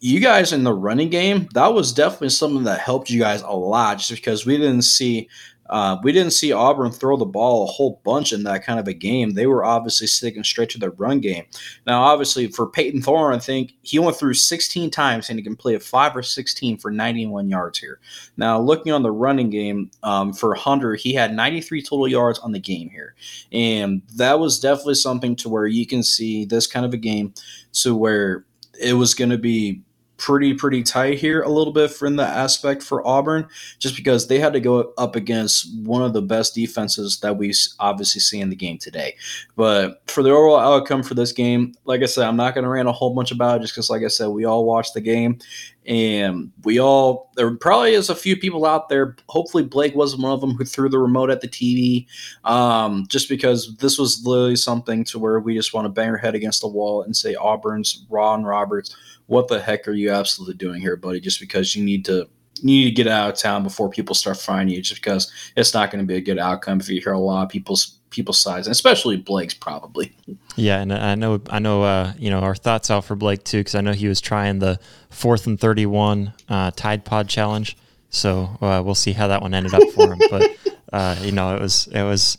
you 0.00 0.20
guys 0.20 0.52
in 0.52 0.64
the 0.64 0.74
running 0.74 1.08
game, 1.08 1.48
that 1.54 1.72
was 1.72 1.90
definitely 1.90 2.28
something 2.28 2.64
that 2.64 2.78
helped 2.78 3.08
you 3.08 3.18
guys 3.18 3.40
a 3.40 3.56
lot 3.56 3.96
just 3.96 4.10
because 4.10 4.44
we 4.44 4.58
didn't 4.58 4.82
see 4.82 5.28
Uh, 5.74 5.98
we 6.04 6.12
didn't 6.12 6.30
see 6.30 6.52
Auburn 6.52 6.92
throw 6.92 7.16
the 7.16 7.24
ball 7.24 7.64
a 7.64 7.66
whole 7.66 8.00
bunch 8.04 8.32
in 8.32 8.44
that 8.44 8.64
kind 8.64 8.78
of 8.78 8.86
a 8.86 8.94
game. 8.94 9.30
They 9.30 9.48
were 9.48 9.64
obviously 9.64 10.06
sticking 10.06 10.44
straight 10.44 10.70
to 10.70 10.78
their 10.78 10.92
run 10.92 11.18
game. 11.18 11.46
Now, 11.84 12.04
obviously, 12.04 12.46
for 12.46 12.68
Payton 12.68 13.02
Thorne, 13.02 13.34
I 13.34 13.40
think 13.40 13.74
he 13.82 13.98
went 13.98 14.16
through 14.16 14.34
16 14.34 14.92
times 14.92 15.28
and 15.28 15.36
he 15.36 15.42
completed 15.42 15.82
five 15.82 16.16
or 16.16 16.22
16 16.22 16.78
for 16.78 16.92
91 16.92 17.48
yards 17.48 17.80
here. 17.80 17.98
Now, 18.36 18.60
looking 18.60 18.92
on 18.92 19.02
the 19.02 19.10
running 19.10 19.50
game 19.50 19.90
um, 20.04 20.32
for 20.32 20.54
Hunter, 20.54 20.94
he 20.94 21.12
had 21.12 21.34
93 21.34 21.82
total 21.82 22.06
yards 22.06 22.38
on 22.38 22.52
the 22.52 22.60
game 22.60 22.88
here, 22.90 23.16
and 23.50 24.00
that 24.14 24.38
was 24.38 24.60
definitely 24.60 24.94
something 24.94 25.34
to 25.34 25.48
where 25.48 25.66
you 25.66 25.88
can 25.88 26.04
see 26.04 26.44
this 26.44 26.68
kind 26.68 26.86
of 26.86 26.94
a 26.94 26.98
game 26.98 27.34
to 27.72 27.96
where 27.96 28.44
it 28.80 28.92
was 28.92 29.12
going 29.12 29.30
to 29.30 29.38
be 29.38 29.82
pretty 30.16 30.54
pretty 30.54 30.82
tight 30.82 31.18
here 31.18 31.42
a 31.42 31.48
little 31.48 31.72
bit 31.72 31.90
from 31.90 32.16
the 32.16 32.26
aspect 32.26 32.82
for 32.82 33.06
Auburn, 33.06 33.48
just 33.78 33.96
because 33.96 34.28
they 34.28 34.38
had 34.38 34.52
to 34.52 34.60
go 34.60 34.92
up 34.96 35.16
against 35.16 35.76
one 35.78 36.02
of 36.02 36.12
the 36.12 36.22
best 36.22 36.54
defenses 36.54 37.18
that 37.20 37.36
we 37.36 37.52
obviously 37.80 38.20
see 38.20 38.40
in 38.40 38.50
the 38.50 38.56
game 38.56 38.78
today. 38.78 39.16
But 39.56 40.02
for 40.08 40.22
the 40.22 40.30
overall 40.30 40.58
outcome 40.58 41.02
for 41.02 41.14
this 41.14 41.32
game, 41.32 41.74
like 41.84 42.02
I 42.02 42.06
said, 42.06 42.26
I'm 42.26 42.36
not 42.36 42.54
going 42.54 42.64
to 42.64 42.70
rant 42.70 42.88
a 42.88 42.92
whole 42.92 43.14
bunch 43.14 43.32
about 43.32 43.58
it, 43.58 43.62
just 43.62 43.74
because, 43.74 43.90
like 43.90 44.02
I 44.02 44.08
said, 44.08 44.28
we 44.28 44.44
all 44.44 44.64
watched 44.64 44.94
the 44.94 45.00
game, 45.00 45.38
and 45.86 46.50
we 46.64 46.80
all 46.80 47.30
there 47.36 47.54
probably 47.56 47.94
is 47.94 48.10
a 48.10 48.14
few 48.14 48.36
people 48.36 48.64
out 48.64 48.88
there. 48.88 49.16
Hopefully, 49.28 49.62
Blake 49.62 49.94
wasn't 49.94 50.22
one 50.22 50.32
of 50.32 50.40
them 50.40 50.52
who 50.54 50.64
threw 50.64 50.88
the 50.88 50.98
remote 50.98 51.30
at 51.30 51.40
the 51.40 51.48
TV, 51.48 52.06
um, 52.44 53.06
just 53.08 53.28
because 53.28 53.76
this 53.76 53.98
was 53.98 54.24
literally 54.24 54.56
something 54.56 55.04
to 55.04 55.18
where 55.18 55.40
we 55.40 55.54
just 55.54 55.74
want 55.74 55.84
to 55.84 55.90
bang 55.90 56.08
our 56.08 56.16
head 56.16 56.34
against 56.34 56.60
the 56.60 56.68
wall 56.68 57.02
and 57.02 57.16
say 57.16 57.34
Auburn's 57.34 58.06
Ron 58.08 58.44
Roberts 58.44 58.96
what 59.26 59.48
the 59.48 59.60
heck 59.60 59.88
are 59.88 59.92
you 59.92 60.10
absolutely 60.10 60.54
doing 60.54 60.80
here, 60.80 60.96
buddy? 60.96 61.20
Just 61.20 61.40
because 61.40 61.74
you 61.74 61.84
need 61.84 62.04
to 62.04 62.28
need 62.64 62.84
to 62.84 62.90
get 62.90 63.06
out 63.06 63.30
of 63.30 63.38
town 63.38 63.62
before 63.62 63.88
people 63.88 64.14
start 64.14 64.38
finding 64.38 64.74
you, 64.74 64.82
just 64.82 65.00
because 65.02 65.30
it's 65.56 65.74
not 65.74 65.90
going 65.90 66.02
to 66.02 66.06
be 66.06 66.16
a 66.16 66.20
good 66.20 66.38
outcome 66.38 66.80
if 66.80 66.88
you 66.88 67.00
hear 67.00 67.12
a 67.12 67.18
lot 67.18 67.44
of 67.44 67.48
people's 67.50 67.98
people's 68.10 68.38
sides, 68.38 68.66
and 68.66 68.72
especially 68.72 69.16
Blake's 69.16 69.54
probably. 69.54 70.16
Yeah, 70.56 70.80
and 70.80 70.92
I 70.92 71.14
know 71.14 71.40
I 71.50 71.58
know 71.58 71.82
uh, 71.82 72.14
you 72.18 72.30
know 72.30 72.40
our 72.40 72.54
thoughts 72.54 72.90
out 72.90 73.04
for 73.04 73.14
Blake 73.14 73.44
too, 73.44 73.58
because 73.58 73.74
I 73.74 73.80
know 73.82 73.92
he 73.92 74.08
was 74.08 74.20
trying 74.20 74.58
the 74.58 74.80
fourth 75.10 75.46
and 75.46 75.60
thirty 75.60 75.86
one 75.86 76.32
uh, 76.48 76.70
Tide 76.74 77.04
Pod 77.04 77.28
challenge. 77.28 77.76
So 78.10 78.56
uh, 78.60 78.80
we'll 78.84 78.94
see 78.94 79.12
how 79.12 79.28
that 79.28 79.42
one 79.42 79.54
ended 79.54 79.74
up 79.74 79.88
for 79.90 80.12
him. 80.12 80.20
but 80.30 80.56
uh, 80.92 81.16
you 81.20 81.32
know, 81.32 81.54
it 81.54 81.60
was 81.60 81.86
it 81.88 82.02
was. 82.02 82.38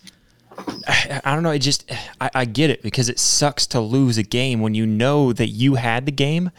I, 0.88 1.22
I 1.26 1.34
don't 1.34 1.44
know. 1.44 1.52
It 1.52 1.60
just 1.60 1.92
I, 2.20 2.32
I 2.34 2.46
get 2.46 2.70
it 2.70 2.82
because 2.82 3.10
it 3.10 3.20
sucks 3.20 3.68
to 3.68 3.82
lose 3.82 4.18
a 4.18 4.24
game 4.24 4.62
when 4.62 4.74
you 4.74 4.86
know 4.86 5.34
that 5.34 5.50
you 5.50 5.76
had 5.76 6.06
the 6.06 6.12
game 6.12 6.50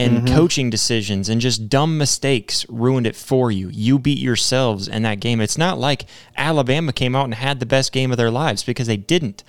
and 0.00 0.18
mm-hmm. 0.18 0.34
coaching 0.34 0.70
decisions 0.70 1.28
and 1.28 1.40
just 1.40 1.68
dumb 1.68 1.98
mistakes 1.98 2.64
ruined 2.68 3.06
it 3.06 3.14
for 3.14 3.52
you. 3.52 3.68
You 3.68 3.98
beat 3.98 4.18
yourselves 4.18 4.88
in 4.88 5.02
that 5.02 5.20
game. 5.20 5.40
It's 5.40 5.58
not 5.58 5.78
like 5.78 6.06
Alabama 6.36 6.92
came 6.92 7.14
out 7.14 7.24
and 7.24 7.34
had 7.34 7.60
the 7.60 7.66
best 7.66 7.92
game 7.92 8.10
of 8.10 8.16
their 8.16 8.30
lives 8.30 8.64
because 8.64 8.86
they 8.86 8.96
didn't. 8.96 9.44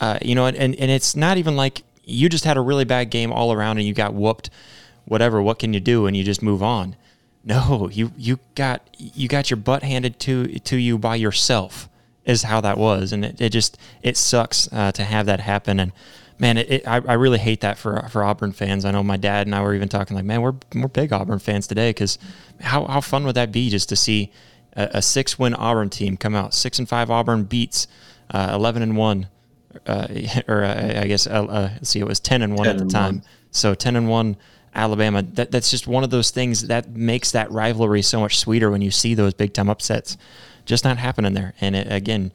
Uh, 0.00 0.18
you 0.20 0.34
know, 0.34 0.46
and, 0.46 0.56
and, 0.56 0.74
and 0.74 0.90
it's 0.90 1.14
not 1.14 1.38
even 1.38 1.54
like 1.54 1.84
you 2.02 2.28
just 2.28 2.44
had 2.44 2.56
a 2.56 2.60
really 2.60 2.84
bad 2.84 3.10
game 3.10 3.32
all 3.32 3.52
around 3.52 3.78
and 3.78 3.86
you 3.86 3.94
got 3.94 4.12
whooped. 4.12 4.50
Whatever, 5.04 5.40
what 5.40 5.58
can 5.58 5.72
you 5.72 5.80
do? 5.80 6.06
And 6.06 6.16
you 6.16 6.24
just 6.24 6.42
move 6.42 6.62
on. 6.62 6.96
No, 7.44 7.88
you 7.90 8.12
you 8.16 8.38
got 8.54 8.88
you 8.96 9.26
got 9.26 9.50
your 9.50 9.56
butt 9.56 9.82
handed 9.82 10.20
to 10.20 10.60
to 10.60 10.76
you 10.76 10.96
by 10.96 11.16
yourself 11.16 11.88
is 12.24 12.44
how 12.44 12.60
that 12.60 12.78
was, 12.78 13.12
and 13.12 13.24
it, 13.24 13.40
it 13.40 13.48
just 13.50 13.76
it 14.00 14.16
sucks 14.16 14.72
uh, 14.72 14.92
to 14.92 15.02
have 15.02 15.26
that 15.26 15.40
happen. 15.40 15.80
And 15.80 15.90
man, 16.42 16.58
it, 16.58 16.70
it, 16.70 16.88
I, 16.88 16.96
I 16.96 17.12
really 17.14 17.38
hate 17.38 17.60
that 17.60 17.78
for 17.78 18.06
for 18.10 18.22
Auburn 18.24 18.52
fans. 18.52 18.84
I 18.84 18.90
know 18.90 19.02
my 19.02 19.16
dad 19.16 19.46
and 19.46 19.54
I 19.54 19.62
were 19.62 19.74
even 19.74 19.88
talking 19.88 20.14
like, 20.16 20.26
man, 20.26 20.42
we're 20.42 20.54
we're 20.74 20.88
big 20.88 21.12
Auburn 21.12 21.38
fans 21.38 21.66
today 21.66 21.90
because 21.90 22.18
how 22.60 22.84
how 22.84 23.00
fun 23.00 23.24
would 23.24 23.36
that 23.36 23.52
be 23.52 23.70
just 23.70 23.88
to 23.90 23.96
see 23.96 24.32
a, 24.74 24.90
a 24.94 25.02
six 25.02 25.38
win 25.38 25.54
Auburn 25.54 25.88
team 25.88 26.18
come 26.18 26.34
out 26.34 26.52
six 26.52 26.78
and 26.78 26.88
five 26.88 27.10
Auburn 27.10 27.44
beats 27.44 27.86
uh, 28.30 28.50
eleven 28.52 28.82
and 28.82 28.96
one, 28.96 29.28
uh, 29.86 30.08
or 30.48 30.64
uh, 30.64 31.00
I 31.00 31.06
guess 31.06 31.26
uh, 31.26 31.44
uh, 31.44 31.70
let's 31.74 31.88
see, 31.88 32.00
it 32.00 32.06
was 32.06 32.20
ten 32.20 32.42
and 32.42 32.56
one 32.56 32.66
10 32.66 32.76
at 32.76 32.82
the 32.82 32.92
time. 32.92 33.14
One. 33.14 33.24
So 33.52 33.74
ten 33.74 33.96
and 33.96 34.08
one. 34.08 34.36
Alabama. 34.74 35.20
That 35.20 35.50
that's 35.50 35.70
just 35.70 35.86
one 35.86 36.02
of 36.02 36.08
those 36.08 36.30
things 36.30 36.68
that 36.68 36.88
makes 36.88 37.32
that 37.32 37.50
rivalry 37.50 38.00
so 38.00 38.20
much 38.20 38.38
sweeter 38.38 38.70
when 38.70 38.80
you 38.80 38.90
see 38.90 39.12
those 39.12 39.34
big 39.34 39.52
time 39.52 39.68
upsets. 39.68 40.16
Just 40.64 40.84
not 40.84 40.98
happening 40.98 41.34
there. 41.34 41.54
And 41.60 41.74
it, 41.74 41.90
again, 41.90 42.32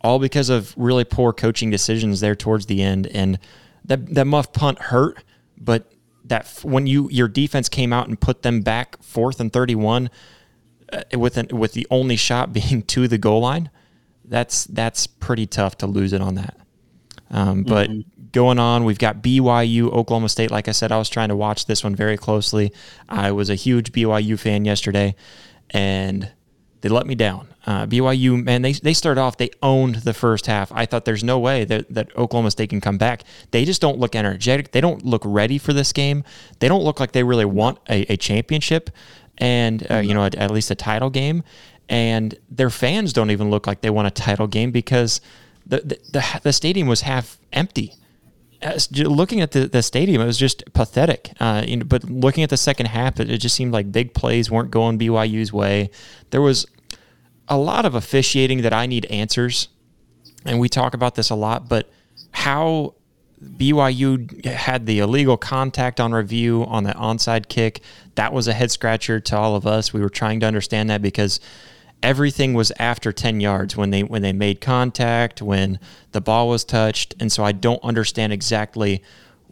all 0.00 0.18
because 0.18 0.48
of 0.48 0.74
really 0.76 1.04
poor 1.04 1.32
coaching 1.32 1.70
decisions 1.70 2.20
there 2.20 2.34
towards 2.34 2.66
the 2.66 2.82
end. 2.82 3.06
And 3.08 3.38
that 3.84 4.14
that 4.14 4.26
muff 4.26 4.52
punt 4.52 4.78
hurt, 4.78 5.22
but 5.58 5.90
that 6.24 6.48
when 6.62 6.86
you 6.86 7.08
your 7.10 7.28
defense 7.28 7.68
came 7.68 7.92
out 7.92 8.08
and 8.08 8.20
put 8.20 8.42
them 8.42 8.60
back 8.60 9.02
fourth 9.02 9.40
and 9.40 9.52
thirty 9.52 9.74
one, 9.74 10.10
uh, 10.92 11.02
with 11.18 11.36
an, 11.36 11.48
with 11.52 11.72
the 11.72 11.86
only 11.90 12.16
shot 12.16 12.52
being 12.52 12.82
to 12.82 13.08
the 13.08 13.18
goal 13.18 13.40
line, 13.40 13.70
that's 14.24 14.64
that's 14.64 15.06
pretty 15.06 15.46
tough 15.46 15.78
to 15.78 15.86
lose 15.86 16.12
it 16.12 16.20
on 16.20 16.34
that. 16.36 16.56
Um, 17.30 17.64
but 17.64 17.90
mm-hmm. 17.90 18.26
going 18.32 18.58
on, 18.58 18.84
we've 18.84 18.98
got 18.98 19.22
BYU, 19.22 19.90
Oklahoma 19.92 20.28
State. 20.28 20.50
Like 20.50 20.68
I 20.68 20.72
said, 20.72 20.92
I 20.92 20.98
was 20.98 21.08
trying 21.08 21.30
to 21.30 21.36
watch 21.36 21.66
this 21.66 21.82
one 21.82 21.96
very 21.96 22.16
closely. 22.16 22.72
I 23.08 23.32
was 23.32 23.50
a 23.50 23.54
huge 23.54 23.92
BYU 23.92 24.38
fan 24.38 24.64
yesterday, 24.64 25.16
and 25.70 26.30
they 26.84 26.90
let 26.90 27.06
me 27.06 27.14
down. 27.14 27.48
Uh, 27.64 27.86
BYU, 27.86 28.44
man, 28.44 28.60
they, 28.60 28.72
they 28.72 28.92
started 28.92 29.18
off, 29.18 29.38
they 29.38 29.48
owned 29.62 29.94
the 29.94 30.12
first 30.12 30.44
half. 30.44 30.70
I 30.70 30.84
thought 30.84 31.06
there's 31.06 31.24
no 31.24 31.38
way 31.38 31.64
that, 31.64 31.88
that 31.94 32.14
Oklahoma 32.14 32.50
State 32.50 32.68
can 32.68 32.82
come 32.82 32.98
back. 32.98 33.24
They 33.52 33.64
just 33.64 33.80
don't 33.80 33.98
look 33.98 34.14
energetic. 34.14 34.72
They 34.72 34.82
don't 34.82 35.02
look 35.02 35.22
ready 35.24 35.56
for 35.56 35.72
this 35.72 35.94
game. 35.94 36.24
They 36.58 36.68
don't 36.68 36.84
look 36.84 37.00
like 37.00 37.12
they 37.12 37.22
really 37.22 37.46
want 37.46 37.78
a, 37.88 38.02
a 38.12 38.18
championship 38.18 38.90
and, 39.38 39.90
uh, 39.90 39.96
you 40.00 40.12
know, 40.12 40.26
at, 40.26 40.34
at 40.34 40.50
least 40.50 40.70
a 40.70 40.74
title 40.74 41.08
game. 41.08 41.42
And 41.88 42.34
their 42.50 42.68
fans 42.68 43.14
don't 43.14 43.30
even 43.30 43.48
look 43.48 43.66
like 43.66 43.80
they 43.80 43.88
want 43.88 44.06
a 44.06 44.10
title 44.10 44.46
game 44.46 44.70
because 44.70 45.22
the, 45.64 45.78
the, 45.78 45.98
the, 46.12 46.40
the 46.42 46.52
stadium 46.52 46.86
was 46.86 47.00
half 47.00 47.38
empty. 47.54 47.94
As, 48.60 48.92
looking 48.92 49.40
at 49.40 49.52
the, 49.52 49.68
the 49.68 49.82
stadium, 49.82 50.20
it 50.20 50.26
was 50.26 50.36
just 50.36 50.70
pathetic. 50.74 51.30
Uh, 51.40 51.64
you 51.66 51.78
know, 51.78 51.84
but 51.86 52.04
looking 52.04 52.44
at 52.44 52.50
the 52.50 52.58
second 52.58 52.86
half, 52.86 53.20
it, 53.20 53.30
it, 53.30 53.38
just 53.38 53.56
seemed 53.56 53.72
like 53.72 53.90
big 53.90 54.12
plays 54.12 54.50
weren't 54.50 54.70
going 54.70 54.98
BYU's 54.98 55.50
way. 55.50 55.90
There 56.30 56.42
was 56.42 56.66
a 57.48 57.56
lot 57.56 57.84
of 57.84 57.94
officiating 57.94 58.62
that 58.62 58.72
I 58.72 58.86
need 58.86 59.06
answers, 59.06 59.68
and 60.44 60.58
we 60.58 60.68
talk 60.68 60.94
about 60.94 61.14
this 61.14 61.30
a 61.30 61.34
lot, 61.34 61.68
but 61.68 61.90
how 62.30 62.94
BYU 63.42 64.44
had 64.44 64.86
the 64.86 65.00
illegal 65.00 65.36
contact 65.36 66.00
on 66.00 66.12
review 66.12 66.64
on 66.64 66.84
the 66.84 66.92
onside 66.92 67.48
kick, 67.48 67.80
that 68.14 68.32
was 68.32 68.48
a 68.48 68.52
head 68.52 68.70
scratcher 68.70 69.20
to 69.20 69.36
all 69.36 69.56
of 69.56 69.66
us. 69.66 69.92
We 69.92 70.00
were 70.00 70.08
trying 70.08 70.40
to 70.40 70.46
understand 70.46 70.90
that 70.90 71.02
because 71.02 71.40
everything 72.02 72.54
was 72.54 72.72
after 72.78 73.12
10 73.12 73.40
yards 73.40 73.76
when 73.76 73.90
they 73.90 74.02
when 74.02 74.22
they 74.22 74.32
made 74.32 74.60
contact, 74.60 75.42
when 75.42 75.78
the 76.12 76.20
ball 76.20 76.48
was 76.48 76.64
touched, 76.64 77.14
and 77.20 77.30
so 77.30 77.44
I 77.44 77.52
don't 77.52 77.82
understand 77.82 78.32
exactly 78.32 79.02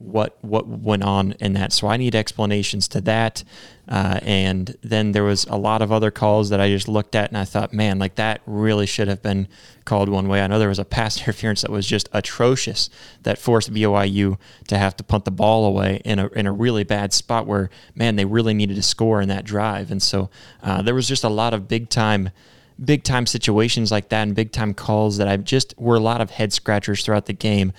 what 0.02 0.36
what 0.42 0.66
went 0.66 1.02
on 1.02 1.32
in 1.40 1.52
that. 1.54 1.72
So 1.72 1.88
I 1.88 1.96
need 1.96 2.14
explanations 2.14 2.88
to 2.88 3.00
that. 3.02 3.44
Uh, 3.88 4.20
and 4.22 4.76
then 4.82 5.12
there 5.12 5.24
was 5.24 5.44
a 5.46 5.56
lot 5.56 5.82
of 5.82 5.90
other 5.90 6.10
calls 6.10 6.50
that 6.50 6.60
I 6.60 6.68
just 6.68 6.88
looked 6.88 7.14
at 7.14 7.30
and 7.30 7.36
I 7.36 7.44
thought, 7.44 7.72
man, 7.72 7.98
like 7.98 8.14
that 8.14 8.40
really 8.46 8.86
should 8.86 9.08
have 9.08 9.22
been 9.22 9.48
called 9.84 10.08
one 10.08 10.28
way. 10.28 10.40
I 10.40 10.46
know 10.46 10.58
there 10.58 10.68
was 10.68 10.78
a 10.78 10.84
pass 10.84 11.18
interference 11.20 11.62
that 11.62 11.70
was 11.70 11.86
just 11.86 12.08
atrocious 12.12 12.90
that 13.22 13.38
forced 13.38 13.72
BYU 13.72 14.38
to 14.68 14.78
have 14.78 14.96
to 14.96 15.04
punt 15.04 15.24
the 15.24 15.30
ball 15.30 15.64
away 15.66 16.00
in 16.04 16.18
a 16.18 16.28
in 16.28 16.46
a 16.46 16.52
really 16.52 16.84
bad 16.84 17.12
spot 17.12 17.46
where 17.46 17.70
man 17.94 18.16
they 18.16 18.24
really 18.24 18.54
needed 18.54 18.76
to 18.76 18.82
score 18.82 19.20
in 19.20 19.28
that 19.28 19.44
drive. 19.44 19.90
And 19.90 20.02
so 20.02 20.30
uh, 20.62 20.82
there 20.82 20.94
was 20.94 21.08
just 21.08 21.24
a 21.24 21.28
lot 21.28 21.54
of 21.54 21.68
big 21.68 21.88
time 21.88 22.30
big 22.82 23.04
time 23.04 23.26
situations 23.26 23.90
like 23.90 24.08
that 24.08 24.22
and 24.22 24.34
big 24.34 24.52
time 24.52 24.74
calls 24.74 25.18
that 25.18 25.28
I 25.28 25.36
just 25.36 25.74
were 25.78 25.96
a 25.96 26.00
lot 26.00 26.20
of 26.20 26.30
head 26.30 26.52
scratchers 26.52 27.04
throughout 27.04 27.26
the 27.26 27.32
game. 27.32 27.72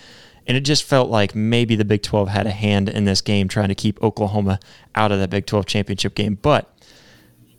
And 0.45 0.57
it 0.57 0.61
just 0.61 0.83
felt 0.83 1.09
like 1.09 1.35
maybe 1.35 1.75
the 1.75 1.85
Big 1.85 2.03
12 2.03 2.27
had 2.27 2.47
a 2.47 2.51
hand 2.51 2.89
in 2.89 3.05
this 3.05 3.21
game 3.21 3.47
trying 3.47 3.69
to 3.69 3.75
keep 3.75 4.01
Oklahoma 4.01 4.59
out 4.93 5.11
of 5.11 5.19
that 5.19 5.29
Big 5.29 5.45
12 5.45 5.65
championship 5.65 6.15
game. 6.15 6.37
But 6.41 6.69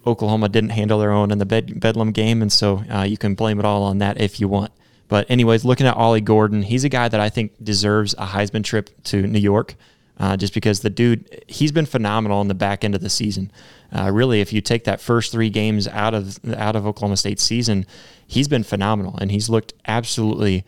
Oklahoma 0.07 0.49
didn't 0.49 0.71
handle 0.71 0.99
their 0.99 1.13
own 1.13 1.31
in 1.31 1.39
the 1.39 1.47
Bed- 1.47 1.81
Bedlam 1.81 2.13
game. 2.13 2.43
And 2.43 2.53
so 2.53 2.85
uh, 2.93 3.03
you 3.03 3.17
can 3.17 3.35
blame 3.35 3.59
it 3.59 3.65
all 3.65 3.85
on 3.85 3.99
that 3.99 4.21
if 4.21 4.39
you 4.39 4.49
want. 4.49 4.73
But, 5.09 5.31
anyways, 5.31 5.65
looking 5.65 5.87
at 5.87 5.97
Ollie 5.97 6.21
Gordon, 6.21 6.63
he's 6.63 6.85
a 6.85 6.89
guy 6.89 7.09
that 7.09 7.21
I 7.21 7.29
think 7.29 7.53
deserves 7.63 8.15
a 8.15 8.27
Heisman 8.27 8.65
trip 8.65 8.91
to 9.05 9.27
New 9.27 9.39
York. 9.39 9.75
Uh, 10.17 10.37
just 10.37 10.55
because 10.55 10.81
the 10.81 10.91
dude, 10.91 11.43
he's 11.49 11.73
been 11.73 11.87
phenomenal 11.87 12.41
in 12.41 12.47
the 12.47 12.55
back 12.55 12.85
end 12.85 12.95
of 12.95 13.01
the 13.01 13.11
season. 13.11 13.51
Uh, 13.93 14.11
really, 14.13 14.41
if 14.41 14.53
you 14.53 14.61
take 14.61 14.85
that 14.85 15.01
first 15.01 15.33
three 15.33 15.51
games 15.51 15.89
out 15.89 16.15
of 16.15 16.39
out 16.55 16.77
of 16.77 16.87
Oklahoma 16.87 17.17
State's 17.17 17.43
season, 17.43 17.85
he's 18.25 18.47
been 18.47 18.63
phenomenal, 18.63 19.17
and 19.21 19.33
he's 19.33 19.49
looked 19.49 19.73
absolutely 19.89 20.65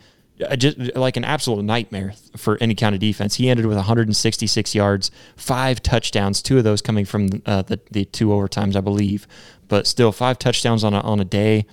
just 0.57 0.77
like 0.95 1.17
an 1.17 1.25
absolute 1.25 1.63
nightmare 1.63 2.13
for 2.35 2.57
any 2.61 2.75
kind 2.75 2.93
of 2.93 3.01
defense. 3.01 3.35
He 3.35 3.49
ended 3.49 3.65
with 3.65 3.77
166 3.77 4.75
yards, 4.75 5.11
five 5.35 5.81
touchdowns, 5.81 6.41
two 6.41 6.57
of 6.57 6.63
those 6.63 6.81
coming 6.81 7.05
from 7.05 7.41
uh, 7.45 7.63
the, 7.63 7.79
the 7.91 8.05
two 8.05 8.27
overtimes, 8.27 8.75
I 8.75 8.81
believe. 8.81 9.27
But 9.67 9.87
still, 9.87 10.11
five 10.11 10.39
touchdowns 10.39 10.83
on 10.83 10.93
a, 10.93 11.01
on 11.01 11.19
a 11.19 11.25
day. 11.25 11.65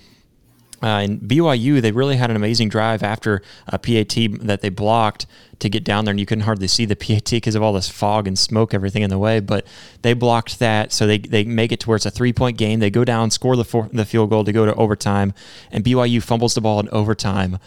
Uh, 0.83 0.99
and 0.99 1.21
BYU, 1.21 1.81
they 1.81 1.91
really 1.91 2.17
had 2.17 2.29
an 2.29 2.35
amazing 2.35 2.69
drive 2.69 3.01
after 3.01 3.41
a 3.67 3.79
PAT 3.79 4.15
that 4.41 4.59
they 4.61 4.69
blocked 4.69 5.25
to 5.59 5.69
get 5.69 5.83
down 5.83 6.05
there, 6.05 6.11
and 6.11 6.19
you 6.19 6.25
couldn't 6.25 6.43
hardly 6.43 6.67
see 6.67 6.85
the 6.85 6.95
PAT 6.95 7.29
because 7.31 7.55
of 7.55 7.63
all 7.63 7.73
this 7.73 7.89
fog 7.89 8.27
and 8.27 8.37
smoke, 8.37 8.73
everything 8.73 9.01
in 9.01 9.09
the 9.09 9.17
way. 9.17 9.39
But 9.39 9.65
they 10.01 10.13
blocked 10.13 10.59
that, 10.59 10.91
so 10.91 11.07
they, 11.07 11.17
they 11.17 11.43
make 11.43 11.71
it 11.71 11.79
to 11.81 11.89
where 11.89 11.95
it's 11.95 12.05
a 12.05 12.11
three 12.11 12.33
point 12.33 12.57
game. 12.57 12.79
They 12.79 12.89
go 12.89 13.05
down, 13.05 13.31
score 13.31 13.55
the 13.55 13.63
four, 13.63 13.89
the 13.93 14.05
field 14.05 14.29
goal 14.29 14.43
to 14.43 14.51
go 14.51 14.65
to 14.65 14.75
overtime, 14.75 15.33
and 15.71 15.83
BYU 15.83 16.21
fumbles 16.21 16.55
the 16.55 16.61
ball 16.61 16.79
in 16.79 16.89
overtime, 16.89 17.57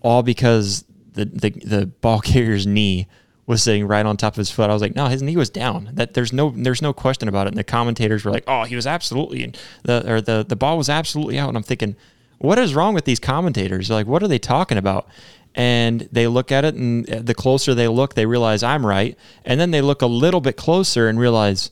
all 0.00 0.22
because 0.22 0.84
the 1.12 1.24
the, 1.24 1.50
the 1.50 1.86
ball 1.86 2.20
carrier's 2.24 2.66
knee 2.66 3.06
was 3.46 3.62
sitting 3.62 3.86
right 3.86 4.04
on 4.04 4.16
top 4.16 4.34
of 4.34 4.36
his 4.36 4.50
foot. 4.50 4.68
I 4.68 4.74
was 4.74 4.82
like, 4.82 4.94
no, 4.94 5.06
his 5.06 5.22
knee 5.22 5.36
was 5.36 5.48
down. 5.48 5.90
That 5.94 6.14
there's 6.14 6.32
no 6.32 6.50
there's 6.50 6.82
no 6.82 6.92
question 6.92 7.28
about 7.28 7.46
it. 7.46 7.50
And 7.50 7.56
the 7.56 7.64
commentators 7.64 8.24
were 8.24 8.30
like, 8.30 8.44
oh, 8.46 8.64
he 8.64 8.76
was 8.76 8.86
absolutely 8.86 9.42
and 9.42 9.58
the 9.84 10.10
or 10.10 10.20
the 10.20 10.44
the 10.46 10.56
ball 10.56 10.76
was 10.76 10.88
absolutely 10.88 11.38
out. 11.38 11.48
And 11.48 11.56
I'm 11.56 11.62
thinking 11.62 11.96
what 12.38 12.58
is 12.58 12.74
wrong 12.74 12.94
with 12.94 13.04
these 13.04 13.18
commentators? 13.18 13.90
Like, 13.90 14.06
what 14.06 14.22
are 14.22 14.28
they 14.28 14.38
talking 14.38 14.78
about? 14.78 15.08
And 15.54 16.08
they 16.12 16.26
look 16.28 16.52
at 16.52 16.64
it, 16.64 16.74
and 16.74 17.04
the 17.06 17.34
closer 17.34 17.74
they 17.74 17.88
look, 17.88 18.14
they 18.14 18.26
realize 18.26 18.62
I'm 18.62 18.86
right. 18.86 19.18
And 19.44 19.58
then 19.58 19.72
they 19.72 19.80
look 19.80 20.02
a 20.02 20.06
little 20.06 20.40
bit 20.40 20.56
closer 20.56 21.08
and 21.08 21.18
realize, 21.18 21.70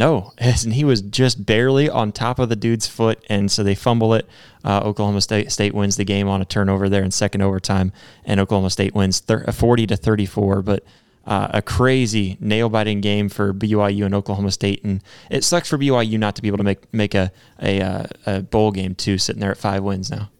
no, 0.00 0.32
and 0.38 0.72
he 0.72 0.82
was 0.82 1.02
just 1.02 1.46
barely 1.46 1.88
on 1.88 2.10
top 2.10 2.40
of 2.40 2.48
the 2.48 2.56
dude's 2.56 2.88
foot, 2.88 3.22
and 3.28 3.52
so 3.52 3.62
they 3.62 3.76
fumble 3.76 4.14
it. 4.14 4.26
Uh, 4.64 4.80
Oklahoma 4.82 5.20
State, 5.20 5.52
State 5.52 5.74
wins 5.74 5.96
the 5.96 6.04
game 6.04 6.26
on 6.26 6.42
a 6.42 6.44
turnover 6.44 6.88
there 6.88 7.04
in 7.04 7.10
second 7.10 7.42
overtime, 7.42 7.92
and 8.24 8.40
Oklahoma 8.40 8.70
State 8.70 8.94
wins 8.94 9.20
thir- 9.20 9.44
40 9.44 9.86
to 9.88 9.96
34. 9.96 10.62
But 10.62 10.84
uh, 11.26 11.48
a 11.50 11.62
crazy 11.62 12.38
nail 12.40 12.70
biting 12.70 13.02
game 13.02 13.28
for 13.28 13.52
BYU 13.52 14.06
and 14.06 14.14
Oklahoma 14.14 14.50
State, 14.50 14.82
and 14.82 15.02
it 15.30 15.44
sucks 15.44 15.68
for 15.68 15.78
BYU 15.78 16.18
not 16.18 16.34
to 16.36 16.42
be 16.42 16.48
able 16.48 16.58
to 16.58 16.64
make 16.64 16.92
make 16.92 17.14
a 17.14 17.30
a, 17.62 17.80
uh, 17.80 18.06
a 18.26 18.42
bowl 18.42 18.72
game 18.72 18.94
too, 18.94 19.18
sitting 19.18 19.40
there 19.40 19.50
at 19.50 19.58
five 19.58 19.82
wins 19.82 20.10
now. 20.10 20.30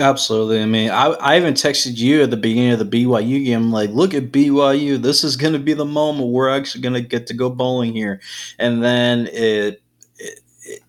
Absolutely. 0.00 0.62
I 0.62 0.66
mean, 0.66 0.90
I, 0.90 1.08
I 1.08 1.36
even 1.36 1.52
texted 1.52 1.98
you 1.98 2.22
at 2.22 2.30
the 2.30 2.36
beginning 2.36 2.72
of 2.72 2.78
the 2.78 2.84
BYU 3.04 3.44
game, 3.44 3.70
like, 3.70 3.90
look 3.90 4.14
at 4.14 4.32
BYU. 4.32 4.96
This 4.96 5.22
is 5.22 5.36
going 5.36 5.52
to 5.52 5.58
be 5.58 5.74
the 5.74 5.84
moment 5.84 6.30
we're 6.30 6.48
actually 6.48 6.80
going 6.80 6.94
to 6.94 7.02
get 7.02 7.26
to 7.26 7.34
go 7.34 7.50
bowling 7.50 7.92
here. 7.92 8.20
And 8.58 8.82
then 8.82 9.28
it 9.32 9.82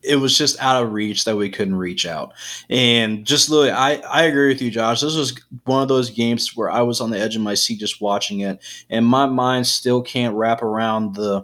it 0.04 0.18
was 0.18 0.38
just 0.38 0.60
out 0.62 0.84
of 0.84 0.91
reach 0.93 1.26
that 1.26 1.36
we 1.36 1.49
couldn't 1.49 1.76
reach 1.76 2.06
out. 2.06 2.34
And 2.70 3.26
just 3.26 3.49
look, 3.49 3.72
I, 3.74 3.95
I 4.10 4.24
agree 4.24 4.49
with 4.49 4.62
you, 4.62 4.70
Josh. 4.70 5.01
This 5.01 5.16
was 5.16 5.34
one 5.66 5.82
of 5.82 5.88
those 5.88 6.10
games 6.10 6.56
where 6.56 6.70
I 6.70 6.82
was 6.82 7.01
on 7.01 7.10
the 7.10 7.20
edge 7.20 7.36
of 7.36 7.41
my 7.41 7.56
seat 7.56 7.80
just 7.80 8.01
watching 8.01 8.41
it, 8.41 8.60
and 8.89 9.06
my 9.06 9.26
mind 9.26 9.66
still 9.68 10.01
can't 10.01 10.36
wrap 10.36 10.62
around 10.62 11.16
the 11.16 11.43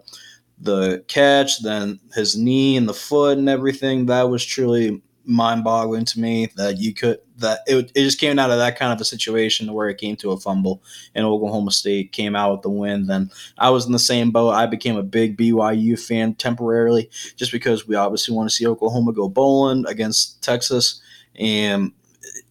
the 0.62 1.04
catch, 1.08 1.62
then 1.64 2.00
his 2.14 2.38
knee 2.38 2.78
and 2.78 2.88
the 2.88 2.94
foot 2.94 3.38
and 3.38 3.50
everything. 3.50 4.08
That 4.08 4.30
was 4.30 4.46
truly 4.46 5.02
mind 5.26 5.64
boggling 5.64 6.06
to 6.06 6.20
me 6.20 6.50
that 6.58 6.80
you 6.80 6.94
could 6.94 7.20
that 7.40 7.60
it, 7.68 7.92
it 7.96 8.04
just 8.04 8.20
came 8.20 8.40
out 8.40 8.52
of 8.52 8.58
that 8.58 8.78
kind 8.78 8.94
of 8.94 9.02
a 9.02 9.06
situation 9.06 9.74
where 9.74 9.90
it 9.90 9.98
came 9.98 10.16
to 10.18 10.32
a 10.32 10.38
fumble 10.38 10.82
and 11.16 11.26
Oklahoma 11.26 11.72
State 11.72 12.12
came 12.12 12.36
out 12.36 12.52
with 12.52 12.62
the 12.62 12.70
win. 12.70 13.08
Then 13.08 13.32
I 13.58 13.70
was 13.70 13.86
in 13.86 13.92
the 13.92 14.00
same 14.00 14.32
boat. 14.32 14.52
I 14.52 14.66
became 14.66 14.98
a 14.98 15.04
big 15.04 15.38
BYU 15.38 16.00
fan 16.00 16.36
temporarily 16.36 17.10
just 17.36 17.52
because 17.52 17.88
we 17.88 17.96
obviously 17.96 18.36
want 18.36 18.50
to 18.50 18.56
see 18.56 18.68
Oklahoma 18.68 19.14
go 19.14 19.28
bowling 19.30 19.86
against 19.88 20.42
Texas. 20.44 21.02
And 21.36 21.92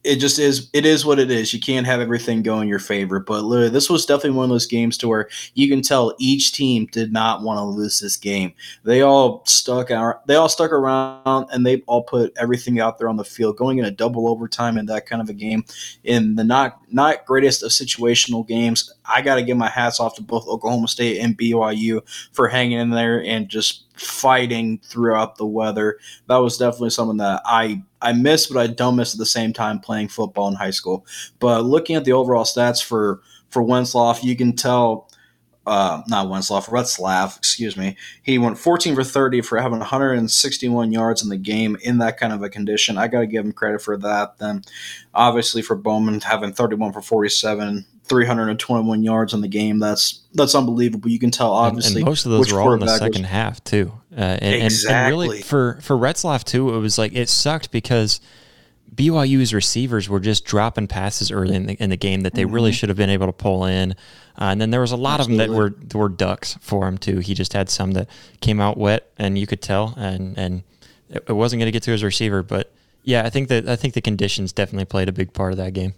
it 0.09 0.21
just 0.21 0.39
is 0.39 0.71
it 0.73 0.87
is 0.87 1.05
what 1.05 1.19
it 1.19 1.31
is. 1.31 1.53
You 1.53 1.61
can't 1.61 1.87
have 1.87 2.01
everything 2.01 2.43
go 2.43 2.61
in 2.61 2.69
your 2.69 2.79
favor. 2.79 3.21
But 3.21 3.45
literally, 3.45 3.69
this 3.69 3.91
was 3.91 4.07
definitely 4.07 4.39
one 4.39 4.45
of 4.45 4.51
those 4.51 4.67
games 4.67 4.97
to 4.99 5.09
where 5.09 5.29
you 5.53 5.69
can 5.69 5.83
tell 5.83 6.15
each 6.19 6.53
team 6.53 6.87
did 6.87 7.13
not 7.13 7.43
want 7.43 7.59
to 7.59 7.65
lose 7.65 8.01
this 8.01 8.17
game. 8.17 8.55
They 8.85 9.03
all 9.03 9.43
stuck 9.45 9.91
out 9.91 10.27
they 10.27 10.37
all 10.37 10.49
stuck 10.49 10.73
around 10.73 11.49
and 11.53 11.67
they 11.67 11.83
all 11.87 12.03
put 12.03 12.33
everything 12.39 12.81
out 12.81 12.99
there 12.99 13.09
on 13.09 13.19
the 13.19 13.25
field, 13.25 13.59
going 13.59 13.79
in 13.79 13.85
a 13.85 13.91
double 13.91 14.29
overtime 14.29 14.79
in 14.79 14.87
that 14.87 15.05
kind 15.05 15.21
of 15.21 15.29
a 15.29 15.35
game. 15.35 15.65
In 16.05 16.37
the 16.37 16.45
not 16.45 16.81
not 16.91 17.27
greatest 17.27 17.63
of 17.63 17.71
situational 17.71 18.49
games, 18.49 18.91
I 19.05 19.21
gotta 19.21 19.43
give 19.43 19.59
my 19.59 19.69
hats 19.69 20.01
off 20.01 20.17
to 20.17 20.23
both 20.23 20.49
Oklahoma 20.49 20.89
State 20.89 21.21
and 21.21 21.37
BYU 21.37 22.01
for 22.33 22.49
hanging 22.49 22.79
in 22.79 22.91
there 22.91 23.23
and 23.23 23.51
just 23.51 23.85
fighting 24.01 24.81
throughout 24.85 25.37
the 25.37 25.47
weather. 25.47 25.99
That 26.29 26.37
was 26.37 26.57
definitely 26.57 26.91
something 26.91 27.19
that 27.19 27.43
I 27.45 27.83
I 28.01 28.13
miss, 28.13 28.47
but 28.47 28.59
I 28.59 28.69
don't 28.69 28.97
miss 28.97 29.15
at 29.15 29.19
the 29.19 29.27
same 29.27 29.53
time 29.53 29.81
playing 29.81 29.98
football 30.07 30.47
in 30.47 30.55
high 30.55 30.71
school. 30.71 31.05
But 31.41 31.65
looking 31.65 31.97
at 31.97 32.05
the 32.05 32.13
overall 32.13 32.45
stats 32.45 32.81
for 32.83 33.21
for 33.51 33.63
Wenzlaff, 33.63 34.23
you 34.23 34.37
can 34.37 34.55
tell. 34.55 35.11
Uh, 35.67 36.03
not 36.09 36.29
Wenzlaff, 36.29 36.71
Retzlaff, 36.71 37.37
excuse 37.37 37.77
me. 37.77 37.95
He 38.23 38.39
went 38.39 38.57
14 38.57 38.95
for 38.95 39.05
30 39.05 39.43
for 39.43 39.61
having 39.61 39.81
161 39.81 40.93
yards 40.93 41.23
in 41.23 41.29
the 41.29 41.37
game 41.37 41.77
in 41.83 41.99
that 41.99 42.17
kind 42.17 42.33
of 42.33 42.43
a 42.43 42.49
condition. 42.49 42.97
I 42.97 43.07
got 43.07 43.21
to 43.21 43.27
give 43.27 43.45
him 43.45 43.53
credit 43.53 43.83
for 43.83 43.99
that. 43.99 44.39
Then, 44.39 44.63
obviously, 45.13 45.61
for 45.61 45.77
Bowman 45.77 46.23
having 46.23 46.55
31 46.55 46.95
for 46.95 47.03
47, 47.03 47.85
321 48.09 49.03
yards 49.03 49.35
in 49.35 49.41
the 49.41 49.49
game. 49.49 49.79
That's 49.79 50.23
that's 50.35 50.55
unbelievable. 50.55 51.11
You 51.11 51.19
can 51.19 51.31
tell 51.31 51.53
obviously. 51.53 51.93
And, 51.93 51.97
and 51.99 52.07
most 52.07 52.25
of 52.25 52.33
those 52.33 52.53
were 52.53 52.61
all 52.61 52.73
in 52.73 52.81
the 52.81 52.99
second 52.99 53.23
was, 53.23 53.31
half 53.31 53.63
too. 53.63 53.93
Uh, 54.13 54.39
and, 54.41 54.63
exactly. 54.63 54.95
and, 54.95 55.11
really 55.11 55.43
for 55.43 55.79
for 55.83 55.97
Retzlaff 55.97 56.45
too, 56.45 56.75
it 56.75 56.79
was 56.79 56.99
like 56.99 57.13
it 57.15 57.29
sucked 57.29 57.71
because 57.71 58.21
BYU's 58.99 59.55
receivers 59.55 60.09
were 60.09 60.19
just 60.19 60.45
dropping 60.45 60.89
passes 60.89 61.31
early 61.31 61.55
in 61.55 61.67
the, 61.67 61.75
in 61.75 61.89
the 61.89 61.97
game 61.97 62.23
that 62.23 62.35
they 62.35 62.43
mm-hmm. 62.43 62.53
really 62.53 62.73
should 62.73 62.89
have 62.89 62.99
been 62.99 63.11
able 63.11 63.27
to 63.27 63.33
pull 63.33 63.65
in. 63.65 63.93
Uh, 63.93 64.47
and 64.51 64.61
then 64.61 64.71
there 64.71 64.81
was 64.81 64.91
a 64.91 64.97
lot 64.97 65.21
Absolutely. 65.21 65.45
of 65.45 65.49
them 65.49 65.57
that 65.57 65.63
were 65.63 65.71
that 65.71 65.95
were 65.95 66.09
ducks 66.09 66.59
for 66.61 66.87
him 66.87 66.99
too. 66.99 67.21
He 67.21 67.35
just 67.35 67.53
had 67.53 67.71
some 67.71 67.93
that 67.93 68.09
came 68.41 68.61
out 68.61 68.77
wet, 68.77 69.11
and 69.17 69.39
you 69.39 69.47
could 69.47 69.63
tell, 69.63 69.95
and 69.97 70.37
and 70.37 70.63
it, 71.09 71.29
wasn't 71.29 71.61
going 71.61 71.69
to 71.69 71.73
get 71.73 71.85
to 71.85 71.93
his 71.93 72.03
receiver. 72.03 72.43
But 72.43 72.73
yeah, 73.05 73.25
I 73.25 73.31
think 73.31 73.49
that 73.49 73.69
I 73.69 73.77
think 73.77 73.95
the 73.95 74.01
conditions 74.01 74.53
definitely 74.53 74.85
played 74.85 75.09
a 75.09 75.13
big 75.13 75.33
part 75.33 75.53
of 75.53 75.59
that 75.59 75.75
game. 75.75 75.95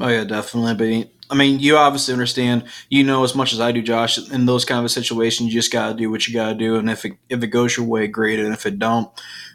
Oh 0.00 0.08
yeah, 0.08 0.24
definitely. 0.24 0.74
But 0.74 1.10
I 1.28 1.34
mean, 1.34 1.58
you 1.58 1.76
obviously 1.76 2.12
understand. 2.12 2.64
You 2.88 3.02
know 3.02 3.24
as 3.24 3.34
much 3.34 3.52
as 3.52 3.60
I 3.60 3.72
do, 3.72 3.82
Josh. 3.82 4.18
In 4.30 4.46
those 4.46 4.64
kind 4.64 4.84
of 4.84 4.90
situations, 4.92 5.52
you 5.52 5.60
just 5.60 5.72
gotta 5.72 5.94
do 5.94 6.10
what 6.10 6.28
you 6.28 6.34
gotta 6.34 6.54
do, 6.54 6.76
and 6.76 6.88
if 6.88 7.04
it 7.04 7.14
if 7.28 7.42
it 7.42 7.48
goes 7.48 7.76
your 7.76 7.86
way, 7.86 8.06
great. 8.06 8.38
And 8.38 8.52
if 8.52 8.64
it 8.64 8.78
don't, 8.78 9.10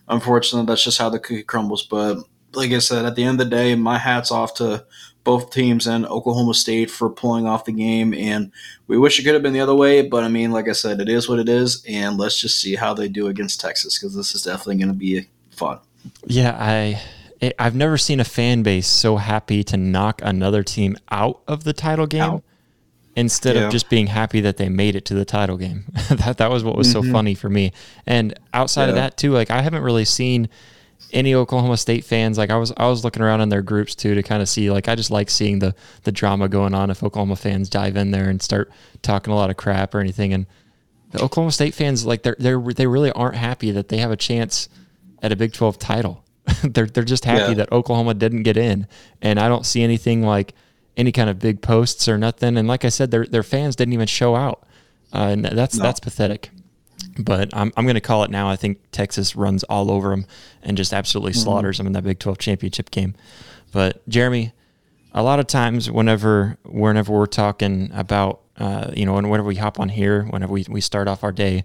unfortunately, 0.07 0.65
that's 0.65 0.83
just 0.83 0.97
how 0.97 1.09
the 1.09 1.19
cookie 1.19 1.43
crumbles. 1.43 1.83
But 1.83 2.23
like 2.53 2.71
I 2.71 2.79
said, 2.79 3.05
at 3.05 3.15
the 3.15 3.23
end 3.23 3.39
of 3.39 3.49
the 3.49 3.55
day, 3.55 3.75
my 3.75 3.97
hats 3.97 4.31
off 4.31 4.53
to 4.55 4.85
both 5.23 5.51
teams 5.51 5.87
and 5.87 6.05
Oklahoma 6.05 6.53
State 6.53 6.89
for 6.89 7.09
pulling 7.09 7.45
off 7.45 7.65
the 7.65 7.71
game. 7.71 8.13
And 8.13 8.51
we 8.87 8.97
wish 8.97 9.19
it 9.19 9.23
could 9.23 9.33
have 9.33 9.43
been 9.43 9.53
the 9.53 9.61
other 9.61 9.75
way, 9.75 10.07
but 10.07 10.23
I 10.23 10.27
mean, 10.27 10.51
like 10.51 10.67
I 10.67 10.73
said, 10.73 10.99
it 10.99 11.09
is 11.09 11.29
what 11.29 11.39
it 11.39 11.47
is, 11.47 11.83
and 11.87 12.17
let's 12.17 12.39
just 12.39 12.59
see 12.59 12.75
how 12.75 12.93
they 12.93 13.07
do 13.07 13.27
against 13.27 13.61
Texas 13.61 13.97
because 13.97 14.15
this 14.15 14.35
is 14.35 14.43
definitely 14.43 14.77
going 14.77 14.87
to 14.87 14.93
be 14.93 15.27
fun. 15.51 15.79
Yeah, 16.25 16.57
I 16.59 17.01
I've 17.57 17.75
never 17.75 17.97
seen 17.97 18.19
a 18.19 18.23
fan 18.23 18.63
base 18.63 18.87
so 18.87 19.17
happy 19.17 19.63
to 19.65 19.77
knock 19.77 20.21
another 20.23 20.63
team 20.63 20.95
out 21.09 21.41
of 21.47 21.63
the 21.63 21.73
title 21.73 22.05
game 22.05 22.21
out. 22.21 22.43
instead 23.15 23.55
yeah. 23.55 23.63
of 23.63 23.71
just 23.71 23.89
being 23.89 24.07
happy 24.07 24.41
that 24.41 24.57
they 24.57 24.69
made 24.69 24.95
it 24.95 25.05
to 25.05 25.13
the 25.13 25.25
title 25.25 25.57
game. 25.57 25.85
that 26.09 26.37
that 26.37 26.51
was 26.51 26.63
what 26.63 26.75
was 26.75 26.87
mm-hmm. 26.87 27.07
so 27.07 27.11
funny 27.11 27.33
for 27.33 27.49
me. 27.49 27.71
And 28.05 28.37
outside 28.53 28.83
yeah. 28.83 28.89
of 28.89 28.95
that 28.95 29.17
too, 29.17 29.31
like 29.31 29.49
I 29.49 29.61
haven't 29.61 29.83
really 29.83 30.05
seen 30.05 30.49
any 31.11 31.35
Oklahoma 31.35 31.77
State 31.77 32.05
fans. 32.05 32.37
Like 32.37 32.49
I 32.49 32.57
was 32.57 32.71
I 32.77 32.87
was 32.87 33.03
looking 33.03 33.21
around 33.21 33.41
in 33.41 33.49
their 33.49 33.61
groups 33.61 33.95
too 33.95 34.15
to 34.15 34.23
kind 34.23 34.41
of 34.41 34.49
see 34.49 34.71
like 34.71 34.87
I 34.87 34.95
just 34.95 35.11
like 35.11 35.29
seeing 35.29 35.59
the 35.59 35.75
the 36.03 36.11
drama 36.11 36.47
going 36.47 36.73
on 36.73 36.89
if 36.89 37.03
Oklahoma 37.03 37.35
fans 37.35 37.69
dive 37.69 37.95
in 37.95 38.11
there 38.11 38.29
and 38.29 38.41
start 38.41 38.71
talking 39.01 39.33
a 39.33 39.35
lot 39.35 39.49
of 39.49 39.57
crap 39.57 39.93
or 39.93 39.99
anything 39.99 40.33
and 40.33 40.45
the 41.11 41.21
Oklahoma 41.21 41.51
State 41.51 41.73
fans 41.73 42.05
like 42.05 42.23
they're 42.23 42.37
they 42.39 42.55
they 42.73 42.87
really 42.87 43.11
aren't 43.11 43.35
happy 43.35 43.71
that 43.71 43.89
they 43.89 43.97
have 43.97 44.11
a 44.11 44.17
chance 44.17 44.69
at 45.21 45.31
a 45.31 45.35
Big 45.35 45.53
12 45.53 45.77
title. 45.77 46.23
they're 46.63 46.87
they're 46.87 47.03
just 47.03 47.25
happy 47.25 47.51
yeah. 47.51 47.53
that 47.55 47.71
Oklahoma 47.71 48.13
didn't 48.13 48.43
get 48.43 48.57
in, 48.57 48.87
and 49.21 49.39
I 49.39 49.47
don't 49.47 49.65
see 49.65 49.83
anything 49.83 50.23
like 50.23 50.53
any 50.97 51.11
kind 51.11 51.29
of 51.29 51.39
big 51.39 51.61
posts 51.61 52.07
or 52.07 52.17
nothing. 52.17 52.57
And 52.57 52.67
like 52.67 52.83
I 52.83 52.89
said, 52.89 53.11
their 53.11 53.25
their 53.25 53.43
fans 53.43 53.75
didn't 53.75 53.93
even 53.93 54.07
show 54.07 54.35
out, 54.35 54.63
uh, 55.13 55.29
and 55.31 55.45
that's 55.45 55.77
no. 55.77 55.83
that's 55.83 55.99
pathetic. 55.99 56.49
But 57.19 57.55
I'm 57.55 57.71
I'm 57.75 57.85
going 57.85 57.95
to 57.95 58.01
call 58.01 58.23
it 58.23 58.31
now. 58.31 58.49
I 58.49 58.55
think 58.55 58.79
Texas 58.91 59.35
runs 59.35 59.63
all 59.65 59.91
over 59.91 60.09
them 60.09 60.25
and 60.63 60.77
just 60.77 60.93
absolutely 60.93 61.33
mm-hmm. 61.33 61.41
slaughters 61.41 61.77
them 61.77 61.87
in 61.87 61.93
that 61.93 62.03
Big 62.03 62.19
12 62.19 62.37
championship 62.37 62.91
game. 62.91 63.15
But 63.71 64.07
Jeremy, 64.07 64.53
a 65.13 65.23
lot 65.23 65.39
of 65.39 65.47
times 65.47 65.89
whenever 65.89 66.57
whenever 66.63 67.11
we're 67.13 67.25
talking 67.25 67.89
about 67.93 68.41
uh, 68.61 68.91
you 68.95 69.05
know, 69.05 69.17
and 69.17 69.29
whenever 69.29 69.47
we 69.47 69.55
hop 69.55 69.79
on 69.79 69.89
here, 69.89 70.23
whenever 70.25 70.53
we, 70.53 70.63
we 70.69 70.81
start 70.81 71.07
off 71.07 71.23
our 71.23 71.31
day, 71.31 71.63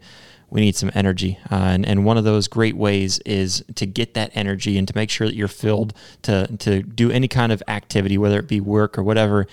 we 0.48 0.62
need 0.62 0.74
some 0.74 0.90
energy. 0.94 1.38
Uh, 1.50 1.56
and, 1.56 1.84
and 1.84 2.06
one 2.06 2.16
of 2.16 2.24
those 2.24 2.48
great 2.48 2.74
ways 2.74 3.18
is 3.26 3.62
to 3.74 3.84
get 3.84 4.14
that 4.14 4.30
energy 4.34 4.78
and 4.78 4.88
to 4.88 4.94
make 4.96 5.10
sure 5.10 5.26
that 5.26 5.34
you're 5.34 5.46
filled 5.46 5.92
to, 6.22 6.46
to 6.58 6.82
do 6.82 7.10
any 7.10 7.28
kind 7.28 7.52
of 7.52 7.62
activity, 7.68 8.16
whether 8.16 8.38
it 8.38 8.48
be 8.48 8.60
work 8.60 8.96
or 8.96 9.02
whatever. 9.02 9.46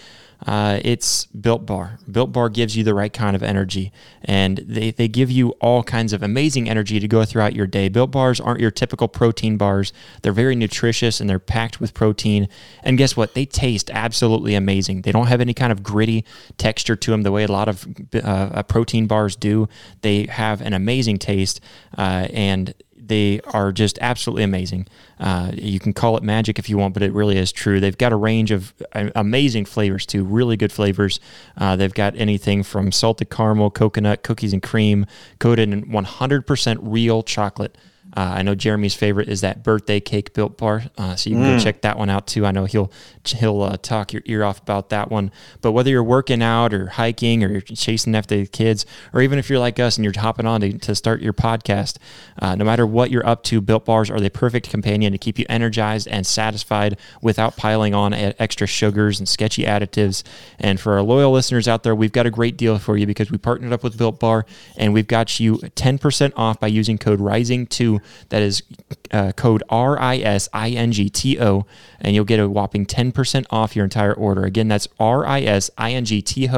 Uh, 0.46 0.80
it's 0.84 1.26
Built 1.28 1.66
Bar. 1.66 2.00
Built 2.12 2.32
Bar 2.32 2.50
gives 2.50 2.76
you 2.76 2.84
the 2.84 2.94
right 2.94 3.12
kind 3.14 3.36
of 3.36 3.44
energy, 3.44 3.92
and 4.24 4.58
they, 4.58 4.92
they 4.92 5.08
give 5.08 5.32
you 5.32 5.52
all 5.62 5.84
kinds 5.84 6.14
of 6.14 6.22
amazing 6.22 6.70
energy 6.70 7.00
to 7.00 7.08
go 7.08 7.24
throughout 7.24 7.54
your 7.56 7.68
day. 7.68 7.88
Built 7.90 8.12
Bars 8.12 8.40
aren't 8.40 8.60
your 8.60 8.72
typical 8.72 9.08
protein 9.08 9.58
bars. 9.58 9.94
They're 10.22 10.34
very 10.34 10.56
nutritious 10.56 11.22
and 11.22 11.30
they're 11.30 11.40
packed 11.40 11.80
with 11.80 11.94
protein. 11.94 12.50
And 12.84 12.98
guess 12.98 13.16
what? 13.16 13.34
They 13.34 13.46
taste 13.46 13.90
absolutely 13.92 14.56
amazing. 14.56 15.04
They 15.04 15.12
don't 15.12 15.28
have 15.28 15.42
any 15.42 15.54
kind 15.54 15.72
of 15.72 15.84
gritty 15.84 16.26
texture 16.58 16.96
to 16.96 17.12
them 17.12 17.22
the 17.24 17.32
way 17.32 17.44
a 17.44 17.52
lot 17.52 17.70
of 17.70 17.88
uh, 18.22 18.64
protein 18.64 19.08
bars 19.08 19.36
do. 19.36 19.70
They 20.02 20.26
have 20.26 20.62
an 20.62 20.74
amazing 20.74 21.20
taste, 21.20 21.62
uh, 21.98 22.28
and 22.34 22.74
they 23.06 23.42
are 23.54 23.72
just 23.72 24.00
absolutely 24.02 24.44
amazing. 24.44 24.88
Uh, 25.20 25.52
you 25.54 25.80
can 25.80 25.94
call 25.94 26.18
it 26.18 26.24
magic 26.24 26.58
if 26.58 26.70
you 26.70 26.78
want, 26.78 26.94
but 26.94 27.04
it 27.04 27.12
really 27.12 27.38
is 27.38 27.52
true. 27.52 27.80
They've 27.80 27.98
got 27.98 28.14
a 28.14 28.16
range 28.16 28.52
of 28.52 28.74
uh, 28.94 29.10
amazing 29.16 29.66
flavors 29.66 30.06
too, 30.06 30.24
really 30.24 30.58
good 30.58 30.72
flavors. 30.72 31.20
Uh, 31.58 31.76
they've 31.76 31.94
got 31.94 32.16
anything 32.16 32.64
from 32.64 32.92
salted 32.92 33.30
caramel, 33.30 33.72
coconut, 33.72 34.24
cookies 34.24 34.54
and 34.54 34.64
cream, 34.64 35.06
coated 35.40 35.72
in 35.72 35.86
100% 35.86 36.78
real 36.82 37.24
chocolate. 37.24 37.78
Uh, 38.16 38.34
I 38.36 38.42
know 38.44 38.54
Jeremy's 38.54 38.94
favorite 38.94 39.28
is 39.28 39.42
that 39.42 39.64
birthday 39.64 40.00
cake 40.00 40.34
built 40.34 40.58
bar, 40.58 40.84
uh, 40.98 41.16
so 41.16 41.30
you 41.30 41.36
can 41.38 41.46
mm. 41.46 41.58
go 41.58 41.64
check 41.64 41.82
that 41.82 41.98
one 41.98 42.10
out 42.10 42.28
too. 42.28 42.46
I 42.46 42.52
know 42.52 42.66
he'll 42.66 42.92
he'll 43.26 43.62
uh, 43.64 43.78
talk 43.78 44.14
your 44.14 44.22
ear 44.26 44.44
off 44.44 44.62
about 44.62 44.90
that 44.90 45.10
one. 45.10 45.32
But 45.62 45.72
whether 45.72 45.90
you're 45.90 46.04
working 46.04 46.44
out 46.44 46.74
or 46.74 46.88
hiking 46.88 47.44
or 47.44 47.50
you're 47.50 47.62
chasing 47.62 48.14
after 48.16 48.38
the 48.38 48.46
kids, 48.46 48.86
or 49.14 49.22
even 49.22 49.40
if 49.40 49.50
you're 49.50 49.60
like 49.60 49.80
us 49.80 49.98
and 49.98 50.06
you're 50.06 50.14
hopping 50.16 50.46
on 50.46 50.62
to, 50.62 50.78
to 50.78 50.94
start 50.94 51.22
your 51.22 51.34
podcast, 51.34 51.98
uh, 52.40 52.56
no 52.56 52.64
matter 52.66 52.86
what 52.86 53.10
you're 53.10 53.26
up 53.26 53.44
to, 53.44 53.62
built 53.62 53.86
bars 53.86 54.12
are 54.12 54.20
the 54.20 54.30
perfect 54.30 54.70
companion 54.70 55.12
to 55.12 55.18
keep 55.18 55.40
you 55.40 55.46
energized 55.50 56.08
and 56.08 56.28
satisfied 56.28 56.98
without 57.22 57.58
piling 57.58 57.96
on 57.96 58.14
extra 58.14 58.68
sugars 58.68 59.20
and 59.20 59.28
sketchy 59.28 59.64
additives. 59.64 60.24
And 60.60 60.80
for 60.80 60.94
our 60.94 61.02
loyal 61.02 61.32
listeners 61.32 61.68
out 61.68 61.84
there, 61.84 61.96
we've 61.96 62.12
got 62.12 62.28
a 62.28 62.32
great 62.32 62.58
deal 62.58 62.78
for 62.78 62.96
you 62.96 63.08
because 63.08 63.32
we 63.32 63.38
partnered 63.40 63.74
up 63.74 63.84
with 63.84 63.98
Built 63.98 64.20
Bar 64.20 64.46
and 64.78 64.94
we've 64.94 65.08
got 65.08 65.40
you 65.40 65.58
10% 65.58 66.34
off 66.36 66.60
by 66.60 66.68
using 66.68 66.98
code 66.98 67.20
RISINGTO 67.20 68.03
that 68.30 68.42
is 68.42 68.64
uh, 69.12 69.32
code 69.34 69.64
R 69.70 70.00
I 70.00 70.18
S 70.18 70.50
I 70.54 70.70
N 70.70 70.92
G 70.92 71.10
T 71.10 71.40
O, 71.40 71.66
and 72.00 72.16
you'll 72.16 72.26
get 72.26 72.40
a 72.40 72.50
whopping 72.50 72.86
10% 72.86 73.46
off 73.50 73.76
your 73.76 73.86
entire 73.86 74.14
order. 74.14 74.44
Again, 74.44 74.68
that's 74.68 74.88
R 75.00 75.26
I 75.26 75.42
S 75.42 75.70
I 75.78 75.94
N 75.94 76.06
G 76.06 76.22
T 76.22 76.50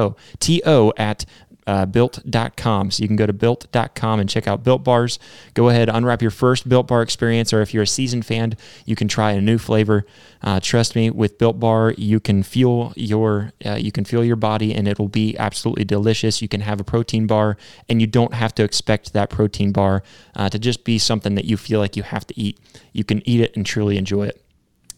O 0.64 0.92
at 0.96 1.24
uh, 1.66 1.86
built.com. 1.86 2.90
So 2.90 3.02
you 3.02 3.08
can 3.08 3.16
go 3.16 3.26
to 3.26 3.32
built.com 3.32 4.20
and 4.20 4.28
check 4.28 4.46
out 4.46 4.62
Built 4.62 4.84
Bars. 4.84 5.18
Go 5.54 5.68
ahead, 5.68 5.88
unwrap 5.88 6.22
your 6.22 6.30
first 6.30 6.68
Built 6.68 6.86
Bar 6.86 7.02
experience, 7.02 7.52
or 7.52 7.60
if 7.60 7.74
you're 7.74 7.82
a 7.82 7.86
seasoned 7.86 8.24
fan, 8.24 8.56
you 8.84 8.96
can 8.96 9.08
try 9.08 9.32
a 9.32 9.40
new 9.40 9.58
flavor. 9.58 10.06
Uh, 10.42 10.60
trust 10.60 10.94
me, 10.94 11.10
with 11.10 11.38
Built 11.38 11.58
Bar, 11.58 11.94
you 11.96 12.20
can 12.20 12.42
feel 12.42 12.92
your 12.96 13.52
uh, 13.64 13.74
you 13.74 13.90
can 13.90 14.04
feel 14.04 14.24
your 14.24 14.36
body, 14.36 14.74
and 14.74 14.86
it'll 14.86 15.08
be 15.08 15.36
absolutely 15.38 15.84
delicious. 15.84 16.40
You 16.40 16.48
can 16.48 16.60
have 16.60 16.80
a 16.80 16.84
protein 16.84 17.26
bar, 17.26 17.56
and 17.88 18.00
you 18.00 18.06
don't 18.06 18.34
have 18.34 18.54
to 18.56 18.64
expect 18.64 19.12
that 19.12 19.30
protein 19.30 19.72
bar 19.72 20.02
uh, 20.34 20.48
to 20.50 20.58
just 20.58 20.84
be 20.84 20.98
something 20.98 21.34
that 21.34 21.46
you 21.46 21.56
feel 21.56 21.80
like 21.80 21.96
you 21.96 22.02
have 22.02 22.26
to 22.28 22.38
eat. 22.38 22.58
You 22.92 23.04
can 23.04 23.26
eat 23.28 23.40
it 23.40 23.56
and 23.56 23.66
truly 23.66 23.96
enjoy 23.96 24.26
it. 24.26 24.42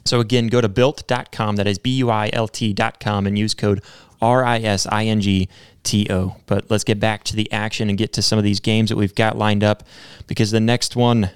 So 0.04 0.20
again, 0.20 0.46
go 0.46 0.62
to 0.62 0.70
built.com, 0.70 1.56
that 1.56 1.66
is 1.66 1.78
B 1.78 1.90
U 1.98 2.10
I 2.10 2.30
L 2.32 2.48
T.com, 2.48 3.26
and 3.26 3.38
use 3.38 3.52
code 3.52 3.82
R 4.20 4.44
I 4.44 4.58
S 4.58 4.86
I 4.90 5.04
N 5.06 5.20
G 5.20 5.48
T 5.82 6.06
O. 6.10 6.36
But 6.46 6.70
let's 6.70 6.84
get 6.84 7.00
back 7.00 7.24
to 7.24 7.36
the 7.36 7.50
action 7.52 7.88
and 7.88 7.98
get 7.98 8.12
to 8.14 8.22
some 8.22 8.38
of 8.38 8.44
these 8.44 8.60
games 8.60 8.90
that 8.90 8.96
we've 8.96 9.14
got 9.14 9.36
lined 9.36 9.64
up 9.64 9.82
because 10.26 10.50
the 10.50 10.60
next 10.60 10.96
one, 10.96 11.30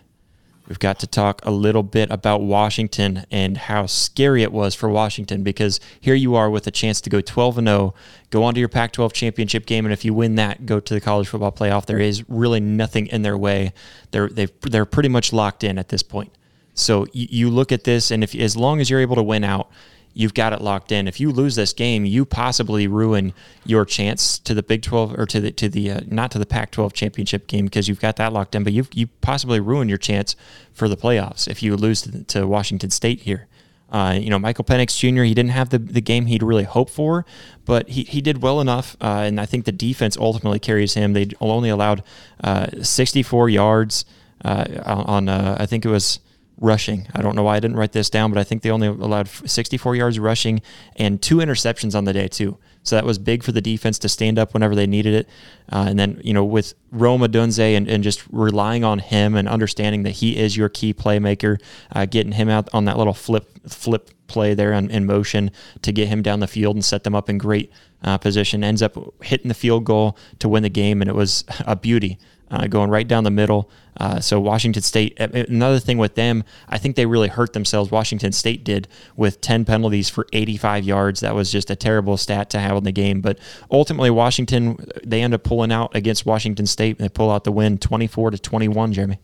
we've 0.68 0.78
got 0.78 0.98
to 1.00 1.06
talk 1.06 1.40
a 1.44 1.50
little 1.50 1.82
bit 1.82 2.10
about 2.10 2.42
Washington 2.42 3.24
and 3.30 3.56
how 3.56 3.86
scary 3.86 4.42
it 4.42 4.52
was 4.52 4.74
for 4.74 4.88
Washington 4.88 5.42
because 5.42 5.80
here 6.00 6.14
you 6.14 6.34
are 6.34 6.50
with 6.50 6.66
a 6.66 6.70
chance 6.70 7.00
to 7.02 7.10
go 7.10 7.20
12 7.20 7.58
and 7.58 7.68
0, 7.68 7.94
go 8.30 8.42
on 8.44 8.54
to 8.54 8.60
your 8.60 8.68
Pac 8.68 8.92
12 8.92 9.12
championship 9.12 9.66
game, 9.66 9.86
and 9.86 9.92
if 9.92 10.04
you 10.04 10.12
win 10.14 10.34
that, 10.36 10.66
go 10.66 10.80
to 10.80 10.94
the 10.94 11.00
college 11.00 11.28
football 11.28 11.52
playoff. 11.52 11.86
There 11.86 11.98
is 11.98 12.28
really 12.28 12.60
nothing 12.60 13.06
in 13.06 13.22
their 13.22 13.38
way. 13.38 13.72
They're, 14.10 14.28
they 14.28 14.46
they're 14.62 14.84
pretty 14.84 15.08
much 15.08 15.32
locked 15.32 15.64
in 15.64 15.78
at 15.78 15.88
this 15.88 16.02
point. 16.02 16.32
So 16.74 17.06
you, 17.12 17.26
you 17.30 17.50
look 17.50 17.72
at 17.72 17.84
this, 17.84 18.10
and 18.10 18.24
if 18.24 18.34
as 18.34 18.56
long 18.56 18.80
as 18.80 18.90
you're 18.90 19.00
able 19.00 19.16
to 19.16 19.22
win 19.22 19.44
out, 19.44 19.70
you've 20.14 20.34
got 20.34 20.52
it 20.52 20.60
locked 20.60 20.92
in. 20.92 21.08
If 21.08 21.20
you 21.20 21.30
lose 21.30 21.56
this 21.56 21.72
game, 21.72 22.04
you 22.04 22.24
possibly 22.24 22.86
ruin 22.86 23.32
your 23.64 23.84
chance 23.84 24.38
to 24.40 24.54
the 24.54 24.62
Big 24.62 24.82
12 24.82 25.18
or 25.18 25.26
to 25.26 25.40
the 25.40 25.52
to 25.52 25.68
the 25.68 25.90
uh, 25.90 26.00
not 26.06 26.30
to 26.32 26.38
the 26.38 26.46
Pac-12 26.46 26.92
championship 26.92 27.46
game 27.46 27.66
because 27.66 27.88
you've 27.88 28.00
got 28.00 28.16
that 28.16 28.32
locked 28.32 28.54
in. 28.54 28.64
But 28.64 28.72
you 28.72 28.86
you 28.92 29.08
possibly 29.20 29.60
ruin 29.60 29.88
your 29.88 29.98
chance 29.98 30.36
for 30.72 30.88
the 30.88 30.96
playoffs 30.96 31.48
if 31.48 31.62
you 31.62 31.76
lose 31.76 32.02
to, 32.02 32.24
to 32.24 32.46
Washington 32.46 32.90
State 32.90 33.22
here. 33.22 33.48
Uh, 33.90 34.14
you 34.18 34.30
know, 34.30 34.38
Michael 34.38 34.64
Penix 34.64 34.96
Jr. 34.96 35.22
He 35.22 35.34
didn't 35.34 35.50
have 35.50 35.68
the, 35.68 35.78
the 35.78 36.00
game 36.00 36.24
he'd 36.24 36.42
really 36.42 36.64
hoped 36.64 36.90
for, 36.90 37.26
but 37.66 37.90
he, 37.90 38.04
he 38.04 38.22
did 38.22 38.40
well 38.40 38.58
enough, 38.58 38.96
uh, 39.02 39.24
and 39.26 39.38
I 39.38 39.44
think 39.44 39.66
the 39.66 39.72
defense 39.72 40.16
ultimately 40.16 40.58
carries 40.58 40.94
him. 40.94 41.12
They 41.12 41.28
only 41.42 41.68
allowed 41.68 42.02
uh, 42.42 42.68
64 42.80 43.50
yards 43.50 44.06
uh, 44.44 44.64
on 44.86 45.28
uh, 45.28 45.56
I 45.60 45.66
think 45.66 45.84
it 45.84 45.90
was 45.90 46.20
rushing. 46.62 47.08
I 47.14 47.20
don't 47.22 47.34
know 47.34 47.42
why 47.42 47.56
I 47.56 47.60
didn't 47.60 47.76
write 47.76 47.92
this 47.92 48.08
down, 48.08 48.30
but 48.30 48.38
I 48.38 48.44
think 48.44 48.62
they 48.62 48.70
only 48.70 48.86
allowed 48.86 49.28
64 49.28 49.96
yards 49.96 50.18
rushing 50.18 50.62
and 50.96 51.20
two 51.20 51.38
interceptions 51.38 51.94
on 51.94 52.04
the 52.04 52.12
day 52.12 52.28
too. 52.28 52.56
So 52.84 52.96
that 52.96 53.04
was 53.04 53.18
big 53.18 53.42
for 53.42 53.52
the 53.52 53.60
defense 53.60 53.98
to 54.00 54.08
stand 54.08 54.38
up 54.38 54.54
whenever 54.54 54.74
they 54.74 54.86
needed 54.86 55.14
it. 55.14 55.28
Uh, 55.70 55.86
and 55.88 55.98
then, 55.98 56.20
you 56.24 56.32
know, 56.32 56.44
with 56.44 56.74
Rome 56.90 57.20
Odunze 57.22 57.76
and, 57.76 57.88
and 57.88 58.02
just 58.02 58.22
relying 58.30 58.84
on 58.84 59.00
him 59.00 59.34
and 59.34 59.48
understanding 59.48 60.04
that 60.04 60.10
he 60.10 60.36
is 60.36 60.56
your 60.56 60.68
key 60.68 60.94
playmaker, 60.94 61.60
uh, 61.92 62.06
getting 62.06 62.32
him 62.32 62.48
out 62.48 62.68
on 62.72 62.84
that 62.86 62.96
little 62.96 63.14
flip 63.14 63.48
flip 63.68 64.10
play 64.26 64.54
there 64.54 64.72
in, 64.72 64.90
in, 64.90 65.06
motion 65.06 65.50
to 65.82 65.92
get 65.92 66.08
him 66.08 66.22
down 66.22 66.40
the 66.40 66.48
field 66.48 66.74
and 66.74 66.84
set 66.84 67.04
them 67.04 67.14
up 67.14 67.28
in 67.28 67.38
great 67.38 67.70
uh, 68.02 68.18
position, 68.18 68.64
ends 68.64 68.82
up 68.82 68.96
hitting 69.22 69.48
the 69.48 69.54
field 69.54 69.84
goal 69.84 70.16
to 70.40 70.48
win 70.48 70.64
the 70.64 70.68
game. 70.68 71.00
And 71.00 71.08
it 71.08 71.14
was 71.14 71.44
a 71.60 71.76
beauty 71.76 72.18
uh, 72.52 72.66
going 72.66 72.90
right 72.90 73.08
down 73.08 73.24
the 73.24 73.30
middle. 73.30 73.70
Uh, 73.96 74.20
so 74.20 74.38
Washington 74.38 74.82
State, 74.82 75.18
another 75.18 75.78
thing 75.78 75.98
with 75.98 76.14
them, 76.14 76.44
I 76.68 76.78
think 76.78 76.96
they 76.96 77.06
really 77.06 77.28
hurt 77.28 77.52
themselves. 77.52 77.90
Washington 77.90 78.32
State 78.32 78.62
did 78.62 78.88
with 79.16 79.40
10 79.40 79.64
penalties 79.64 80.08
for 80.08 80.26
85 80.32 80.84
yards. 80.84 81.20
That 81.20 81.34
was 81.34 81.50
just 81.50 81.70
a 81.70 81.76
terrible 81.76 82.16
stat 82.16 82.50
to 82.50 82.58
have 82.58 82.76
in 82.76 82.84
the 82.84 82.92
game. 82.92 83.20
But 83.20 83.38
ultimately, 83.70 84.10
Washington 84.10 84.76
they 85.04 85.22
end 85.22 85.34
up 85.34 85.42
pulling 85.42 85.72
out 85.72 85.94
against 85.96 86.26
Washington 86.26 86.66
State. 86.66 86.98
And 86.98 87.04
they 87.04 87.08
pull 87.08 87.30
out 87.30 87.44
the 87.44 87.52
win, 87.52 87.78
24 87.78 88.32
to 88.32 88.38
21. 88.38 88.92
Jeremy, 88.92 89.18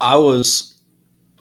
I 0.00 0.16
was 0.16 0.73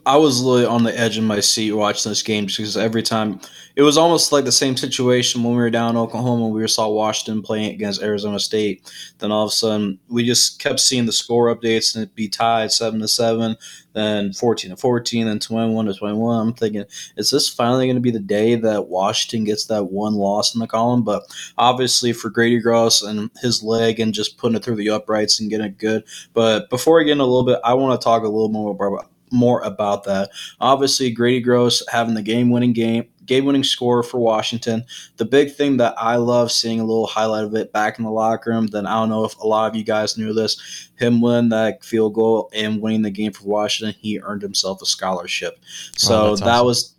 I 0.06 0.18
was 0.18 0.41
literally 0.41 0.66
on 0.66 0.84
the 0.84 0.99
edge 0.99 1.18
of 1.18 1.24
my 1.24 1.39
seat 1.39 1.72
watching 1.72 2.10
this 2.10 2.24
game 2.24 2.45
because 2.45 2.76
every 2.76 3.04
time 3.04 3.39
it 3.76 3.82
was 3.82 3.97
almost 3.97 4.32
like 4.32 4.45
the 4.45 4.51
same 4.51 4.78
situation 4.78 5.43
when 5.43 5.54
we 5.54 5.60
were 5.60 5.70
down 5.70 5.91
in 5.91 5.97
Oklahoma. 5.97 6.47
We 6.49 6.68
saw 6.68 6.89
Washington 6.89 7.41
playing 7.41 7.74
against 7.74 8.04
Arizona 8.04 8.39
State. 8.39 8.91
Then 9.18 9.32
all 9.32 9.45
of 9.45 9.49
a 9.49 9.54
sudden, 9.54 9.99
we 10.10 10.26
just 10.26 10.60
kept 10.60 10.80
seeing 10.80 11.06
the 11.06 11.12
score 11.12 11.54
updates 11.56 11.95
and 11.95 12.04
it 12.04 12.14
be 12.14 12.28
tied 12.28 12.72
seven 12.72 12.99
to 12.99 13.08
seven, 13.08 13.56
then 13.93 14.34
fourteen 14.34 14.72
to 14.72 14.78
fourteen, 14.78 15.26
then 15.26 15.39
twenty 15.39 15.74
one 15.74 15.86
to 15.86 15.93
twenty 15.93 16.18
one. 16.18 16.47
I'm 16.47 16.54
thinking, 16.54 16.86
is 17.18 17.32
this 17.32 17.49
finally 17.49 17.88
going 17.88 17.95
to 17.95 18.01
be 18.01 18.12
the 18.12 18.20
day 18.20 18.56
that 18.56 18.89
Washington 18.89 19.45
gets 19.45 19.66
that 19.68 19.86
one 19.86 20.14
loss 20.14 20.54
in 20.54 20.60
the 20.60 20.68
column? 20.68 21.04
But 21.04 21.24
obviously, 21.58 22.14
for 22.14 22.30
Grady 22.30 22.60
Gross 22.60 23.01
and 23.01 23.32
his 23.41 23.64
leg 23.64 23.99
and 23.99 24.14
just 24.14 24.38
putting 24.38 24.56
it 24.56 24.64
through 24.64 24.76
the 24.76 24.89
uprights 24.89 25.39
and 25.39 25.49
getting 25.49 25.68
it 25.68 25.80
good. 25.80 26.04
But 26.34 26.70
before 26.70 26.99
I 26.99 27.06
get 27.06 27.14
in 27.14 27.22
a 27.22 27.26
little 27.26 27.45
bit, 27.45 27.60
I 27.64 27.74
want 27.74 27.99
to 27.99 28.04
talk 28.04 28.22
a 28.22 28.28
little 28.28 28.49
more 28.49 28.72
about 28.72 29.10
more 29.34 29.62
about 29.62 30.04
that. 30.06 30.30
Obviously, 30.62 31.12
Grady 31.12 31.42
Gross 31.42 31.84
having 31.90 32.14
the 32.14 32.22
game 32.22 32.52
winning 32.52 32.74
game 32.74 33.08
game 33.26 33.46
winning 33.46 33.64
score 33.64 34.04
for 34.04 34.20
Washington. 34.20 34.86
The 35.18 35.26
big 35.26 35.54
thing 35.54 35.78
that 35.78 35.96
I 35.98 36.18
love 36.18 36.52
seeing 36.52 36.80
a 36.80 36.86
little 36.86 37.08
highlight 37.08 37.46
of 37.46 37.56
it 37.56 37.72
back 37.72 37.98
in 37.98 38.06
the 38.06 38.12
locker 38.12 38.52
room, 38.52 38.68
then 38.68 38.86
I 38.86 38.94
don't 38.94 39.10
know 39.10 39.24
if 39.24 39.38
a 39.38 39.48
lot 39.48 39.70
of 39.70 39.76
you 39.76 39.84
guys 39.84 40.18
knew 40.18 40.34
this, 40.34 40.90
him 40.96 41.22
winning 41.22 41.50
that 41.50 41.84
field 41.84 42.14
goal 42.14 42.50
and 42.54 42.82
winning 42.82 43.02
the 43.02 43.12
game 43.12 43.32
for 43.32 43.46
Washington, 43.46 43.96
he 44.00 44.20
earned 44.20 44.42
himself 44.42 44.82
a 44.82 44.86
scholarship. 44.86 45.58
Oh, 45.60 45.66
so 45.98 46.22
oh, 46.22 46.36
that 46.36 46.48
awesome. 46.48 46.66
was 46.66 46.93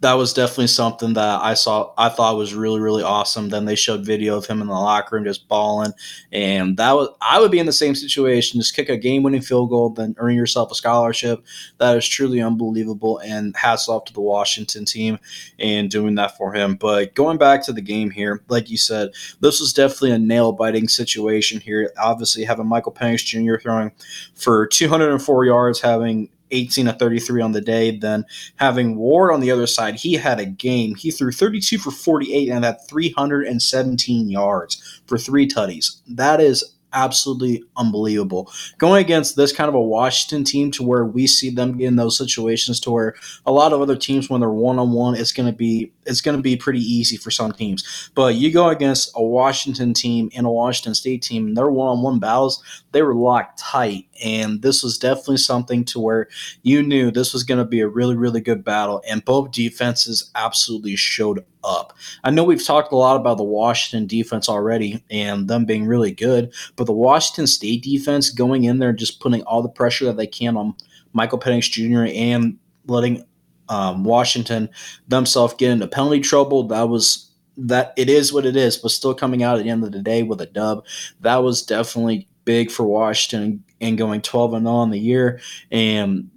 that 0.00 0.12
was 0.12 0.34
definitely 0.34 0.66
something 0.66 1.14
that 1.14 1.40
I 1.42 1.54
saw. 1.54 1.92
I 1.96 2.10
thought 2.10 2.36
was 2.36 2.54
really, 2.54 2.80
really 2.80 3.02
awesome. 3.02 3.48
Then 3.48 3.64
they 3.64 3.74
showed 3.74 4.04
video 4.04 4.36
of 4.36 4.46
him 4.46 4.60
in 4.60 4.66
the 4.66 4.74
locker 4.74 5.16
room 5.16 5.24
just 5.24 5.48
balling, 5.48 5.92
and 6.32 6.76
that 6.76 6.92
was. 6.92 7.08
I 7.22 7.40
would 7.40 7.50
be 7.50 7.58
in 7.58 7.66
the 7.66 7.72
same 7.72 7.94
situation. 7.94 8.60
Just 8.60 8.76
kick 8.76 8.90
a 8.90 8.96
game-winning 8.98 9.40
field 9.40 9.70
goal, 9.70 9.90
then 9.90 10.14
earn 10.18 10.34
yourself 10.34 10.70
a 10.70 10.74
scholarship. 10.74 11.44
That 11.78 11.96
is 11.96 12.06
truly 12.06 12.42
unbelievable. 12.42 13.18
And 13.20 13.56
hats 13.56 13.88
off 13.88 14.04
to 14.04 14.12
the 14.12 14.20
Washington 14.20 14.84
team 14.84 15.18
and 15.58 15.90
doing 15.90 16.14
that 16.16 16.36
for 16.36 16.52
him. 16.52 16.76
But 16.76 17.14
going 17.14 17.38
back 17.38 17.64
to 17.64 17.72
the 17.72 17.80
game 17.80 18.10
here, 18.10 18.42
like 18.48 18.68
you 18.68 18.76
said, 18.76 19.10
this 19.40 19.60
was 19.60 19.72
definitely 19.72 20.12
a 20.12 20.18
nail-biting 20.18 20.88
situation 20.88 21.58
here. 21.60 21.90
Obviously, 21.98 22.44
having 22.44 22.66
Michael 22.66 22.92
Penix 22.92 23.24
Jr. 23.24 23.56
throwing 23.60 23.92
for 24.34 24.66
204 24.66 25.46
yards, 25.46 25.80
having 25.80 26.28
18 26.50 26.86
to 26.86 26.92
33 26.92 27.42
on 27.42 27.52
the 27.52 27.60
day. 27.60 27.96
Then 27.96 28.24
having 28.56 28.96
Ward 28.96 29.32
on 29.32 29.40
the 29.40 29.50
other 29.50 29.66
side, 29.66 29.96
he 29.96 30.14
had 30.14 30.40
a 30.40 30.46
game. 30.46 30.94
He 30.94 31.10
threw 31.10 31.32
32 31.32 31.78
for 31.78 31.90
48 31.90 32.48
and 32.48 32.64
had 32.64 32.78
317 32.88 34.30
yards 34.30 35.00
for 35.06 35.18
three 35.18 35.48
tutties. 35.48 36.00
That 36.08 36.40
is 36.40 36.75
absolutely 36.96 37.62
unbelievable. 37.76 38.50
Going 38.78 39.04
against 39.04 39.36
this 39.36 39.52
kind 39.52 39.68
of 39.68 39.74
a 39.74 39.80
Washington 39.80 40.44
team 40.44 40.70
to 40.72 40.82
where 40.82 41.04
we 41.04 41.26
see 41.26 41.50
them 41.50 41.78
in 41.78 41.96
those 41.96 42.16
situations 42.16 42.80
to 42.80 42.90
where 42.90 43.14
a 43.44 43.52
lot 43.52 43.72
of 43.72 43.80
other 43.80 43.94
teams 43.94 44.28
when 44.28 44.40
they're 44.40 44.50
one 44.50 44.78
on 44.78 44.92
one, 44.92 45.14
it's 45.14 45.30
gonna 45.30 45.52
be 45.52 45.92
it's 46.06 46.22
gonna 46.22 46.40
be 46.40 46.56
pretty 46.56 46.80
easy 46.80 47.16
for 47.16 47.30
some 47.30 47.52
teams. 47.52 48.10
But 48.14 48.36
you 48.36 48.50
go 48.50 48.70
against 48.70 49.12
a 49.14 49.22
Washington 49.22 49.92
team 49.92 50.30
and 50.34 50.46
a 50.46 50.50
Washington 50.50 50.94
State 50.94 51.22
team, 51.22 51.48
and 51.48 51.56
their 51.56 51.70
one 51.70 51.88
on 51.88 52.02
one 52.02 52.18
battles, 52.18 52.62
they 52.92 53.02
were 53.02 53.14
locked 53.14 53.58
tight. 53.58 54.06
And 54.24 54.62
this 54.62 54.82
was 54.82 54.96
definitely 54.96 55.36
something 55.36 55.84
to 55.86 56.00
where 56.00 56.28
you 56.62 56.82
knew 56.82 57.10
this 57.10 57.34
was 57.34 57.44
gonna 57.44 57.66
be 57.66 57.80
a 57.80 57.88
really, 57.88 58.16
really 58.16 58.40
good 58.40 58.64
battle. 58.64 59.02
And 59.06 59.24
both 59.24 59.52
defenses 59.52 60.30
absolutely 60.34 60.96
showed 60.96 61.44
up. 61.66 61.92
I 62.24 62.30
know 62.30 62.44
we've 62.44 62.64
talked 62.64 62.92
a 62.92 62.96
lot 62.96 63.16
about 63.16 63.36
the 63.36 63.44
Washington 63.44 64.06
defense 64.06 64.48
already 64.48 65.02
and 65.10 65.48
them 65.48 65.64
being 65.64 65.86
really 65.86 66.12
good, 66.12 66.54
but 66.76 66.84
the 66.84 66.92
Washington 66.92 67.46
State 67.46 67.82
defense 67.82 68.30
going 68.30 68.64
in 68.64 68.78
there 68.78 68.90
and 68.90 68.98
just 68.98 69.20
putting 69.20 69.42
all 69.42 69.62
the 69.62 69.68
pressure 69.68 70.04
that 70.06 70.16
they 70.16 70.26
can 70.26 70.56
on 70.56 70.74
Michael 71.12 71.38
Penix 71.38 71.70
Jr. 71.70 72.12
and 72.14 72.58
letting 72.86 73.24
um, 73.68 74.04
Washington 74.04 74.68
themselves 75.08 75.54
get 75.54 75.70
into 75.70 75.88
penalty 75.88 76.20
trouble. 76.20 76.68
That 76.68 76.88
was 76.88 77.30
that 77.56 77.92
it 77.96 78.08
is 78.08 78.32
what 78.32 78.46
it 78.46 78.56
is, 78.56 78.76
but 78.76 78.90
still 78.90 79.14
coming 79.14 79.42
out 79.42 79.58
at 79.58 79.64
the 79.64 79.70
end 79.70 79.82
of 79.82 79.92
the 79.92 80.02
day 80.02 80.22
with 80.22 80.40
a 80.40 80.46
dub. 80.46 80.84
That 81.20 81.42
was 81.42 81.62
definitely 81.62 82.28
big 82.44 82.70
for 82.70 82.84
Washington 82.84 83.64
and 83.80 83.98
going 83.98 84.22
12 84.22 84.54
and 84.54 84.66
0 84.66 84.74
on 84.74 84.90
the 84.90 84.98
year. 84.98 85.40
And 85.70 86.30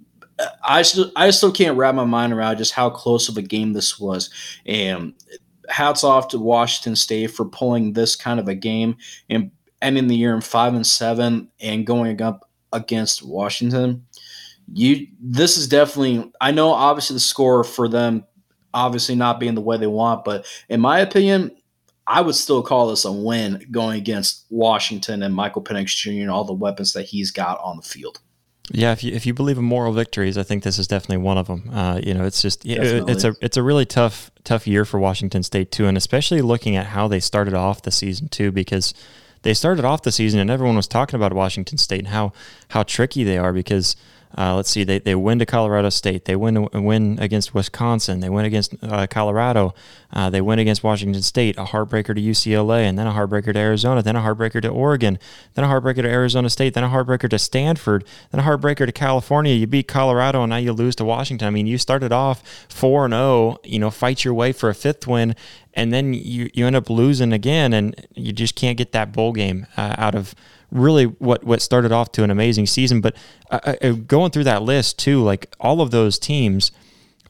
I 0.64 0.82
still 0.82 1.10
I 1.16 1.30
still 1.30 1.52
can't 1.52 1.76
wrap 1.76 1.94
my 1.94 2.04
mind 2.04 2.32
around 2.32 2.58
just 2.58 2.72
how 2.72 2.90
close 2.90 3.28
of 3.28 3.36
a 3.36 3.42
game 3.42 3.72
this 3.72 3.98
was. 3.98 4.30
And 4.66 5.14
hats 5.68 6.04
off 6.04 6.28
to 6.28 6.38
Washington 6.38 6.96
State 6.96 7.28
for 7.28 7.44
pulling 7.44 7.92
this 7.92 8.16
kind 8.16 8.40
of 8.40 8.48
a 8.48 8.54
game 8.54 8.96
and 9.28 9.50
ending 9.82 10.08
the 10.08 10.16
year 10.16 10.34
in 10.34 10.40
five 10.40 10.74
and 10.74 10.86
seven 10.86 11.50
and 11.60 11.86
going 11.86 12.20
up 12.20 12.48
against 12.72 13.22
Washington. 13.22 14.04
You 14.72 15.06
this 15.20 15.56
is 15.56 15.68
definitely 15.68 16.30
I 16.40 16.52
know 16.52 16.70
obviously 16.70 17.14
the 17.14 17.20
score 17.20 17.64
for 17.64 17.88
them 17.88 18.24
obviously 18.74 19.14
not 19.14 19.40
being 19.40 19.54
the 19.54 19.60
way 19.60 19.76
they 19.76 19.86
want, 19.86 20.24
but 20.24 20.46
in 20.68 20.80
my 20.80 21.00
opinion, 21.00 21.50
I 22.06 22.20
would 22.20 22.34
still 22.34 22.62
call 22.62 22.88
this 22.88 23.04
a 23.04 23.12
win 23.12 23.64
going 23.70 23.98
against 23.98 24.46
Washington 24.50 25.22
and 25.22 25.34
Michael 25.34 25.62
Penix 25.62 25.94
Jr. 25.96 26.22
and 26.22 26.30
all 26.30 26.44
the 26.44 26.52
weapons 26.52 26.92
that 26.92 27.04
he's 27.04 27.30
got 27.30 27.60
on 27.60 27.76
the 27.76 27.82
field. 27.82 28.20
Yeah, 28.72 28.92
if 28.92 29.02
you 29.02 29.12
if 29.12 29.26
you 29.26 29.34
believe 29.34 29.58
in 29.58 29.64
moral 29.64 29.92
victories, 29.92 30.38
I 30.38 30.44
think 30.44 30.62
this 30.62 30.78
is 30.78 30.86
definitely 30.86 31.18
one 31.24 31.38
of 31.38 31.48
them. 31.48 31.70
Uh, 31.72 32.00
you 32.02 32.14
know, 32.14 32.24
it's 32.24 32.40
just 32.40 32.62
definitely. 32.62 33.12
it's 33.12 33.24
a 33.24 33.34
it's 33.40 33.56
a 33.56 33.62
really 33.62 33.84
tough 33.84 34.30
tough 34.44 34.66
year 34.66 34.84
for 34.84 35.00
Washington 35.00 35.42
State 35.42 35.72
too, 35.72 35.86
and 35.86 35.96
especially 35.96 36.40
looking 36.40 36.76
at 36.76 36.86
how 36.86 37.08
they 37.08 37.20
started 37.20 37.54
off 37.54 37.82
the 37.82 37.90
season 37.90 38.28
too, 38.28 38.52
because 38.52 38.94
they 39.42 39.54
started 39.54 39.84
off 39.84 40.02
the 40.02 40.12
season 40.12 40.38
and 40.38 40.50
everyone 40.50 40.76
was 40.76 40.86
talking 40.86 41.16
about 41.16 41.32
Washington 41.32 41.78
State 41.78 42.00
and 42.00 42.08
how 42.08 42.32
how 42.68 42.84
tricky 42.84 43.24
they 43.24 43.38
are 43.38 43.52
because 43.52 43.96
uh, 44.38 44.54
let's 44.54 44.70
see, 44.70 44.84
they, 44.84 45.00
they 45.00 45.14
win 45.14 45.40
to 45.40 45.46
Colorado 45.46 45.88
State. 45.88 46.24
They 46.24 46.36
win 46.36 46.68
win 46.72 47.18
against 47.20 47.52
Wisconsin. 47.52 48.20
They 48.20 48.28
win 48.28 48.44
against 48.44 48.74
uh, 48.82 49.06
Colorado. 49.08 49.74
Uh, 50.12 50.30
they 50.30 50.40
win 50.40 50.58
against 50.58 50.82
Washington 50.82 51.22
State. 51.22 51.56
A 51.56 51.64
heartbreaker 51.64 52.14
to 52.14 52.20
UCLA, 52.20 52.82
and 52.82 52.98
then 52.98 53.06
a 53.06 53.12
heartbreaker 53.12 53.52
to 53.52 53.58
Arizona. 53.58 54.02
Then 54.02 54.16
a 54.16 54.20
heartbreaker 54.20 54.60
to 54.62 54.68
Oregon. 54.68 55.18
Then 55.54 55.64
a 55.64 55.68
heartbreaker 55.68 56.02
to 56.02 56.08
Arizona 56.08 56.50
State. 56.50 56.74
Then 56.74 56.84
a 56.84 56.88
heartbreaker 56.88 57.28
to 57.30 57.38
Stanford. 57.38 58.04
Then 58.30 58.40
a 58.40 58.44
heartbreaker 58.44 58.86
to 58.86 58.92
California. 58.92 59.54
You 59.54 59.66
beat 59.66 59.88
Colorado, 59.88 60.42
and 60.42 60.50
now 60.50 60.56
you 60.56 60.72
lose 60.72 60.96
to 60.96 61.04
Washington. 61.04 61.46
I 61.46 61.50
mean, 61.50 61.66
you 61.66 61.78
started 61.78 62.12
off 62.12 62.42
four 62.68 63.04
and 63.04 63.12
zero. 63.12 63.20
Oh, 63.20 63.58
you 63.64 63.78
know, 63.78 63.90
fight 63.90 64.24
your 64.24 64.34
way 64.34 64.52
for 64.52 64.68
a 64.68 64.74
fifth 64.74 65.06
win, 65.06 65.36
and 65.74 65.92
then 65.92 66.14
you 66.14 66.50
you 66.54 66.66
end 66.66 66.76
up 66.76 66.90
losing 66.90 67.32
again, 67.32 67.72
and 67.72 67.94
you 68.14 68.32
just 68.32 68.54
can't 68.54 68.76
get 68.76 68.92
that 68.92 69.12
bowl 69.12 69.32
game 69.32 69.66
uh, 69.76 69.94
out 69.98 70.14
of 70.14 70.34
really 70.70 71.04
what 71.04 71.44
what 71.44 71.62
started 71.62 71.92
off 71.92 72.12
to 72.12 72.24
an 72.24 72.30
amazing 72.30 72.66
season. 72.66 73.00
But 73.00 73.16
uh, 73.50 73.74
uh, 73.82 73.92
going 73.92 74.30
through 74.30 74.44
that 74.44 74.62
list 74.62 74.98
too, 74.98 75.22
like 75.22 75.54
all 75.60 75.80
of 75.80 75.90
those 75.90 76.18
teams 76.18 76.72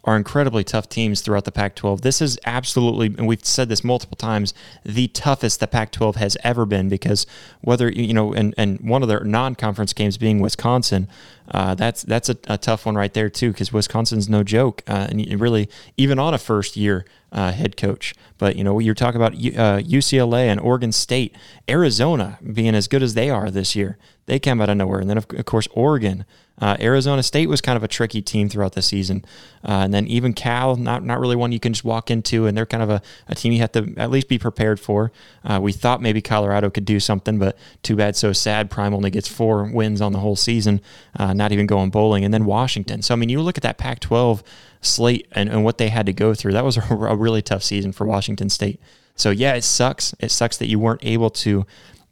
are 0.04 0.16
incredibly 0.16 0.64
tough 0.64 0.88
teams 0.88 1.20
throughout 1.20 1.44
the 1.44 1.52
Pac 1.52 1.74
12. 1.74 2.00
This 2.00 2.22
is 2.22 2.38
absolutely, 2.46 3.06
and 3.06 3.26
we've 3.26 3.44
said 3.44 3.68
this 3.68 3.84
multiple 3.84 4.16
times, 4.16 4.54
the 4.84 5.08
toughest 5.08 5.60
the 5.60 5.66
Pac 5.66 5.92
12 5.92 6.16
has 6.16 6.36
ever 6.42 6.64
been 6.64 6.88
because 6.88 7.26
whether, 7.60 7.90
you 7.90 8.14
know, 8.14 8.32
and, 8.32 8.54
and 8.56 8.80
one 8.80 9.02
of 9.02 9.08
their 9.08 9.24
non 9.24 9.54
conference 9.54 9.92
games 9.92 10.16
being 10.16 10.40
Wisconsin, 10.40 11.08
uh, 11.50 11.74
that's 11.74 12.02
that's 12.02 12.28
a, 12.28 12.36
a, 12.46 12.56
tough 12.56 12.86
one 12.86 12.94
right 12.94 13.12
there, 13.12 13.28
too, 13.28 13.50
because 13.50 13.72
Wisconsin's 13.72 14.28
no 14.28 14.42
joke. 14.44 14.82
Uh, 14.86 15.08
and 15.10 15.40
really, 15.40 15.68
even 15.96 16.18
on 16.18 16.32
a 16.32 16.38
first 16.38 16.76
year 16.76 17.04
uh, 17.32 17.52
head 17.52 17.76
coach. 17.76 18.14
But, 18.38 18.56
you 18.56 18.64
know, 18.64 18.78
you're 18.78 18.94
talking 18.94 19.20
about 19.20 19.34
UCLA 19.34 20.46
uh, 20.46 20.50
and 20.50 20.60
Oregon 20.60 20.92
State, 20.92 21.36
Arizona 21.68 22.38
being 22.52 22.74
as 22.74 22.88
good 22.88 23.02
as 23.02 23.14
they 23.14 23.30
are 23.30 23.50
this 23.50 23.76
year. 23.76 23.98
They 24.26 24.38
came 24.38 24.60
out 24.60 24.68
of 24.68 24.76
nowhere. 24.76 25.00
And 25.00 25.10
then, 25.10 25.18
of, 25.18 25.26
of 25.30 25.44
course, 25.44 25.68
Oregon. 25.72 26.24
Uh, 26.60 26.76
Arizona 26.80 27.22
State 27.22 27.48
was 27.48 27.60
kind 27.60 27.76
of 27.76 27.82
a 27.82 27.88
tricky 27.88 28.20
team 28.20 28.48
throughout 28.48 28.72
the 28.72 28.82
season, 28.82 29.24
uh, 29.64 29.82
and 29.84 29.94
then 29.94 30.06
even 30.06 30.32
Cal, 30.32 30.76
not 30.76 31.04
not 31.04 31.18
really 31.20 31.36
one 31.36 31.52
you 31.52 31.60
can 31.60 31.72
just 31.72 31.84
walk 31.84 32.10
into, 32.10 32.46
and 32.46 32.56
they're 32.56 32.66
kind 32.66 32.82
of 32.82 32.90
a, 32.90 33.02
a 33.28 33.34
team 33.34 33.52
you 33.52 33.60
have 33.60 33.72
to 33.72 33.94
at 33.96 34.10
least 34.10 34.28
be 34.28 34.38
prepared 34.38 34.78
for. 34.78 35.12
Uh, 35.44 35.58
we 35.62 35.72
thought 35.72 36.02
maybe 36.02 36.20
Colorado 36.20 36.70
could 36.70 36.84
do 36.84 37.00
something, 37.00 37.38
but 37.38 37.56
too 37.82 37.96
bad, 37.96 38.16
so 38.16 38.32
sad. 38.32 38.70
Prime 38.70 38.94
only 38.94 39.10
gets 39.10 39.28
four 39.28 39.64
wins 39.64 40.00
on 40.00 40.12
the 40.12 40.18
whole 40.18 40.36
season, 40.36 40.80
uh, 41.16 41.32
not 41.32 41.52
even 41.52 41.66
going 41.66 41.90
bowling, 41.90 42.24
and 42.24 42.34
then 42.34 42.44
Washington. 42.44 43.02
So 43.02 43.14
I 43.14 43.16
mean, 43.16 43.28
you 43.28 43.40
look 43.40 43.56
at 43.56 43.62
that 43.62 43.78
Pac-12 43.78 44.42
slate 44.82 45.26
and, 45.32 45.48
and 45.48 45.64
what 45.64 45.78
they 45.78 45.88
had 45.88 46.06
to 46.06 46.12
go 46.12 46.34
through. 46.34 46.52
That 46.52 46.64
was 46.64 46.76
a, 46.76 46.82
a 46.90 47.16
really 47.16 47.42
tough 47.42 47.62
season 47.62 47.92
for 47.92 48.06
Washington 48.06 48.48
State. 48.48 48.80
So 49.16 49.30
yeah, 49.30 49.54
it 49.54 49.62
sucks. 49.62 50.14
It 50.20 50.30
sucks 50.30 50.56
that 50.58 50.68
you 50.68 50.78
weren't 50.78 51.04
able 51.04 51.30
to 51.30 51.66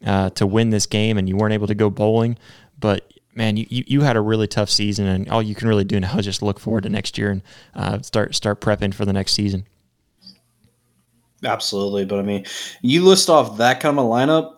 uh, 0.05 0.29
to 0.31 0.45
win 0.45 0.69
this 0.69 0.85
game 0.85 1.17
and 1.17 1.27
you 1.27 1.35
weren't 1.35 1.53
able 1.53 1.67
to 1.67 1.75
go 1.75 1.89
bowling. 1.89 2.37
But 2.79 3.11
man, 3.39 3.55
you, 3.55 3.65
you 3.69 4.01
had 4.01 4.17
a 4.17 4.21
really 4.21 4.47
tough 4.47 4.69
season, 4.69 5.07
and 5.07 5.29
all 5.29 5.41
you 5.41 5.55
can 5.55 5.69
really 5.69 5.85
do 5.85 5.99
now 5.99 6.15
is 6.17 6.25
just 6.25 6.43
look 6.43 6.59
forward 6.59 6.83
to 6.83 6.89
next 6.89 7.17
year 7.17 7.31
and 7.31 7.41
uh, 7.73 7.99
start 8.01 8.35
start 8.35 8.61
prepping 8.61 8.93
for 8.93 9.05
the 9.05 9.13
next 9.13 9.31
season. 9.31 9.65
Absolutely, 11.43 12.03
but 12.05 12.19
I 12.19 12.21
mean, 12.21 12.45
you 12.81 13.03
list 13.03 13.29
off 13.29 13.57
that 13.57 13.79
kind 13.79 13.97
of 13.97 14.05
a 14.05 14.07
lineup, 14.07 14.55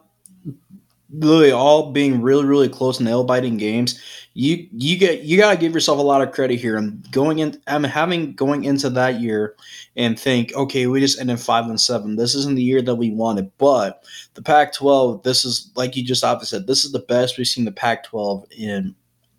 really 1.14 1.52
all 1.52 1.92
being 1.92 2.22
really 2.22 2.46
really 2.46 2.70
close 2.70 3.00
nail 3.00 3.24
biting 3.24 3.58
games 3.58 4.02
you 4.34 4.68
you 4.72 4.98
get 4.98 5.22
you 5.22 5.38
gotta 5.38 5.58
give 5.58 5.74
yourself 5.74 6.00
a 6.00 6.02
lot 6.02 6.22
of 6.22 6.32
credit 6.32 6.58
here 6.60 6.78
and 6.78 7.10
going 7.12 7.40
in 7.40 7.60
i'm 7.68 7.84
having 7.84 8.34
going 8.34 8.64
into 8.64 8.90
that 8.90 9.20
year 9.20 9.56
and 9.98 10.20
think 10.20 10.54
okay 10.54 10.88
we 10.88 11.00
just 11.00 11.20
ended 11.20 11.40
five 11.40 11.66
and 11.66 11.82
seven 11.82 12.16
this 12.16 12.34
isn't 12.34 12.56
the 12.56 12.64
year 12.64 12.82
that 12.82 12.96
we 12.96 13.12
wanted 13.12 13.52
but 13.58 14.06
the 14.36 14.42
pac 14.42 14.74
12 14.74 15.22
this 15.24 15.44
is 15.44 15.72
like 15.76 15.96
you 15.96 16.04
just 16.04 16.24
obviously 16.24 16.58
said 16.58 16.68
this 16.68 16.86
is 16.86 16.92
the 16.92 17.00
best 17.00 17.38
we've 17.38 17.48
seen 17.48 17.66
the 17.66 17.72
pac 17.72 18.04
12 18.06 18.46
in 18.58 18.96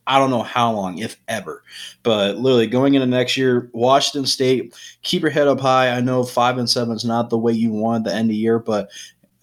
I 0.06 0.18
don't 0.18 0.30
know 0.30 0.42
how 0.42 0.72
long, 0.72 0.98
if 0.98 1.16
ever. 1.28 1.62
But 2.02 2.36
literally 2.36 2.66
going 2.66 2.94
into 2.94 3.06
next 3.06 3.36
year, 3.36 3.70
Washington 3.72 4.26
State, 4.26 4.74
keep 5.02 5.22
your 5.22 5.30
head 5.30 5.46
up 5.46 5.60
high. 5.60 5.90
I 5.90 6.00
know 6.00 6.24
five 6.24 6.58
and 6.58 6.68
seven 6.68 6.96
is 6.96 7.04
not 7.04 7.30
the 7.30 7.38
way 7.38 7.52
you 7.52 7.70
want 7.70 8.04
the 8.04 8.12
end 8.12 8.28
of 8.28 8.36
year, 8.36 8.58
but 8.58 8.90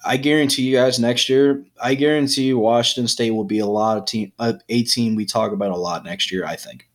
I 0.03 0.17
guarantee 0.17 0.63
you 0.63 0.75
guys 0.77 0.99
next 0.99 1.29
year, 1.29 1.63
I 1.81 1.95
guarantee 1.95 2.43
you 2.43 2.59
Washington 2.59 3.07
State 3.07 3.31
will 3.31 3.43
be 3.43 3.59
a 3.59 3.65
lot 3.65 3.97
of 3.97 4.05
team, 4.05 4.31
uh, 4.39 4.53
a 4.69 4.83
team 4.83 5.15
we 5.15 5.25
talk 5.25 5.51
about 5.51 5.71
a 5.71 5.77
lot 5.77 6.05
next 6.05 6.31
year. 6.31 6.45
I 6.45 6.55
think. 6.55 6.87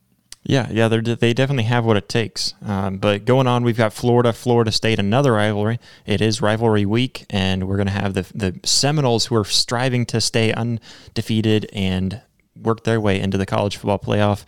Yeah, 0.47 0.67
yeah, 0.69 0.87
they 0.87 1.33
definitely 1.33 1.63
have 1.63 1.85
what 1.85 1.97
it 1.97 2.07
takes. 2.07 2.53
Um, 2.63 2.97
but 2.97 3.25
going 3.25 3.47
on, 3.47 3.63
we've 3.63 3.77
got 3.77 3.93
Florida, 3.93 4.31
Florida 4.31 4.71
State, 4.71 4.99
another 4.99 5.33
rivalry. 5.33 5.79
It 6.05 6.21
is 6.21 6.39
rivalry 6.39 6.85
week, 6.85 7.25
and 7.31 7.67
we're 7.67 7.77
going 7.77 7.87
to 7.87 7.93
have 7.93 8.13
the 8.13 8.27
the 8.33 8.59
Seminoles 8.63 9.25
who 9.25 9.35
are 9.35 9.45
striving 9.45 10.05
to 10.07 10.21
stay 10.21 10.53
undefeated 10.53 11.67
and 11.73 12.21
work 12.55 12.83
their 12.83 13.01
way 13.01 13.19
into 13.19 13.39
the 13.39 13.47
college 13.47 13.77
football 13.77 13.97
playoff 13.97 14.45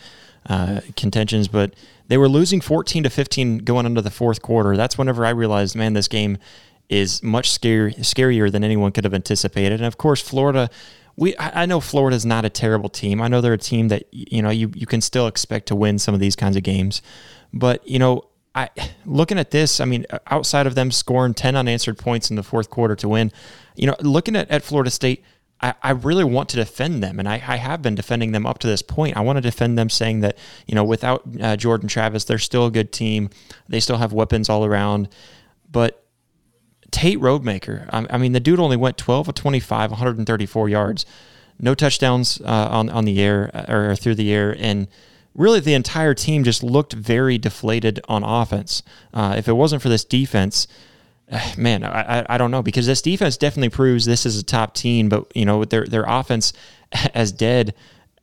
uh, 0.48 0.82
contentions. 0.96 1.48
But 1.48 1.74
they 2.08 2.18
were 2.18 2.30
losing 2.30 2.62
14 2.62 3.04
to 3.04 3.10
15 3.10 3.60
going 3.60 3.88
into 3.88 4.04
the 4.04 4.12
fourth 4.12 4.44
quarter. 4.44 4.78
That's 4.78 5.00
whenever 5.00 5.26
I 5.26 5.32
realized, 5.32 5.76
man, 5.76 5.94
this 5.94 6.08
game 6.08 6.38
is 6.90 7.22
much 7.22 7.52
scary, 7.52 7.94
scarier 7.96 8.52
than 8.52 8.64
anyone 8.64 8.92
could 8.92 9.04
have 9.04 9.14
anticipated. 9.14 9.80
And 9.80 9.86
of 9.86 9.98
course, 9.98 10.22
Florida. 10.22 10.70
We, 11.20 11.34
I 11.40 11.66
know 11.66 11.80
Florida's 11.80 12.28
not 12.28 12.46
a 12.46 12.50
terrible 12.50 12.90
team. 12.90 13.24
I 13.24 13.28
know 13.28 13.42
they're 13.42 13.54
a 13.54 13.58
team 13.58 13.88
that 13.88 14.04
you 14.12 14.40
know 14.44 14.52
you, 14.52 14.72
you 14.76 14.86
can 14.86 15.02
still 15.02 15.26
expect 15.26 15.66
to 15.70 15.76
win 15.76 15.98
some 15.98 16.14
of 16.14 16.20
these 16.20 16.36
kinds 16.36 16.56
of 16.56 16.62
games, 16.62 17.02
but 17.52 17.88
you 17.90 17.98
know 17.98 18.28
I 18.58 18.70
looking 19.06 19.38
at 19.38 19.52
this, 19.52 19.80
I 19.80 19.86
mean, 19.86 20.06
outside 20.26 20.66
of 20.66 20.74
them 20.74 20.90
scoring 20.90 21.36
10 21.36 21.56
unanswered 21.56 22.00
points 22.00 22.32
in 22.32 22.36
the 22.36 22.44
fourth 22.44 22.72
quarter 22.72 22.96
to 22.96 23.08
win, 23.08 23.32
you 23.76 23.86
know, 23.86 23.96
looking 24.02 24.36
at, 24.36 24.50
at 24.50 24.64
Florida 24.64 24.90
State, 24.90 25.24
I, 25.62 25.76
I 25.84 25.92
really 25.92 26.24
want 26.24 26.50
to 26.50 26.58
defend 26.58 27.04
them. 27.04 27.20
And 27.20 27.30
I, 27.30 27.36
I 27.36 27.58
have 27.58 27.84
been 27.84 27.94
defending 27.94 28.32
them 28.32 28.48
up 28.48 28.58
to 28.60 28.68
this 28.68 28.82
point. 28.82 29.16
I 29.16 29.22
want 29.22 29.38
to 29.38 29.42
defend 29.42 29.78
them 29.78 29.92
saying 29.92 30.22
that, 30.22 30.38
you 30.66 30.74
know, 30.74 30.84
without 30.84 31.24
uh, 31.40 31.56
Jordan 31.56 31.88
Travis, 31.88 32.24
they're 32.24 32.40
still 32.40 32.66
a 32.66 32.72
good 32.72 32.92
team. 32.92 33.30
They 33.70 33.80
still 33.80 33.98
have 33.98 34.12
weapons 34.12 34.50
all 34.50 34.66
around. 34.66 35.10
But 35.72 36.04
Tate 36.92 37.20
Rodemaker, 37.20 37.90
I, 37.92 38.06
I 38.10 38.18
mean, 38.18 38.32
the 38.32 38.40
dude 38.40 38.60
only 38.60 38.78
went 38.78 38.98
12 38.98 39.30
of 39.30 39.36
25, 39.36 39.92
134 39.92 40.70
yards, 40.70 41.06
no 41.60 41.76
touchdowns 41.76 42.40
uh, 42.42 42.68
on 42.72 42.90
on 42.90 43.06
the 43.06 43.20
air 43.22 43.52
uh, 43.54 43.74
or 43.74 43.96
through 43.96 44.16
the 44.16 44.32
air, 44.32 44.56
and 44.60 44.88
really 45.34 45.60
the 45.60 45.74
entire 45.74 46.14
team 46.14 46.44
just 46.44 46.64
looked 46.64 46.94
very 46.94 47.38
deflated 47.38 48.00
on 48.08 48.24
offense. 48.24 48.84
Uh, 49.14 49.36
if 49.38 49.48
it 49.48 49.54
wasn't 49.54 49.82
for 49.82 49.90
this 49.90 50.04
defense, 50.04 50.68
man, 51.58 51.84
I, 51.84 52.26
I 52.30 52.38
don't 52.38 52.52
know 52.52 52.64
because 52.64 52.86
this 52.86 53.02
defense 53.02 53.38
definitely 53.38 53.70
proves 53.70 54.06
this 54.06 54.26
is 54.26 54.40
a 54.40 54.44
top 54.44 54.74
team, 54.74 55.10
but 55.10 55.36
you 55.36 55.46
know 55.46 55.66
their 55.66 55.86
their 55.86 56.06
offense 56.08 56.54
as 57.14 57.32
dead 57.32 57.74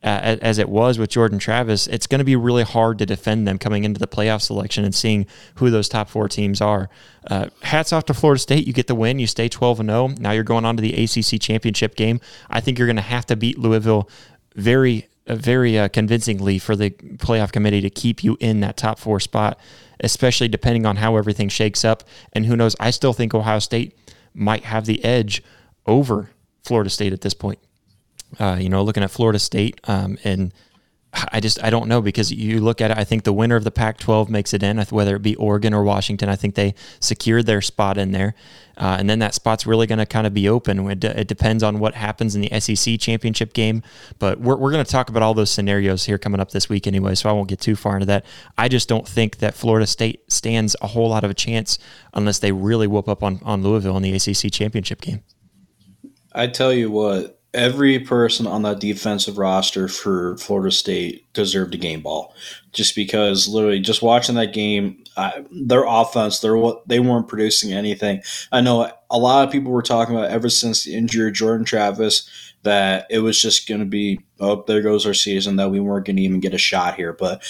uh, 0.05 0.37
as 0.41 0.59
it 0.59 0.69
was 0.69 0.99
with 0.99 1.09
Jordan 1.09 1.39
Travis, 1.39 1.87
it's 1.87 2.05
going 2.05 2.19
to 2.19 2.25
be 2.25 2.35
really 2.35 2.63
hard 2.63 2.99
to 2.99 3.07
defend 3.07 3.47
them 3.47 3.57
coming 3.57 3.83
into 3.83 3.99
the 3.99 4.07
playoff 4.07 4.41
selection 4.41 4.85
and 4.85 4.93
seeing 4.93 5.25
who 5.55 5.71
those 5.71 5.89
top 5.89 6.09
four 6.09 6.29
teams 6.29 6.61
are. 6.61 6.89
Uh, 7.25 7.47
hats 7.63 7.91
off 7.91 8.05
to 8.05 8.13
Florida 8.13 8.39
State. 8.39 8.67
You 8.67 8.73
get 8.73 8.85
the 8.85 8.93
win. 8.93 9.17
You 9.17 9.25
stay 9.25 9.49
12 9.49 9.79
and 9.79 9.89
0. 9.89 10.07
Now 10.19 10.31
you're 10.31 10.43
going 10.43 10.63
on 10.63 10.77
to 10.77 10.81
the 10.81 10.93
ACC 10.93 11.41
championship 11.41 11.95
game. 11.95 12.21
I 12.51 12.61
think 12.61 12.77
you're 12.77 12.87
going 12.87 12.97
to 12.97 13.01
have 13.01 13.25
to 13.25 13.35
beat 13.35 13.57
Louisville 13.57 14.07
very 14.55 15.07
uh, 15.27 15.35
very 15.35 15.79
uh, 15.79 15.87
convincingly 15.87 16.59
for 16.59 16.75
the 16.75 16.91
playoff 16.91 17.51
committee 17.51 17.81
to 17.81 17.89
keep 17.89 18.23
you 18.23 18.37
in 18.39 18.59
that 18.59 18.77
top 18.77 18.99
four 18.99 19.19
spot, 19.19 19.59
especially 20.01 20.47
depending 20.47 20.85
on 20.85 20.97
how 20.97 21.17
everything 21.17 21.49
shakes 21.49 21.83
up. 21.83 22.03
And 22.33 22.45
who 22.45 22.55
knows? 22.55 22.75
I 22.79 22.91
still 22.91 23.13
think 23.13 23.33
Ohio 23.33 23.57
State 23.57 23.97
might 24.35 24.65
have 24.65 24.85
the 24.85 25.03
edge 25.03 25.41
over 25.87 26.29
Florida 26.63 26.91
State 26.91 27.11
at 27.11 27.21
this 27.21 27.33
point. 27.33 27.57
Uh, 28.39 28.57
you 28.59 28.69
know, 28.69 28.83
looking 28.83 29.03
at 29.03 29.11
Florida 29.11 29.39
State 29.39 29.79
um, 29.85 30.17
and 30.23 30.53
I 31.31 31.39
just 31.39 31.63
I 31.63 31.69
don't 31.69 31.87
know 31.87 32.01
because 32.01 32.31
you 32.31 32.59
look 32.59 32.81
at 32.81 32.91
it. 32.91 32.97
I 32.97 33.03
think 33.03 33.23
the 33.23 33.33
winner 33.33 33.55
of 33.55 33.63
the 33.63 33.71
Pac-12 33.71 34.29
makes 34.29 34.53
it 34.53 34.63
in, 34.63 34.77
whether 34.89 35.15
it 35.15 35.21
be 35.21 35.35
Oregon 35.35 35.73
or 35.73 35.83
Washington. 35.83 36.29
I 36.29 36.35
think 36.35 36.55
they 36.55 36.75
secured 36.99 37.45
their 37.45 37.61
spot 37.61 37.97
in 37.97 38.11
there, 38.11 38.35
uh, 38.77 38.97
and 38.99 39.09
then 39.09 39.19
that 39.19 39.33
spot's 39.33 39.65
really 39.65 39.87
going 39.87 39.99
to 39.99 40.05
kind 40.05 40.27
of 40.27 40.33
be 40.33 40.49
open. 40.49 40.89
It, 40.89 41.03
it, 41.03 41.27
depends 41.27 41.63
on 41.63 41.79
what 41.79 41.95
happens 41.95 42.35
in 42.35 42.41
the 42.41 42.59
SEC 42.59 42.99
championship 42.99 43.53
game, 43.53 43.83
but 44.19 44.39
we're 44.39 44.55
we're 44.57 44.71
going 44.71 44.83
to 44.83 44.91
talk 44.91 45.09
about 45.09 45.23
all 45.23 45.33
those 45.33 45.51
scenarios 45.51 46.05
here 46.05 46.17
coming 46.17 46.39
up 46.39 46.51
this 46.51 46.67
week 46.69 46.87
anyway. 46.87 47.15
So 47.15 47.29
I 47.29 47.33
won't 47.33 47.49
get 47.49 47.61
too 47.61 47.75
far 47.75 47.95
into 47.95 48.07
that. 48.07 48.25
I 48.57 48.67
just 48.67 48.89
don't 48.89 49.07
think 49.07 49.37
that 49.37 49.55
Florida 49.55 49.87
State 49.87 50.31
stands 50.31 50.75
a 50.81 50.87
whole 50.87 51.09
lot 51.09 51.23
of 51.23 51.31
a 51.31 51.35
chance 51.35 51.79
unless 52.13 52.39
they 52.39 52.51
really 52.51 52.87
whoop 52.87 53.07
up 53.07 53.23
on 53.23 53.39
on 53.43 53.63
Louisville 53.63 53.97
in 53.97 54.03
the 54.03 54.13
ACC 54.13 54.51
championship 54.51 55.01
game. 55.01 55.21
I 56.33 56.47
tell 56.47 56.73
you 56.73 56.91
what, 56.91 57.39
every 57.55 57.99
person 57.99 58.45
on 58.45 58.61
that 58.63 58.79
defensive 58.79 59.37
roster 59.37 59.87
for 59.87 60.37
Florida 60.37 60.71
State 60.71 61.31
deserved 61.33 61.73
a 61.73 61.77
game 61.77 62.01
ball, 62.01 62.35
just 62.73 62.95
because 62.95 63.47
literally 63.47 63.79
just 63.79 64.01
watching 64.01 64.35
that 64.35 64.53
game, 64.53 65.03
I, 65.17 65.45
their 65.49 65.85
offense, 65.87 66.43
what 66.43 66.87
they 66.87 66.99
weren't 66.99 67.27
producing 67.27 67.73
anything. 67.73 68.21
I 68.51 68.61
know 68.61 68.91
a 69.09 69.17
lot 69.17 69.47
of 69.47 69.51
people 69.51 69.71
were 69.71 69.81
talking 69.81 70.15
about 70.15 70.29
ever 70.29 70.49
since 70.49 70.83
the 70.83 70.93
injury 70.93 71.29
of 71.29 71.33
Jordan 71.33 71.65
Travis 71.65 72.29
that 72.63 73.05
it 73.09 73.19
was 73.19 73.39
just 73.39 73.67
going 73.67 73.79
to 73.79 73.85
be 73.85 74.19
oh 74.39 74.63
there 74.67 74.81
goes 74.81 75.05
our 75.05 75.13
season 75.13 75.55
that 75.55 75.69
we 75.69 75.79
weren't 75.79 76.05
going 76.05 76.15
to 76.15 76.21
even 76.21 76.39
get 76.39 76.53
a 76.53 76.57
shot 76.57 76.95
here. 76.95 77.13
But 77.13 77.43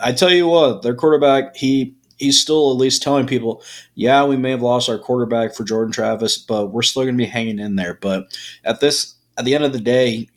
I 0.00 0.12
tell 0.12 0.32
you 0.32 0.48
what, 0.48 0.82
their 0.82 0.94
quarterback 0.94 1.56
he 1.56 1.94
he's 2.18 2.40
still 2.40 2.70
at 2.70 2.76
least 2.76 3.02
telling 3.02 3.26
people, 3.26 3.62
yeah, 3.94 4.24
we 4.24 4.36
may 4.36 4.50
have 4.50 4.62
lost 4.62 4.88
our 4.88 4.98
quarterback 4.98 5.54
for 5.54 5.64
Jordan 5.64 5.92
Travis, 5.92 6.38
but 6.38 6.68
we're 6.68 6.82
still 6.82 7.02
going 7.02 7.16
to 7.16 7.24
be 7.24 7.30
hanging 7.30 7.58
in 7.58 7.76
there. 7.76 7.94
But 7.94 8.36
at 8.64 8.80
this 8.80 9.14
at 9.38 9.44
the 9.44 9.54
end 9.54 9.64
of 9.64 9.72
the 9.72 9.80
day, 9.80 10.28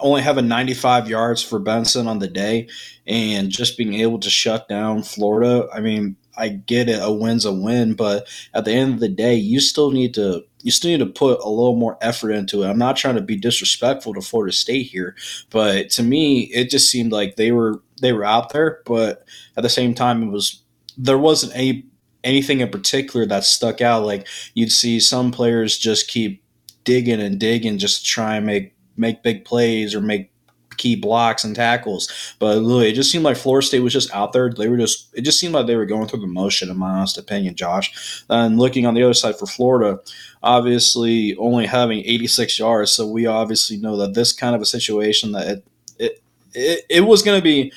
only 0.00 0.22
having 0.22 0.48
95 0.48 1.08
yards 1.08 1.42
for 1.42 1.58
Benson 1.58 2.08
on 2.08 2.18
the 2.18 2.28
day 2.28 2.68
and 3.06 3.48
just 3.48 3.78
being 3.78 3.94
able 3.94 4.18
to 4.18 4.28
shut 4.28 4.68
down 4.68 5.04
Florida, 5.04 5.68
I 5.72 5.80
mean, 5.80 6.16
I 6.36 6.48
get 6.48 6.88
it, 6.88 6.98
a 7.00 7.12
win's 7.12 7.44
a 7.44 7.52
win, 7.52 7.94
but 7.94 8.26
at 8.54 8.64
the 8.64 8.72
end 8.72 8.94
of 8.94 9.00
the 9.00 9.08
day, 9.08 9.36
you 9.36 9.60
still 9.60 9.92
need 9.92 10.14
to 10.14 10.44
you 10.62 10.70
still 10.70 10.90
need 10.90 10.98
to 10.98 11.06
put 11.06 11.40
a 11.40 11.48
little 11.48 11.76
more 11.76 11.98
effort 12.00 12.32
into 12.32 12.62
it. 12.62 12.68
I'm 12.68 12.78
not 12.78 12.96
trying 12.96 13.16
to 13.16 13.20
be 13.20 13.36
disrespectful 13.36 14.14
to 14.14 14.22
Florida 14.22 14.52
State 14.52 14.84
here, 14.84 15.14
but 15.50 15.90
to 15.90 16.02
me, 16.02 16.44
it 16.44 16.70
just 16.70 16.90
seemed 16.90 17.12
like 17.12 17.36
they 17.36 17.52
were 17.52 17.82
they 18.00 18.12
were 18.12 18.24
out 18.24 18.52
there, 18.52 18.80
but 18.84 19.28
at 19.56 19.62
the 19.62 19.68
same 19.68 19.94
time, 19.94 20.22
it 20.22 20.30
was 20.30 20.62
there 20.96 21.18
wasn't 21.18 21.54
any 21.54 21.86
anything 22.24 22.60
in 22.60 22.70
particular 22.70 23.26
that 23.26 23.44
stuck 23.44 23.80
out. 23.80 24.04
Like 24.04 24.26
you'd 24.54 24.72
see 24.72 24.98
some 24.98 25.30
players 25.30 25.78
just 25.78 26.08
keep 26.08 26.43
digging 26.84 27.20
and 27.20 27.38
digging 27.38 27.78
just 27.78 28.04
to 28.04 28.10
try 28.10 28.36
and 28.36 28.46
make 28.46 28.74
make 28.96 29.22
big 29.22 29.44
plays 29.44 29.94
or 29.94 30.00
make 30.00 30.30
key 30.76 30.96
blocks 30.96 31.44
and 31.44 31.54
tackles. 31.54 32.34
But 32.38 32.58
really, 32.58 32.88
it 32.88 32.94
just 32.94 33.10
seemed 33.10 33.24
like 33.24 33.36
Florida 33.36 33.66
State 33.66 33.80
was 33.80 33.92
just 33.92 34.12
out 34.14 34.32
there. 34.32 34.50
They 34.50 34.68
were 34.68 34.76
just 34.76 35.12
it 35.14 35.22
just 35.22 35.38
seemed 35.40 35.54
like 35.54 35.66
they 35.66 35.76
were 35.76 35.86
going 35.86 36.08
through 36.08 36.20
the 36.20 36.26
motion, 36.26 36.70
in 36.70 36.76
my 36.76 36.90
honest 36.90 37.18
opinion, 37.18 37.54
Josh. 37.54 38.24
And 38.28 38.58
looking 38.58 38.86
on 38.86 38.94
the 38.94 39.02
other 39.02 39.14
side 39.14 39.36
for 39.38 39.46
Florida, 39.46 40.00
obviously 40.42 41.36
only 41.36 41.66
having 41.66 42.00
86 42.00 42.58
yards, 42.58 42.92
so 42.92 43.06
we 43.06 43.26
obviously 43.26 43.76
know 43.76 43.96
that 43.96 44.14
this 44.14 44.32
kind 44.32 44.54
of 44.54 44.62
a 44.62 44.66
situation 44.66 45.32
that 45.32 45.48
it 45.48 45.66
it 45.98 46.22
it, 46.52 46.84
it 46.88 47.00
was 47.00 47.22
going 47.22 47.38
to 47.38 47.44
be. 47.44 47.72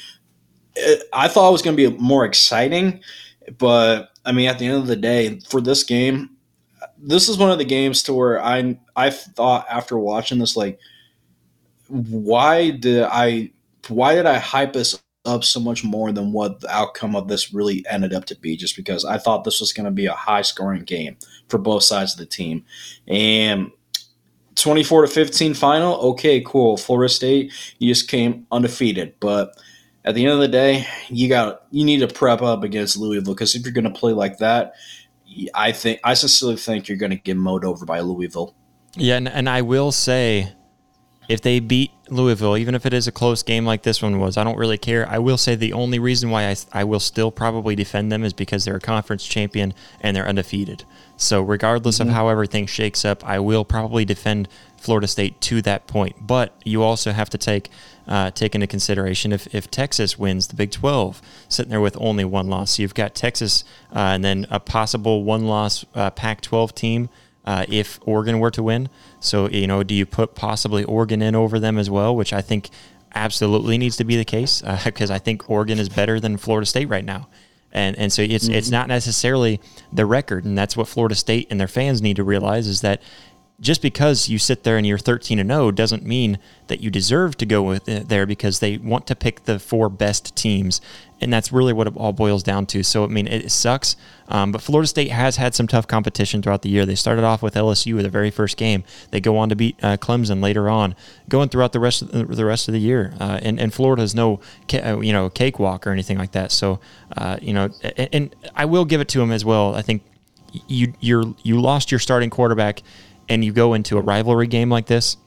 I 1.11 1.27
thought 1.27 1.49
it 1.49 1.53
was 1.53 1.63
going 1.63 1.75
to 1.75 1.89
be 1.89 1.97
more 1.97 2.23
exciting, 2.23 3.01
but 3.57 4.11
I 4.25 4.31
mean, 4.31 4.47
at 4.47 4.59
the 4.59 4.67
end 4.67 4.75
of 4.75 4.85
the 4.85 4.95
day, 4.95 5.39
for 5.49 5.59
this 5.59 5.83
game, 5.83 6.36
this 6.97 7.29
is 7.29 7.37
one 7.37 7.51
of 7.51 7.57
the 7.57 7.65
games 7.65 8.03
to 8.03 8.13
where 8.13 8.43
I 8.43 8.77
I 8.95 9.09
thought 9.09 9.65
after 9.69 9.97
watching 9.97 10.39
this 10.39 10.55
like 10.55 10.79
why 11.87 12.71
did 12.71 13.03
I 13.03 13.51
why 13.87 14.15
did 14.15 14.25
I 14.25 14.37
hype 14.37 14.73
this 14.73 15.01
up 15.25 15.43
so 15.43 15.59
much 15.59 15.83
more 15.83 16.11
than 16.11 16.31
what 16.31 16.61
the 16.61 16.73
outcome 16.73 17.15
of 17.15 17.27
this 17.27 17.53
really 17.53 17.85
ended 17.89 18.13
up 18.13 18.25
to 18.25 18.35
be? 18.35 18.55
Just 18.57 18.75
because 18.75 19.05
I 19.05 19.17
thought 19.17 19.43
this 19.43 19.59
was 19.59 19.73
going 19.73 19.85
to 19.85 19.91
be 19.91 20.05
a 20.05 20.13
high 20.13 20.41
scoring 20.41 20.83
game 20.83 21.17
for 21.49 21.57
both 21.57 21.83
sides 21.83 22.13
of 22.13 22.19
the 22.19 22.25
team. 22.25 22.65
And 23.07 23.71
24 24.55 25.03
to 25.03 25.07
15 25.07 25.53
final 25.53 25.95
okay 25.95 26.41
cool. 26.41 26.77
Florida 26.77 27.13
State 27.13 27.53
you 27.79 27.89
just 27.89 28.09
came 28.09 28.45
undefeated. 28.51 29.13
But 29.19 29.55
at 30.05 30.15
the 30.15 30.23
end 30.23 30.33
of 30.33 30.39
the 30.39 30.47
day 30.47 30.85
you 31.09 31.29
got 31.29 31.63
you 31.71 31.85
need 31.85 31.99
to 31.99 32.07
prep 32.07 32.41
up 32.41 32.63
against 32.63 32.97
Louisville 32.97 33.33
because 33.33 33.55
if 33.55 33.63
you're 33.63 33.73
going 33.73 33.91
to 33.91 33.99
play 33.99 34.13
like 34.13 34.37
that 34.39 34.73
I 35.53 35.71
think 35.71 35.99
I 36.03 36.13
sincerely 36.13 36.57
think 36.57 36.87
you're 36.87 36.97
going 36.97 37.11
to 37.11 37.17
get 37.17 37.37
mowed 37.37 37.65
over 37.65 37.85
by 37.85 37.99
Louisville. 37.99 38.55
Yeah, 38.95 39.17
and, 39.17 39.27
and 39.27 39.49
I 39.49 39.61
will 39.61 39.91
say, 39.91 40.53
if 41.29 41.41
they 41.41 41.59
beat 41.59 41.91
Louisville, 42.09 42.57
even 42.57 42.73
if 42.73 42.85
it 42.85 42.93
is 42.93 43.07
a 43.07 43.11
close 43.11 43.43
game 43.43 43.65
like 43.65 43.83
this 43.83 44.01
one 44.01 44.19
was, 44.19 44.37
I 44.37 44.43
don't 44.43 44.57
really 44.57 44.77
care. 44.77 45.07
I 45.07 45.19
will 45.19 45.37
say 45.37 45.55
the 45.55 45.73
only 45.73 45.99
reason 45.99 46.29
why 46.29 46.49
I, 46.49 46.55
I 46.71 46.83
will 46.85 47.01
still 47.01 47.31
probably 47.31 47.75
defend 47.75 48.11
them 48.11 48.23
is 48.23 48.33
because 48.33 48.65
they're 48.65 48.77
a 48.77 48.81
conference 48.81 49.25
champion 49.25 49.73
and 49.99 50.15
they're 50.15 50.27
undefeated. 50.27 50.85
So 51.17 51.41
regardless 51.41 51.99
mm-hmm. 51.99 52.09
of 52.09 52.15
how 52.15 52.29
everything 52.29 52.65
shakes 52.65 53.03
up, 53.03 53.27
I 53.27 53.39
will 53.39 53.65
probably 53.65 54.05
defend 54.05 54.47
Florida 54.77 55.07
State 55.07 55.41
to 55.41 55.61
that 55.63 55.87
point. 55.87 56.15
But 56.25 56.53
you 56.63 56.83
also 56.83 57.11
have 57.11 57.29
to 57.31 57.37
take 57.37 57.69
uh, 58.07 58.31
take 58.31 58.55
into 58.55 58.67
consideration 58.67 59.33
if, 59.33 59.53
if 59.53 59.69
Texas 59.69 60.17
wins 60.17 60.47
the 60.47 60.55
Big 60.55 60.71
12, 60.71 61.21
sitting 61.49 61.69
there 61.69 61.81
with 61.81 61.97
only 61.99 62.23
one 62.23 62.47
loss. 62.47 62.75
So 62.75 62.81
you've 62.81 62.93
got 62.93 63.13
Texas 63.13 63.65
uh, 63.93 63.99
and 63.99 64.23
then 64.23 64.47
a 64.49 64.61
possible 64.61 65.25
one 65.25 65.45
loss 65.45 65.85
uh, 65.93 66.09
Pac 66.11 66.39
12 66.39 66.73
team 66.73 67.09
uh, 67.43 67.65
if 67.67 67.99
Oregon 68.03 68.39
were 68.39 68.51
to 68.51 68.63
win. 68.63 68.89
So, 69.19 69.49
you 69.49 69.67
know, 69.67 69.83
do 69.83 69.93
you 69.93 70.05
put 70.05 70.35
possibly 70.35 70.85
Oregon 70.85 71.21
in 71.21 71.35
over 71.35 71.59
them 71.59 71.77
as 71.77 71.89
well, 71.89 72.15
which 72.15 72.31
I 72.31 72.41
think 72.41 72.69
absolutely 73.13 73.77
needs 73.77 73.97
to 73.97 74.03
be 74.03 74.15
the 74.15 74.25
case 74.25 74.61
because 74.85 75.11
uh, 75.11 75.13
I 75.15 75.19
think 75.19 75.49
Oregon 75.49 75.79
is 75.79 75.89
better 75.89 76.19
than 76.19 76.37
Florida 76.37 76.65
State 76.65 76.87
right 76.87 77.05
now. 77.05 77.27
And, 77.73 77.97
and 77.97 78.13
so 78.13 78.21
it's 78.21 78.45
mm-hmm. 78.45 78.55
it's 78.55 78.69
not 78.69 78.87
necessarily 78.87 79.59
the 79.91 80.05
record, 80.05 80.45
and 80.45 80.57
that's 80.57 80.77
what 80.77 80.87
Florida 80.87 81.15
State 81.15 81.47
and 81.51 81.59
their 81.59 81.67
fans 81.67 82.01
need 82.01 82.15
to 82.15 82.23
realize 82.23 82.65
is 82.65 82.81
that 82.81 83.01
just 83.59 83.81
because 83.81 84.29
you 84.29 84.37
sit 84.37 84.63
there 84.63 84.77
and 84.77 84.85
you're 84.85 84.99
13 84.99 85.39
and 85.39 85.49
0 85.49 85.71
doesn't 85.71 86.05
mean 86.05 86.37
that 86.67 86.79
you 86.79 86.91
deserve 86.91 87.35
to 87.37 87.45
go 87.45 87.63
with 87.63 87.89
it 87.89 88.07
there 88.07 88.27
because 88.27 88.59
they 88.59 88.77
want 88.77 89.07
to 89.07 89.15
pick 89.15 89.45
the 89.45 89.57
four 89.57 89.89
best 89.89 90.35
teams. 90.35 90.79
And 91.19 91.33
that's 91.33 91.51
really 91.51 91.73
what 91.73 91.87
it 91.87 91.97
all 91.97 92.13
boils 92.13 92.43
down 92.43 92.67
to. 92.67 92.83
So 92.83 93.03
i 93.03 93.07
mean 93.07 93.25
it 93.25 93.51
sucks. 93.51 93.95
Um, 94.27 94.51
but 94.51 94.61
florida 94.61 94.85
state 94.87 95.09
has 95.09 95.37
had 95.37 95.55
some 95.55 95.65
tough 95.65 95.87
competition 95.87 96.43
throughout 96.43 96.61
the 96.61 96.69
year. 96.69 96.85
They 96.85 96.93
started 96.93 97.23
off 97.23 97.41
with 97.41 97.55
lsu 97.55 97.95
with 97.95 98.03
the 98.03 98.11
very 98.11 98.29
first 98.29 98.57
game. 98.57 98.83
They 99.09 99.19
go 99.19 99.37
on 99.37 99.49
to 99.49 99.55
beat 99.55 99.83
uh, 99.83 99.97
clemson 99.97 100.39
later 100.43 100.69
on 100.69 100.95
going 101.27 101.49
throughout 101.49 101.73
the 101.73 101.79
rest 101.79 102.03
of 102.03 102.11
the, 102.11 102.25
the 102.25 102.45
rest 102.45 102.67
of 102.67 102.73
the 102.73 102.79
year. 102.79 103.15
Uh, 103.19 103.39
and, 103.41 103.59
and 103.59 103.73
florida 103.73 104.03
has 104.03 104.13
no 104.13 104.39
uh, 104.71 104.99
you 104.99 105.13
know 105.13 105.31
cakewalk 105.31 105.87
or 105.87 105.91
anything 105.91 106.19
like 106.19 106.33
that. 106.33 106.51
So 106.51 106.79
uh, 107.17 107.37
you 107.41 107.53
know 107.53 107.69
and, 107.81 108.09
and 108.13 108.35
i 108.55 108.65
will 108.65 108.85
give 108.85 109.01
it 109.01 109.07
to 109.09 109.19
them 109.19 109.31
as 109.31 109.43
well. 109.43 109.73
I 109.73 109.81
think 109.81 110.03
you 110.67 110.93
you're 110.99 111.33
you 111.41 111.59
lost 111.59 111.91
your 111.91 111.99
starting 111.99 112.29
quarterback 112.29 112.83
and 113.29 113.43
you 113.43 113.51
go 113.51 113.73
into 113.73 113.97
a 113.97 114.01
rivalry 114.01 114.47
game 114.47 114.69
like 114.69 114.87
this, 114.87 115.17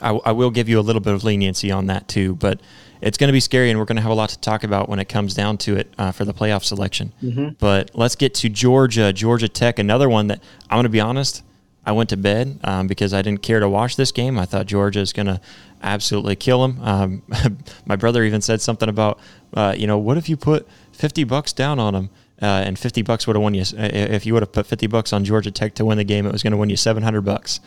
I, 0.00 0.10
I 0.10 0.32
will 0.32 0.50
give 0.50 0.68
you 0.68 0.78
a 0.78 0.82
little 0.82 1.00
bit 1.00 1.14
of 1.14 1.24
leniency 1.24 1.70
on 1.70 1.86
that 1.86 2.08
too. 2.08 2.34
But 2.34 2.60
it's 3.00 3.18
going 3.18 3.28
to 3.28 3.32
be 3.32 3.40
scary, 3.40 3.70
and 3.70 3.78
we're 3.78 3.84
going 3.84 3.96
to 3.96 4.02
have 4.02 4.10
a 4.10 4.14
lot 4.14 4.30
to 4.30 4.40
talk 4.40 4.64
about 4.64 4.88
when 4.88 4.98
it 4.98 5.08
comes 5.08 5.34
down 5.34 5.58
to 5.58 5.76
it 5.76 5.92
uh, 5.98 6.12
for 6.12 6.24
the 6.24 6.34
playoff 6.34 6.64
selection. 6.64 7.12
Mm-hmm. 7.22 7.50
But 7.58 7.90
let's 7.94 8.16
get 8.16 8.34
to 8.36 8.48
Georgia, 8.48 9.12
Georgia 9.12 9.48
Tech, 9.48 9.78
another 9.78 10.08
one 10.08 10.28
that 10.28 10.42
I'm 10.70 10.76
going 10.76 10.84
to 10.84 10.90
be 10.90 11.00
honest. 11.00 11.42
I 11.84 11.92
went 11.92 12.10
to 12.10 12.16
bed 12.16 12.58
um, 12.64 12.88
because 12.88 13.14
I 13.14 13.22
didn't 13.22 13.42
care 13.42 13.60
to 13.60 13.68
watch 13.68 13.94
this 13.94 14.10
game. 14.10 14.40
I 14.40 14.44
thought 14.44 14.66
Georgia 14.66 14.98
is 14.98 15.12
going 15.12 15.26
to 15.26 15.40
absolutely 15.82 16.34
kill 16.34 16.66
them. 16.66 16.80
Um, 16.82 17.22
my 17.86 17.94
brother 17.94 18.24
even 18.24 18.40
said 18.40 18.60
something 18.60 18.88
about, 18.88 19.20
uh, 19.54 19.72
you 19.78 19.86
know, 19.86 19.96
what 19.96 20.16
if 20.16 20.28
you 20.28 20.36
put 20.36 20.66
50 20.92 21.22
bucks 21.24 21.52
down 21.52 21.78
on 21.78 21.94
them? 21.94 22.10
Uh, 22.42 22.64
and 22.66 22.78
50 22.78 23.02
bucks 23.02 23.26
would 23.26 23.36
have 23.36 23.42
won 23.42 23.54
you. 23.54 23.64
If 23.76 24.26
you 24.26 24.34
would 24.34 24.42
have 24.42 24.52
put 24.52 24.66
50 24.66 24.86
bucks 24.88 25.12
on 25.12 25.24
Georgia 25.24 25.50
Tech 25.50 25.74
to 25.76 25.84
win 25.84 25.98
the 25.98 26.04
game, 26.04 26.26
it 26.26 26.32
was 26.32 26.42
going 26.42 26.52
to 26.52 26.56
win 26.56 26.68
you 26.68 26.76
700 26.76 27.22
bucks. 27.22 27.60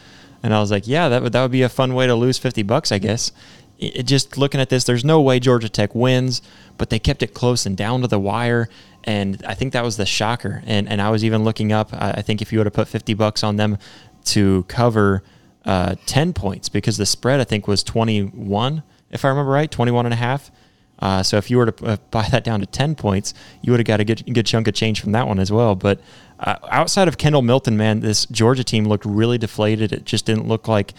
And 0.43 0.53
I 0.53 0.59
was 0.59 0.71
like, 0.71 0.87
yeah, 0.87 1.09
that 1.09 1.23
would, 1.23 1.33
that 1.33 1.41
would 1.41 1.51
be 1.51 1.63
a 1.63 1.69
fun 1.69 1.93
way 1.93 2.07
to 2.07 2.15
lose 2.15 2.37
50 2.37 2.63
bucks, 2.63 2.91
I 2.91 2.99
guess. 2.99 3.31
It, 3.77 4.03
just 4.03 4.37
looking 4.37 4.61
at 4.61 4.69
this, 4.69 4.83
there's 4.83 5.03
no 5.03 5.21
way 5.21 5.39
Georgia 5.39 5.69
Tech 5.69 5.95
wins, 5.95 6.41
but 6.77 6.89
they 6.89 6.99
kept 6.99 7.23
it 7.23 7.33
close 7.33 7.65
and 7.65 7.75
down 7.75 8.01
to 8.01 8.07
the 8.07 8.19
wire. 8.19 8.69
And 9.03 9.43
I 9.45 9.53
think 9.53 9.73
that 9.73 9.83
was 9.83 9.97
the 9.97 10.05
shocker. 10.05 10.61
And, 10.65 10.87
and 10.87 11.01
I 11.01 11.09
was 11.09 11.25
even 11.25 11.43
looking 11.43 11.71
up, 11.71 11.89
I 11.93 12.21
think 12.21 12.41
if 12.41 12.51
you 12.51 12.59
would 12.59 12.67
have 12.67 12.73
put 12.73 12.87
50 12.87 13.13
bucks 13.15 13.43
on 13.43 13.55
them 13.55 13.77
to 14.25 14.63
cover 14.67 15.23
uh, 15.65 15.95
10 16.05 16.33
points, 16.33 16.69
because 16.69 16.97
the 16.97 17.05
spread, 17.05 17.39
I 17.39 17.43
think, 17.43 17.67
was 17.67 17.83
21, 17.83 18.83
if 19.11 19.25
I 19.25 19.29
remember 19.29 19.51
right, 19.51 19.69
21 19.69 20.05
and 20.05 20.13
a 20.13 20.17
half. 20.17 20.51
Uh, 20.99 21.23
so 21.23 21.37
if 21.37 21.49
you 21.49 21.57
were 21.57 21.71
to 21.71 21.85
uh, 21.85 21.97
buy 22.11 22.27
that 22.29 22.43
down 22.43 22.59
to 22.59 22.65
10 22.65 22.95
points, 22.95 23.33
you 23.61 23.71
would 23.71 23.79
have 23.79 23.87
got 23.87 23.99
a 23.99 24.05
good, 24.05 24.23
good 24.33 24.45
chunk 24.45 24.67
of 24.67 24.73
change 24.73 25.01
from 25.01 25.13
that 25.13 25.27
one 25.27 25.39
as 25.39 25.51
well. 25.51 25.75
But 25.75 26.01
uh, 26.39 26.57
outside 26.69 27.07
of 27.07 27.17
Kendall 27.17 27.41
Milton, 27.41 27.77
man, 27.77 28.01
this 28.01 28.25
Georgia 28.25 28.63
team 28.63 28.85
looked 28.85 29.05
really 29.05 29.37
deflated. 29.37 29.91
It 29.91 30.05
just 30.05 30.25
didn't 30.25 30.47
look 30.47 30.67
like 30.67 30.93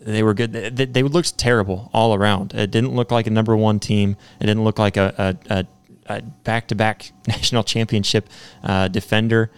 they 0.00 0.22
were 0.22 0.34
good. 0.34 0.52
They, 0.52 0.84
they 0.84 1.02
looked 1.02 1.36
terrible 1.38 1.90
all 1.92 2.14
around. 2.14 2.54
It 2.54 2.70
didn't 2.70 2.94
look 2.94 3.10
like 3.10 3.26
a 3.26 3.30
number 3.30 3.56
one 3.56 3.80
team. 3.80 4.16
It 4.40 4.46
didn't 4.46 4.64
look 4.64 4.78
like 4.78 4.96
a, 4.96 5.36
a, 5.48 5.66
a 6.06 6.22
back-to-back 6.44 7.12
national 7.28 7.64
championship 7.64 8.28
uh, 8.62 8.88
defender. 8.88 9.50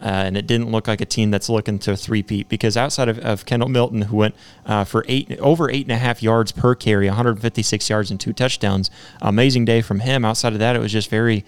Uh, 0.00 0.06
and 0.26 0.36
it 0.36 0.46
didn't 0.46 0.70
look 0.70 0.86
like 0.86 1.00
a 1.00 1.04
team 1.04 1.30
that's 1.32 1.48
looking 1.48 1.78
to 1.80 1.96
three-peat 1.96 2.48
because 2.48 2.76
outside 2.76 3.08
of, 3.08 3.18
of 3.18 3.44
Kendall 3.44 3.68
Milton, 3.68 4.02
who 4.02 4.16
went 4.16 4.34
uh, 4.64 4.84
for 4.84 5.04
eight 5.08 5.36
over 5.40 5.68
eight 5.70 5.86
and 5.86 5.92
a 5.92 5.96
half 5.96 6.22
yards 6.22 6.52
per 6.52 6.76
carry, 6.76 7.06
156 7.06 7.90
yards 7.90 8.10
and 8.10 8.20
two 8.20 8.32
touchdowns, 8.32 8.90
amazing 9.20 9.64
day 9.64 9.80
from 9.82 10.00
him. 10.00 10.24
Outside 10.24 10.52
of 10.52 10.60
that, 10.60 10.76
it 10.76 10.78
was 10.78 10.92
just 10.92 11.10
very, 11.10 11.44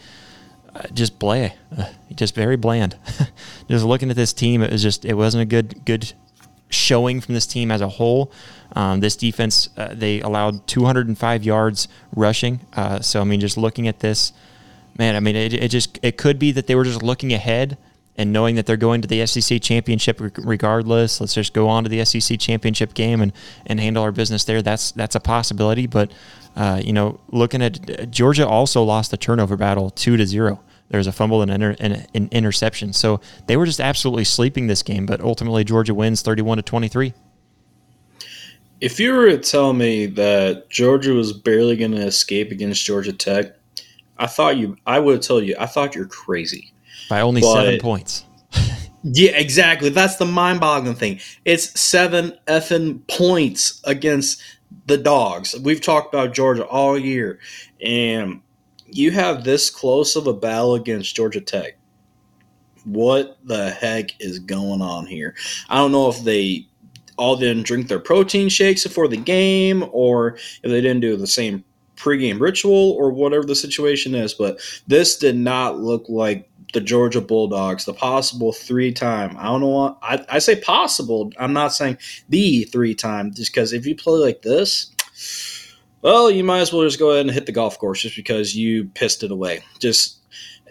uh, 0.75 0.83
just 0.93 1.21
bland, 1.21 1.53
uh, 1.79 1.91
just 2.13 2.35
very 2.35 2.57
bland. 2.57 2.97
just 3.69 3.85
looking 3.85 4.11
at 4.11 4.17
this 4.17 4.33
team, 4.33 4.63
it 4.63 4.73
was 4.73 4.83
just 4.83 5.05
it 5.05 5.15
wasn't 5.15 5.43
a 5.43 5.47
good 5.47 5.85
good 5.85 6.13
showing 6.71 7.21
from 7.21 7.35
this 7.35 7.47
team 7.47 7.71
as 7.71 7.81
a 7.81 7.89
whole. 7.89 8.33
Um, 8.75 8.99
this 8.99 9.17
defense, 9.17 9.69
uh, 9.77 9.95
they 9.95 10.21
allowed 10.21 10.67
205 10.67 11.45
yards 11.45 11.87
rushing. 12.17 12.61
So 13.01 13.21
I 13.21 13.25
mean, 13.25 13.39
just 13.39 13.57
looking 13.57 13.87
at 13.87 14.01
this, 14.01 14.33
man, 14.99 15.15
I 15.15 15.21
mean, 15.21 15.37
it, 15.37 15.55
it 15.55 15.69
just 15.69 16.01
it 16.03 16.17
could 16.17 16.41
be 16.41 16.51
that 16.51 16.67
they 16.67 16.75
were 16.75 16.85
just 16.85 17.03
looking 17.03 17.33
ahead 17.33 17.79
and 18.17 18.33
knowing 18.33 18.57
that 18.57 18.67
they're 18.67 18.77
going 18.77 19.01
to 19.03 19.09
the 19.09 19.25
SEC 19.27 19.63
championship 19.63 20.21
regardless. 20.21 21.21
Let's 21.21 21.35
just 21.35 21.53
go 21.53 21.69
on 21.69 21.85
to 21.85 21.91
the 21.91 22.05
SEC 22.05 22.39
championship 22.39 22.95
game 22.95 23.21
and, 23.21 23.33
and 23.67 23.81
handle 23.81 24.03
our 24.03 24.13
business 24.13 24.45
there. 24.45 24.63
That's 24.63 24.93
that's 24.93 25.15
a 25.15 25.21
possibility. 25.21 25.87
But 25.87 26.13
uh, 26.57 26.81
you 26.85 26.93
know, 26.93 27.21
looking 27.29 27.63
at 27.63 28.11
Georgia 28.11 28.47
also 28.47 28.83
lost 28.83 29.11
the 29.11 29.17
turnover 29.17 29.57
battle 29.57 29.91
two 29.91 30.17
to 30.17 30.27
zero. 30.27 30.61
There 30.89 30.99
was 30.99 31.07
a 31.07 31.13
fumble 31.13 31.41
and 31.41 31.53
an, 31.53 31.77
inter, 31.79 32.05
an 32.15 32.29
interception. 32.33 32.93
So 32.93 33.21
they 33.47 33.57
were 33.57 33.65
just 33.65 33.81
absolutely 33.81 34.25
sleeping 34.25 34.67
this 34.67 34.83
game. 34.83 35.07
But 35.07 35.21
ultimately, 35.21 35.65
Georgia 35.65 35.95
wins 35.95 36.21
thirty-one 36.23 36.57
to 36.57 36.63
twenty-three. 36.63 37.15
If 38.81 38.99
you 38.99 39.13
were 39.13 39.29
to 39.29 39.39
tell 39.39 39.73
me 39.73 40.07
that 40.07 40.69
Georgia 40.69 41.13
was 41.13 41.33
barely 41.33 41.77
going 41.77 41.93
to 41.93 42.03
escape 42.07 42.51
against 42.51 42.85
Georgia 42.85 43.13
Tech, 43.13 43.55
I 44.19 44.27
thought 44.27 44.57
you. 44.57 44.77
I 44.87 44.99
would 44.99 45.17
have 45.17 45.23
told 45.23 45.45
you. 45.45 45.55
I 45.61 45.67
thought 45.67 45.95
you're 45.95 46.07
crazy 46.07 46.70
by 47.11 47.21
only 47.21 47.43
but, 47.43 47.55
seven 47.55 47.81
points. 47.81 48.25
yeah, 49.03 49.33
exactly. 49.33 49.91
That's 49.91 50.17
the 50.17 50.25
mind-boggling 50.25 50.95
thing. 50.95 51.21
It's 51.45 51.79
seven 51.79 52.33
effing 52.47 53.07
points 53.09 53.83
against 53.85 54.41
the 54.87 54.97
dogs. 54.97 55.55
We've 55.61 55.81
talked 55.81 56.15
about 56.15 56.33
Georgia 56.33 56.65
all 56.65 56.97
year, 56.97 57.41
and 57.85 58.41
you 58.87 59.11
have 59.11 59.45
this 59.45 59.69
close 59.69 60.17
of 60.17 60.27
a 60.27 60.33
battle 60.33 60.77
against 60.77 61.15
Georgia 61.15 61.41
Tech. 61.41 61.77
What 62.85 63.39
the 63.45 63.71
heck 63.71 64.19
is 64.21 64.39
going 64.39 64.81
on 64.81 65.05
here? 65.05 65.35
I 65.69 65.77
don't 65.77 65.93
know 65.93 66.09
if 66.09 66.23
they 66.25 66.67
all 67.17 67.37
didn't 67.37 67.65
drink 67.65 67.89
their 67.89 68.01
protein 68.01 68.49
shakes 68.49 68.85
before 68.85 69.07
the 69.07 69.17
game 69.17 69.85
or 69.93 70.37
if 70.63 70.71
they 70.71 70.81
didn't 70.81 71.01
do 71.01 71.17
the 71.17 71.27
same 71.27 71.63
pregame 71.97 72.41
ritual 72.41 72.93
or 72.93 73.11
whatever 73.11 73.45
the 73.45 73.55
situation 73.55 74.15
is, 74.15 74.33
but 74.33 74.59
this 74.87 75.19
did 75.19 75.37
not 75.37 75.79
look 75.79 76.07
like 76.09 76.50
the 76.73 76.81
Georgia 76.81 77.21
Bulldogs, 77.21 77.85
the 77.85 77.95
possible 77.95 78.53
three 78.53 78.93
time. 78.93 79.37
I 79.39 79.45
don't 79.45 79.61
know 79.61 79.69
what 79.69 79.99
I, 80.03 80.25
I 80.29 80.39
say 80.39 80.61
possible. 80.61 81.33
I'm 81.39 81.53
not 81.53 81.73
saying 81.73 81.99
the 82.29 82.65
three 82.65 82.95
time, 82.95 83.33
just 83.33 83.53
because 83.53 83.73
if 83.73 83.87
you 83.87 83.95
play 83.95 84.19
like 84.19 84.43
this, 84.43 84.95
well, 86.03 86.31
you 86.31 86.45
might 86.45 86.61
as 86.61 86.73
well 86.73 86.83
just 86.83 86.99
go 86.99 87.11
ahead 87.11 87.27
and 87.27 87.31
hit 87.31 87.47
the 87.47 87.53
golf 87.53 87.79
course 87.79 88.03
just 88.03 88.17
because 88.17 88.57
you 88.57 88.85
pissed 88.95 89.23
it 89.23 89.31
away. 89.31 89.63
Just 89.79 90.19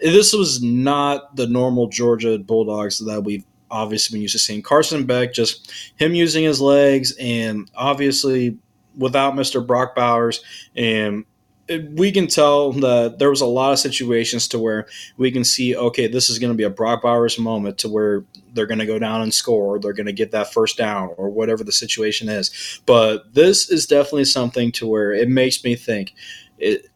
this 0.02 0.32
was 0.32 0.62
not 0.62 1.36
the 1.36 1.46
normal 1.46 1.88
Georgia 1.88 2.38
Bulldogs 2.38 2.98
that 3.04 3.22
we've 3.22 3.44
obviously 3.70 4.16
been 4.16 4.22
used 4.22 4.32
to 4.32 4.38
seeing. 4.38 4.62
Carson 4.62 5.06
Beck, 5.06 5.32
just 5.32 5.72
him 5.96 6.14
using 6.14 6.44
his 6.44 6.60
legs, 6.60 7.14
and 7.20 7.70
obviously 7.76 8.58
without 8.96 9.34
Mr. 9.34 9.64
Brock 9.64 9.94
Bowers 9.94 10.42
and 10.74 11.24
we 11.70 12.10
can 12.10 12.26
tell 12.26 12.72
that 12.72 13.18
there 13.18 13.30
was 13.30 13.40
a 13.40 13.46
lot 13.46 13.72
of 13.72 13.78
situations 13.78 14.48
to 14.48 14.58
where 14.58 14.86
we 15.16 15.30
can 15.30 15.44
see, 15.44 15.76
okay, 15.76 16.08
this 16.08 16.28
is 16.28 16.38
going 16.38 16.52
to 16.52 16.56
be 16.56 16.64
a 16.64 16.70
Brock 16.70 17.02
Bowers 17.02 17.38
moment 17.38 17.78
to 17.78 17.88
where 17.88 18.24
they're 18.52 18.66
going 18.66 18.80
to 18.80 18.86
go 18.86 18.98
down 18.98 19.22
and 19.22 19.32
score, 19.32 19.78
they're 19.78 19.92
going 19.92 20.06
to 20.06 20.12
get 20.12 20.32
that 20.32 20.52
first 20.52 20.76
down, 20.76 21.10
or 21.16 21.30
whatever 21.30 21.62
the 21.62 21.72
situation 21.72 22.28
is. 22.28 22.80
But 22.86 23.34
this 23.34 23.70
is 23.70 23.86
definitely 23.86 24.24
something 24.24 24.72
to 24.72 24.86
where 24.86 25.12
it 25.12 25.28
makes 25.28 25.62
me 25.62 25.76
think. 25.76 26.14
It, 26.58 26.86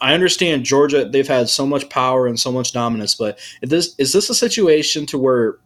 I 0.00 0.14
understand 0.14 0.64
Georgia; 0.64 1.08
they've 1.08 1.26
had 1.26 1.48
so 1.48 1.66
much 1.66 1.88
power 1.88 2.26
and 2.26 2.38
so 2.38 2.52
much 2.52 2.72
dominance, 2.72 3.14
but 3.14 3.38
is 3.62 3.70
this 3.70 3.94
is 3.98 4.12
this 4.12 4.30
a 4.30 4.34
situation 4.34 5.06
to 5.06 5.18
where 5.18 5.56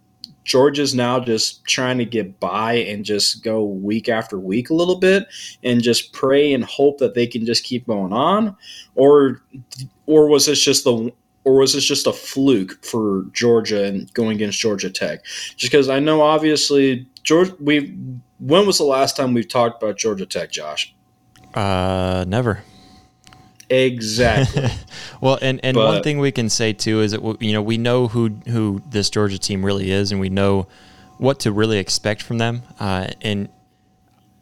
Georgia's 0.44 0.94
now 0.94 1.20
just 1.20 1.64
trying 1.64 1.98
to 1.98 2.04
get 2.04 2.40
by 2.40 2.74
and 2.74 3.04
just 3.04 3.44
go 3.44 3.64
week 3.64 4.08
after 4.08 4.38
week 4.38 4.70
a 4.70 4.74
little 4.74 4.96
bit 4.96 5.26
and 5.62 5.82
just 5.82 6.12
pray 6.12 6.52
and 6.52 6.64
hope 6.64 6.98
that 6.98 7.14
they 7.14 7.26
can 7.26 7.46
just 7.46 7.64
keep 7.64 7.86
going 7.86 8.12
on 8.12 8.56
or 8.94 9.42
or 10.06 10.28
was 10.28 10.46
this 10.46 10.62
just 10.62 10.84
the 10.84 11.12
or 11.44 11.54
was 11.54 11.74
this 11.74 11.84
just 11.84 12.06
a 12.06 12.12
fluke 12.12 12.84
for 12.84 13.24
Georgia 13.32 13.84
and 13.84 14.12
going 14.14 14.36
against 14.36 14.60
Georgia 14.60 14.90
Tech? 14.90 15.24
Just 15.24 15.72
because 15.72 15.88
I 15.88 15.98
know 15.98 16.22
obviously 16.22 17.06
Georgia 17.22 17.54
we 17.60 17.96
when 18.38 18.66
was 18.66 18.78
the 18.78 18.84
last 18.84 19.16
time 19.16 19.34
we've 19.34 19.48
talked 19.48 19.82
about 19.82 19.96
Georgia 19.96 20.26
Tech, 20.26 20.50
Josh? 20.50 20.94
Uh 21.54 22.24
never. 22.26 22.62
Exactly. 23.72 24.68
well, 25.20 25.38
and, 25.40 25.60
and 25.64 25.74
but, 25.74 25.86
one 25.86 26.02
thing 26.02 26.18
we 26.18 26.30
can 26.30 26.50
say 26.50 26.72
too 26.72 27.00
is 27.00 27.12
that 27.12 27.22
you 27.40 27.52
know 27.52 27.62
we 27.62 27.78
know 27.78 28.08
who 28.08 28.28
who 28.46 28.82
this 28.88 29.08
Georgia 29.08 29.38
team 29.38 29.64
really 29.64 29.90
is, 29.90 30.12
and 30.12 30.20
we 30.20 30.28
know 30.28 30.66
what 31.16 31.40
to 31.40 31.52
really 31.52 31.78
expect 31.78 32.20
from 32.22 32.38
them. 32.38 32.62
Uh, 32.78 33.08
and 33.22 33.48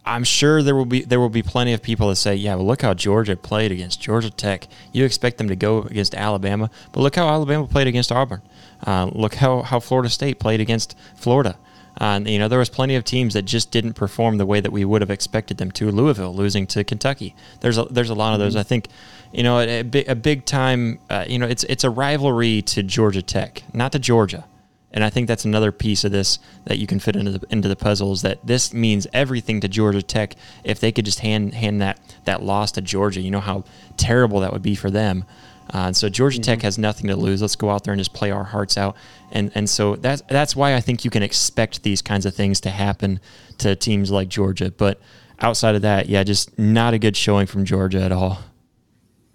I'm 0.04 0.24
sure 0.24 0.62
there 0.62 0.74
will 0.74 0.84
be 0.84 1.02
there 1.02 1.20
will 1.20 1.28
be 1.28 1.42
plenty 1.42 1.72
of 1.72 1.80
people 1.80 2.08
that 2.08 2.16
say, 2.16 2.34
"Yeah, 2.34 2.56
well, 2.56 2.66
look 2.66 2.82
how 2.82 2.92
Georgia 2.92 3.36
played 3.36 3.70
against 3.70 4.00
Georgia 4.00 4.30
Tech. 4.30 4.66
You 4.92 5.04
expect 5.04 5.38
them 5.38 5.48
to 5.48 5.56
go 5.56 5.82
against 5.82 6.14
Alabama, 6.14 6.68
but 6.90 7.00
look 7.00 7.14
how 7.14 7.28
Alabama 7.28 7.68
played 7.68 7.86
against 7.86 8.10
Auburn. 8.10 8.42
Uh, 8.84 9.10
look 9.12 9.36
how 9.36 9.62
how 9.62 9.78
Florida 9.78 10.08
State 10.08 10.40
played 10.40 10.60
against 10.60 10.96
Florida." 11.14 11.56
And, 11.96 12.28
you 12.28 12.38
know, 12.38 12.48
there 12.48 12.58
was 12.58 12.70
plenty 12.70 12.94
of 12.94 13.04
teams 13.04 13.34
that 13.34 13.42
just 13.42 13.70
didn't 13.70 13.94
perform 13.94 14.38
the 14.38 14.46
way 14.46 14.60
that 14.60 14.72
we 14.72 14.84
would 14.84 15.02
have 15.02 15.10
expected 15.10 15.58
them 15.58 15.70
to. 15.72 15.90
Louisville 15.90 16.34
losing 16.34 16.66
to 16.68 16.84
Kentucky. 16.84 17.34
There's 17.60 17.78
a, 17.78 17.84
there's 17.84 18.10
a 18.10 18.14
lot 18.14 18.32
of 18.32 18.38
those. 18.38 18.52
Mm-hmm. 18.52 18.60
I 18.60 18.64
think 18.64 18.88
you 19.32 19.42
know, 19.42 19.60
a, 19.60 19.80
a 19.80 20.14
big 20.14 20.44
time, 20.44 20.98
uh, 21.08 21.24
you 21.28 21.38
know, 21.38 21.46
it's 21.46 21.64
it's 21.64 21.84
a 21.84 21.90
rivalry 21.90 22.62
to 22.62 22.82
Georgia 22.82 23.22
Tech, 23.22 23.62
not 23.72 23.92
to 23.92 23.98
Georgia. 23.98 24.44
And 24.92 25.04
I 25.04 25.10
think 25.10 25.28
that's 25.28 25.44
another 25.44 25.70
piece 25.70 26.02
of 26.02 26.10
this 26.10 26.40
that 26.64 26.78
you 26.78 26.86
can 26.88 26.98
fit 26.98 27.14
into 27.14 27.38
the 27.38 27.46
into 27.48 27.68
the 27.68 27.76
puzzle 27.76 28.12
is 28.12 28.22
that 28.22 28.44
this 28.44 28.74
means 28.74 29.06
everything 29.12 29.60
to 29.60 29.68
Georgia 29.68 30.02
Tech 30.02 30.34
if 30.64 30.80
they 30.80 30.90
could 30.90 31.04
just 31.04 31.20
hand 31.20 31.54
hand 31.54 31.80
that 31.80 32.00
that 32.24 32.42
loss 32.42 32.72
to 32.72 32.80
Georgia. 32.80 33.20
You 33.20 33.30
know 33.30 33.40
how 33.40 33.64
terrible 33.96 34.40
that 34.40 34.52
would 34.52 34.62
be 34.62 34.74
for 34.74 34.90
them. 34.90 35.24
Uh, 35.72 35.86
and 35.86 35.96
so 35.96 36.08
Georgia 36.08 36.38
mm-hmm. 36.38 36.50
Tech 36.50 36.62
has 36.62 36.78
nothing 36.78 37.06
to 37.08 37.16
lose. 37.16 37.40
Let's 37.40 37.56
go 37.56 37.70
out 37.70 37.84
there 37.84 37.92
and 37.92 38.00
just 38.00 38.12
play 38.12 38.30
our 38.30 38.44
hearts 38.44 38.76
out. 38.76 38.96
And 39.30 39.52
and 39.54 39.68
so 39.70 39.96
that's 39.96 40.22
that's 40.28 40.56
why 40.56 40.74
I 40.74 40.80
think 40.80 41.04
you 41.04 41.10
can 41.10 41.22
expect 41.22 41.82
these 41.82 42.02
kinds 42.02 42.26
of 42.26 42.34
things 42.34 42.60
to 42.62 42.70
happen 42.70 43.20
to 43.58 43.76
teams 43.76 44.10
like 44.10 44.28
Georgia. 44.28 44.70
But 44.70 45.00
outside 45.40 45.74
of 45.74 45.82
that, 45.82 46.08
yeah, 46.08 46.24
just 46.24 46.58
not 46.58 46.94
a 46.94 46.98
good 46.98 47.16
showing 47.16 47.46
from 47.46 47.64
Georgia 47.64 48.02
at 48.02 48.12
all. 48.12 48.40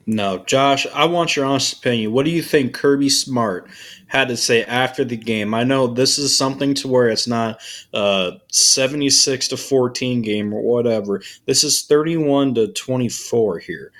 No, 0.07 0.43
Josh, 0.45 0.85
I 0.93 1.05
want 1.05 1.35
your 1.35 1.45
honest 1.45 1.79
opinion. 1.79 2.11
What 2.11 2.25
do 2.25 2.31
you 2.31 2.43
think 2.43 2.75
Kirby 2.75 3.09
Smart 3.09 3.67
had 4.05 4.27
to 4.27 4.37
say 4.37 4.63
after 4.63 5.03
the 5.03 5.17
game? 5.17 5.55
I 5.55 5.63
know 5.63 5.87
this 5.87 6.19
is 6.19 6.37
something 6.37 6.75
to 6.75 6.87
where 6.87 7.09
it's 7.09 7.27
not 7.27 7.59
a 7.91 8.33
76 8.51 9.47
to 9.47 9.57
14 9.57 10.21
game 10.21 10.53
or 10.53 10.61
whatever. 10.61 11.23
This 11.45 11.63
is 11.63 11.83
31 11.83 12.53
to 12.55 12.67
24 12.67 13.59
here. 13.59 13.91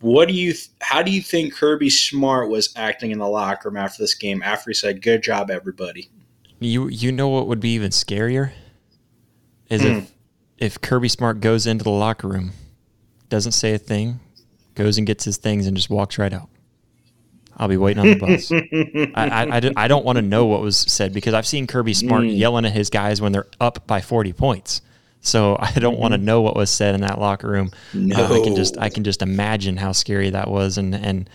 What 0.00 0.28
do 0.28 0.34
you 0.34 0.54
how 0.80 1.02
do 1.02 1.10
you 1.10 1.20
think 1.20 1.54
Kirby 1.54 1.90
Smart 1.90 2.48
was 2.48 2.72
acting 2.76 3.10
in 3.10 3.18
the 3.18 3.28
locker 3.28 3.68
room 3.68 3.76
after 3.76 4.02
this 4.02 4.14
game 4.14 4.42
after 4.42 4.70
he 4.70 4.74
said 4.74 5.02
good 5.02 5.22
job 5.22 5.50
everybody? 5.50 6.08
You 6.60 6.88
you 6.88 7.12
know 7.12 7.28
what 7.28 7.46
would 7.48 7.60
be 7.60 7.74
even 7.74 7.90
scarier 7.90 8.52
is 9.68 9.84
if 9.84 9.98
hmm. 9.98 10.12
if 10.58 10.80
Kirby 10.80 11.08
Smart 11.08 11.40
goes 11.40 11.66
into 11.66 11.84
the 11.84 11.90
locker 11.90 12.28
room, 12.28 12.52
doesn't 13.28 13.52
say 13.52 13.74
a 13.74 13.78
thing, 13.78 14.20
goes 14.74 14.96
and 14.96 15.06
gets 15.06 15.24
his 15.24 15.36
things 15.36 15.66
and 15.66 15.76
just 15.76 15.90
walks 15.90 16.18
right 16.18 16.32
out. 16.32 16.48
I'll 17.56 17.68
be 17.68 17.76
waiting 17.76 18.00
on 18.00 18.06
the 18.06 18.14
bus. 18.18 18.50
I, 19.14 19.28
I, 19.28 19.58
I, 19.58 19.84
I, 19.84 19.88
don't 19.88 20.06
want 20.06 20.16
to 20.16 20.22
know 20.22 20.46
what 20.46 20.62
was 20.62 20.76
said 20.76 21.12
because 21.12 21.34
I've 21.34 21.46
seen 21.46 21.66
Kirby 21.66 21.92
Smart 21.92 22.24
mm. 22.24 22.36
yelling 22.36 22.64
at 22.64 22.72
his 22.72 22.88
guys 22.88 23.20
when 23.20 23.32
they're 23.32 23.46
up 23.60 23.86
by 23.86 24.00
40 24.00 24.32
points. 24.32 24.80
So 25.22 25.56
I 25.58 25.72
don't 25.72 25.94
mm-hmm. 25.94 26.02
want 26.02 26.12
to 26.12 26.18
know 26.18 26.42
what 26.42 26.56
was 26.56 26.68
said 26.68 26.94
in 26.94 27.00
that 27.00 27.18
locker 27.18 27.48
room. 27.48 27.70
No. 27.94 28.16
Uh, 28.16 28.40
I 28.40 28.44
can 28.44 28.54
just 28.54 28.76
I 28.76 28.88
can 28.90 29.04
just 29.04 29.22
imagine 29.22 29.76
how 29.76 29.92
scary 29.92 30.30
that 30.30 30.48
was 30.48 30.76
and 30.76 30.94
and 30.94 31.30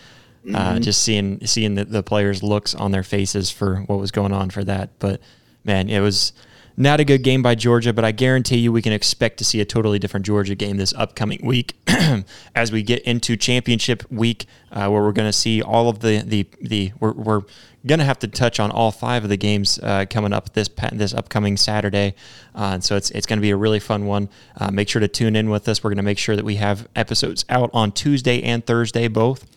uh, 0.54 0.74
mm-hmm. 0.74 0.82
just 0.82 1.02
seeing 1.02 1.46
seeing 1.46 1.76
the, 1.76 1.86
the 1.86 2.04
players' 2.04 2.44
looks 2.44 2.76
on 2.76 2.92
their 2.92 3.04
faces 3.04 3.50
for 3.50 3.78
what 3.82 4.00
was 4.00 4.12
going 4.12 4.34
on 4.34 4.50
for 4.50 4.64
that. 4.64 4.90
But 5.00 5.22
man, 5.64 5.90
it 5.90 6.00
was 6.00 6.34
not 6.80 7.00
a 7.00 7.04
good 7.04 7.24
game 7.24 7.42
by 7.42 7.56
Georgia, 7.56 7.92
but 7.92 8.06
I 8.06 8.12
guarantee 8.12 8.58
you 8.58 8.72
we 8.72 8.84
can 8.84 8.94
expect 8.94 9.38
to 9.40 9.44
see 9.44 9.60
a 9.60 9.66
totally 9.66 9.98
different 9.98 10.28
Georgia 10.28 10.54
game 10.54 10.78
this 10.78 10.94
upcoming 10.94 11.40
week 11.44 11.74
as 12.56 12.72
we 12.72 12.84
get 12.84 13.02
into 13.02 13.36
championship 13.36 14.04
week, 14.12 14.46
uh, 14.72 14.88
where 14.88 15.02
we're 15.02 15.12
going 15.12 15.28
to 15.28 15.38
see 15.38 15.60
all 15.62 15.90
of 15.90 16.00
the 16.00 16.22
the 16.24 16.46
the 16.62 16.92
we're, 17.00 17.14
we're 17.14 17.42
going 17.88 17.98
to 17.98 18.06
have 18.06 18.20
to 18.20 18.28
touch 18.28 18.60
on 18.60 18.70
all 18.70 18.92
five 18.92 19.24
of 19.24 19.30
the 19.30 19.38
games 19.38 19.80
uh, 19.82 20.06
coming 20.08 20.32
up 20.32 20.54
this 20.54 20.70
this 20.92 21.16
upcoming 21.16 21.58
Saturday, 21.58 22.14
uh, 22.54 22.72
and 22.74 22.84
so 22.84 22.96
it's 22.96 23.10
it's 23.10 23.26
going 23.26 23.40
to 23.40 23.42
be 23.42 23.52
a 23.52 23.58
really 23.58 23.80
fun 23.80 24.06
one. 24.06 24.30
Uh, 24.56 24.70
make 24.70 24.88
sure 24.88 25.00
to 25.00 25.08
tune 25.08 25.36
in 25.36 25.50
with 25.50 25.68
us. 25.68 25.84
We're 25.84 25.90
going 25.90 25.98
to 25.98 26.04
make 26.04 26.20
sure 26.20 26.36
that 26.36 26.46
we 26.46 26.58
have 26.58 26.88
episodes 26.96 27.44
out 27.50 27.72
on 27.74 27.92
Tuesday 27.92 28.44
and 28.44 28.64
Thursday 28.64 29.08
both 29.08 29.48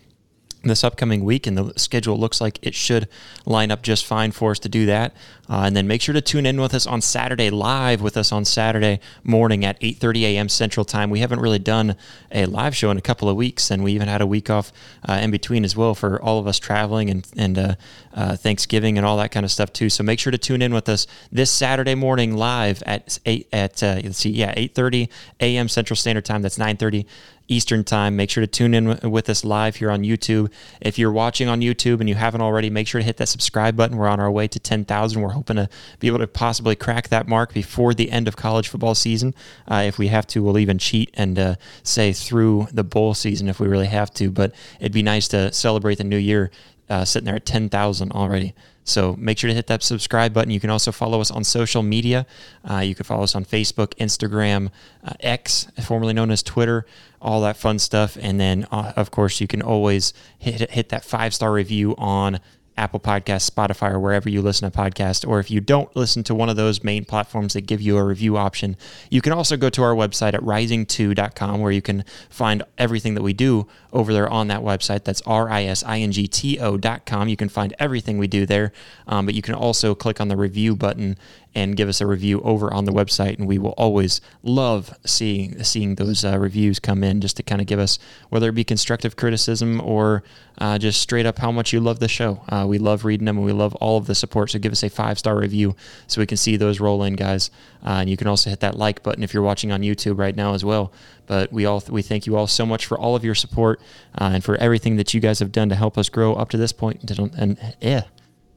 this 0.63 0.85
upcoming 0.85 1.25
week, 1.25 1.47
and 1.47 1.57
the 1.57 1.73
schedule 1.79 2.19
looks 2.19 2.41
like 2.41 2.59
it 2.63 2.75
should 2.75 3.09
line 3.47 3.71
up 3.71 3.83
just 3.83 4.05
fine 4.05 4.31
for 4.31 4.51
us 4.51 4.59
to 4.61 4.69
do 4.69 4.87
that. 4.87 5.15
Uh, 5.49 5.63
and 5.65 5.75
then 5.75 5.89
make 5.89 6.01
sure 6.01 6.13
to 6.13 6.21
tune 6.21 6.47
in 6.47 6.61
with 6.61 6.73
us 6.75 6.87
on 6.87 7.01
Saturday, 7.01 7.51
live 7.51 8.01
with 8.01 8.17
us 8.17 8.31
on 8.31 8.45
Saturday 8.45 9.01
morning 9.25 9.65
at 9.65 9.81
8:30 9.81 10.23
a.m. 10.23 10.49
Central 10.49 10.85
Time. 10.85 11.11
We 11.11 11.21
haven't 11.21 11.41
really 11.41 11.59
done 11.59 11.97
a 12.31 12.47
live 12.47 12.77
show 12.77 12.91
in 12.91 12.99
a 12.99 13.01
couple 13.01 13.29
of 13.29 13.35
weeks, 13.35 13.71
and 13.71 13.83
we 13.83 13.93
even 13.93 14.07
had 14.07 14.21
a 14.21 14.27
week 14.27 14.49
off 14.49 14.73
uh, 15.09 15.15
in 15.15 15.33
between 15.33 15.65
as 15.65 15.77
well 15.77 15.95
for 15.95 16.23
all 16.23 16.39
of 16.39 16.47
us 16.47 16.59
traveling 16.59 17.11
and 17.11 17.27
and 17.37 17.59
uh, 17.59 17.75
uh 18.15 18.37
Thanksgiving 18.37 18.97
and 18.97 19.05
all 19.05 19.17
that 19.17 19.33
kind 19.33 19.45
of 19.45 19.51
stuff 19.51 19.73
too. 19.73 19.91
So 19.91 20.05
make 20.05 20.21
sure 20.21 20.31
to 20.31 20.39
tune 20.39 20.63
in 20.63 20.73
with 20.73 20.89
us 20.89 21.09
this 21.33 21.51
Saturday 21.51 21.97
morning 21.97 22.37
live 22.37 22.83
at 22.87 23.19
eight 23.27 23.49
at 23.53 23.83
uh, 23.83 24.01
let's 24.05 24.19
see, 24.19 24.31
yeah, 24.31 24.55
8:30 24.55 25.09
a.m. 25.41 25.69
Central 25.69 25.97
Standard 25.97 26.25
Time. 26.25 26.43
That's 26.43 26.59
9:30 26.59 27.07
Eastern 27.51 27.85
Time. 27.85 28.17
Make 28.17 28.31
sure 28.31 28.41
to 28.41 28.47
tune 28.47 28.73
in 28.75 29.11
with 29.11 29.29
us 29.29 29.45
live 29.45 29.77
here 29.77 29.91
on 29.91 30.03
YouTube. 30.03 30.51
If 30.81 30.99
you're 30.99 31.13
watching 31.13 31.49
on 31.49 31.61
YouTube 31.61 32.01
and 32.01 32.09
you 32.09 32.15
haven't 32.15 32.41
already, 32.41 32.71
make 32.71 32.87
sure 32.87 33.01
to 33.01 33.05
hit 33.05 33.17
that 33.19 33.29
subscribe 33.29 33.77
button. 33.77 33.97
We're 33.97 34.09
on 34.09 34.21
our 34.21 34.31
way 34.31 34.49
to 34.49 34.59
10,000. 34.59 35.21
We're 35.21 35.31
hoping 35.31 35.57
to 35.57 35.69
be 35.99 36.07
able 36.07 36.21
to 36.21 36.27
possibly 36.27 36.77
crack 36.77 37.09
that 37.09 37.29
mark 37.29 37.53
before 37.53 37.93
the 37.93 38.11
end 38.11 38.29
of 38.29 38.37
college 38.37 38.69
football 38.69 38.95
season. 38.95 39.35
Uh, 39.69 39.83
if 39.87 39.99
we 39.99 40.09
have 40.09 40.27
to, 40.29 40.43
we'll 40.43 40.59
even 40.59 40.79
cheat 40.79 41.11
and 41.15 41.39
uh, 41.39 41.55
say 41.83 42.13
through 42.13 42.69
the 42.73 42.85
bowl 42.85 43.15
season 43.15 43.49
if 43.49 43.59
we 43.59 43.67
really 43.69 43.87
have 43.87 44.13
to. 44.15 44.31
But 44.31 44.55
it'd 44.79 44.93
be 44.93 45.03
nice 45.03 45.29
to 45.29 45.53
celebrate 45.53 45.97
the 45.97 46.05
new 46.05 46.17
year 46.17 46.51
uh, 46.89 47.05
sitting 47.05 47.27
there 47.27 47.37
at 47.37 47.47
10,000 47.47 48.13
already. 48.13 48.55
So 48.85 49.15
make 49.19 49.39
sure 49.39 49.49
to 49.49 49.55
hit 49.55 49.67
that 49.69 49.83
subscribe 49.83 50.33
button. 50.33 50.51
You 50.51 50.61
can 50.61 50.71
also 50.71 50.91
follow 50.91 51.21
us 51.21 51.31
on 51.31 51.45
social 51.45 51.83
media. 51.83 52.27
Uh, 52.69 52.79
you 52.79 52.95
can 52.95 53.05
follow 53.05 53.23
us 53.23 53.35
on 53.35 53.45
Facebook, 53.45 53.95
Instagram, 53.97 54.71
uh, 55.05 55.13
X, 55.21 55.69
formerly 55.83 56.13
known 56.13 56.31
as 56.31 56.43
Twitter, 56.43 56.87
all 57.21 57.41
that 57.43 57.57
fun 57.57 57.79
stuff. 57.79 58.17
And 58.21 58.41
then, 58.41 58.67
uh, 58.73 58.93
of 58.97 59.11
course, 59.11 59.41
you 59.41 59.47
can 59.47 59.63
always 59.63 60.13
hit, 60.39 60.71
hit 60.71 60.89
that 60.89 61.05
five 61.05 61.35
star 61.35 61.53
review 61.53 61.95
on 61.99 62.41
Apple 62.81 62.99
Podcasts, 62.99 63.49
Spotify, 63.49 63.93
or 63.93 64.01
wherever 64.01 64.29
you 64.31 64.41
listen 64.41 64.71
to 64.71 64.77
podcasts. 64.77 65.29
Or 65.29 65.39
if 65.39 65.51
you 65.51 65.61
don't 65.61 65.95
listen 65.95 66.25
to 66.25 66.35
one 66.35 66.49
of 66.49 66.57
those 66.57 66.83
main 66.83 67.05
platforms 67.05 67.53
that 67.53 67.63
give 67.63 67.83
you 67.83 67.99
a 67.99 68.03
review 68.03 68.39
option, 68.39 68.75
you 69.11 69.21
can 69.21 69.35
also 69.35 69.59
go 69.59 69.69
to 69.69 69.83
our 69.83 69.95
website 69.95 70.33
at 70.33 70.41
risingto.com 70.41 71.61
where 71.61 71.73
you 71.73 71.83
can 71.83 72.05
find 72.31 72.63
everything 72.79 73.15
that 73.15 73.23
we 73.23 73.35
do 73.35 73.67
over 73.93 74.15
there 74.15 74.29
on 74.29 74.49
that 74.49 74.63
website. 74.63 75.05
That's 75.05 75.21
R 75.23 75.51
I 75.51 75.65
S 75.65 75.85
I 75.85 75.99
N 75.99 76.11
G 76.11 76.27
T 76.27 76.59
O.com. 76.59 77.29
You 77.29 77.37
can 77.37 77.51
find 77.51 77.75
everything 77.79 78.17
we 78.17 78.27
do 78.27 78.47
there. 78.47 78.73
Um, 79.07 79.27
but 79.27 79.35
you 79.35 79.43
can 79.43 79.55
also 79.55 79.95
click 79.95 80.19
on 80.19 80.29
the 80.29 80.37
review 80.37 80.75
button 80.75 81.19
and 81.55 81.77
give 81.77 81.89
us 81.89 82.01
a 82.01 82.07
review 82.07 82.41
over 82.43 82.73
on 82.73 82.85
the 82.85 82.93
website. 82.93 83.39
And 83.39 83.49
we 83.49 83.59
will 83.59 83.75
always 83.77 84.21
love 84.43 84.95
seeing 85.05 85.63
seeing 85.65 85.97
those 85.97 86.25
uh, 86.25 86.39
reviews 86.39 86.79
come 86.79 87.03
in 87.03 87.21
just 87.21 87.37
to 87.39 87.43
kind 87.43 87.61
of 87.61 87.67
give 87.67 87.79
us 87.79 87.99
whether 88.29 88.49
it 88.49 88.55
be 88.55 88.65
constructive 88.65 89.17
criticism 89.17 89.81
or 89.81 90.23
uh, 90.59 90.79
just 90.79 91.01
straight 91.01 91.27
up 91.27 91.39
how 91.39 91.51
much 91.51 91.73
you 91.73 91.81
love 91.81 91.99
the 91.99 92.09
show. 92.09 92.43
Uh, 92.49 92.67
we 92.69 92.79
love 92.79 93.05
reading 93.05 93.25
them 93.25 93.37
and 93.37 93.47
we 93.47 93.53
love 93.53 93.75
all 93.77 93.97
of 93.99 94.07
the 94.07 94.15
support. 94.15 94.51
So 94.51 94.59
give 94.59 94.73
us 94.73 94.83
a 94.83 94.91
five 94.91 95.19
star 95.19 95.37
review 95.37 95.75
so 96.07 96.21
we 96.21 96.27
can 96.27 96.37
see 96.37 96.57
those 96.57 96.81
roll 96.81 97.03
in, 97.03 97.15
guys. 97.15 97.51
Uh, 97.85 98.01
and 98.01 98.11
you 98.11 98.17
can 98.17 98.29
also 98.29 98.51
hit 98.51 98.61
that 98.61 98.77
like 98.77 99.03
button 99.03 99.23
if 99.25 99.35
you're 99.35 99.43
watching 99.43 99.73
on 99.73 99.83
YouTube 99.83 100.19
right 100.19 100.37
now 100.37 100.55
as 100.55 100.65
well. 100.65 100.93
But 101.27 101.53
we 101.53 101.67
all 101.67 101.83
we 101.89 102.03
thank 102.03 102.27
you 102.27 102.37
all 102.37 102.47
so 102.47 102.65
much 102.65 102.87
for 102.87 102.99
all 102.99 103.17
of 103.17 103.25
your 103.25 103.35
support 103.35 103.81
uh, 104.21 104.31
and 104.35 104.45
for 104.45 104.57
everything 104.57 104.97
that 104.97 105.15
you 105.15 105.21
guys 105.21 105.39
have 105.41 105.53
done 105.53 105.69
to 105.71 105.75
help 105.75 105.99
us 105.99 106.09
grow 106.09 106.35
up 106.35 106.51
to 106.51 106.57
this 106.57 106.73
point. 106.73 107.11
And, 107.11 107.35
and 107.37 107.75
yeah, 107.81 108.05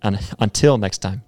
until 0.03 0.77
next 0.77 0.99
time. 0.99 1.23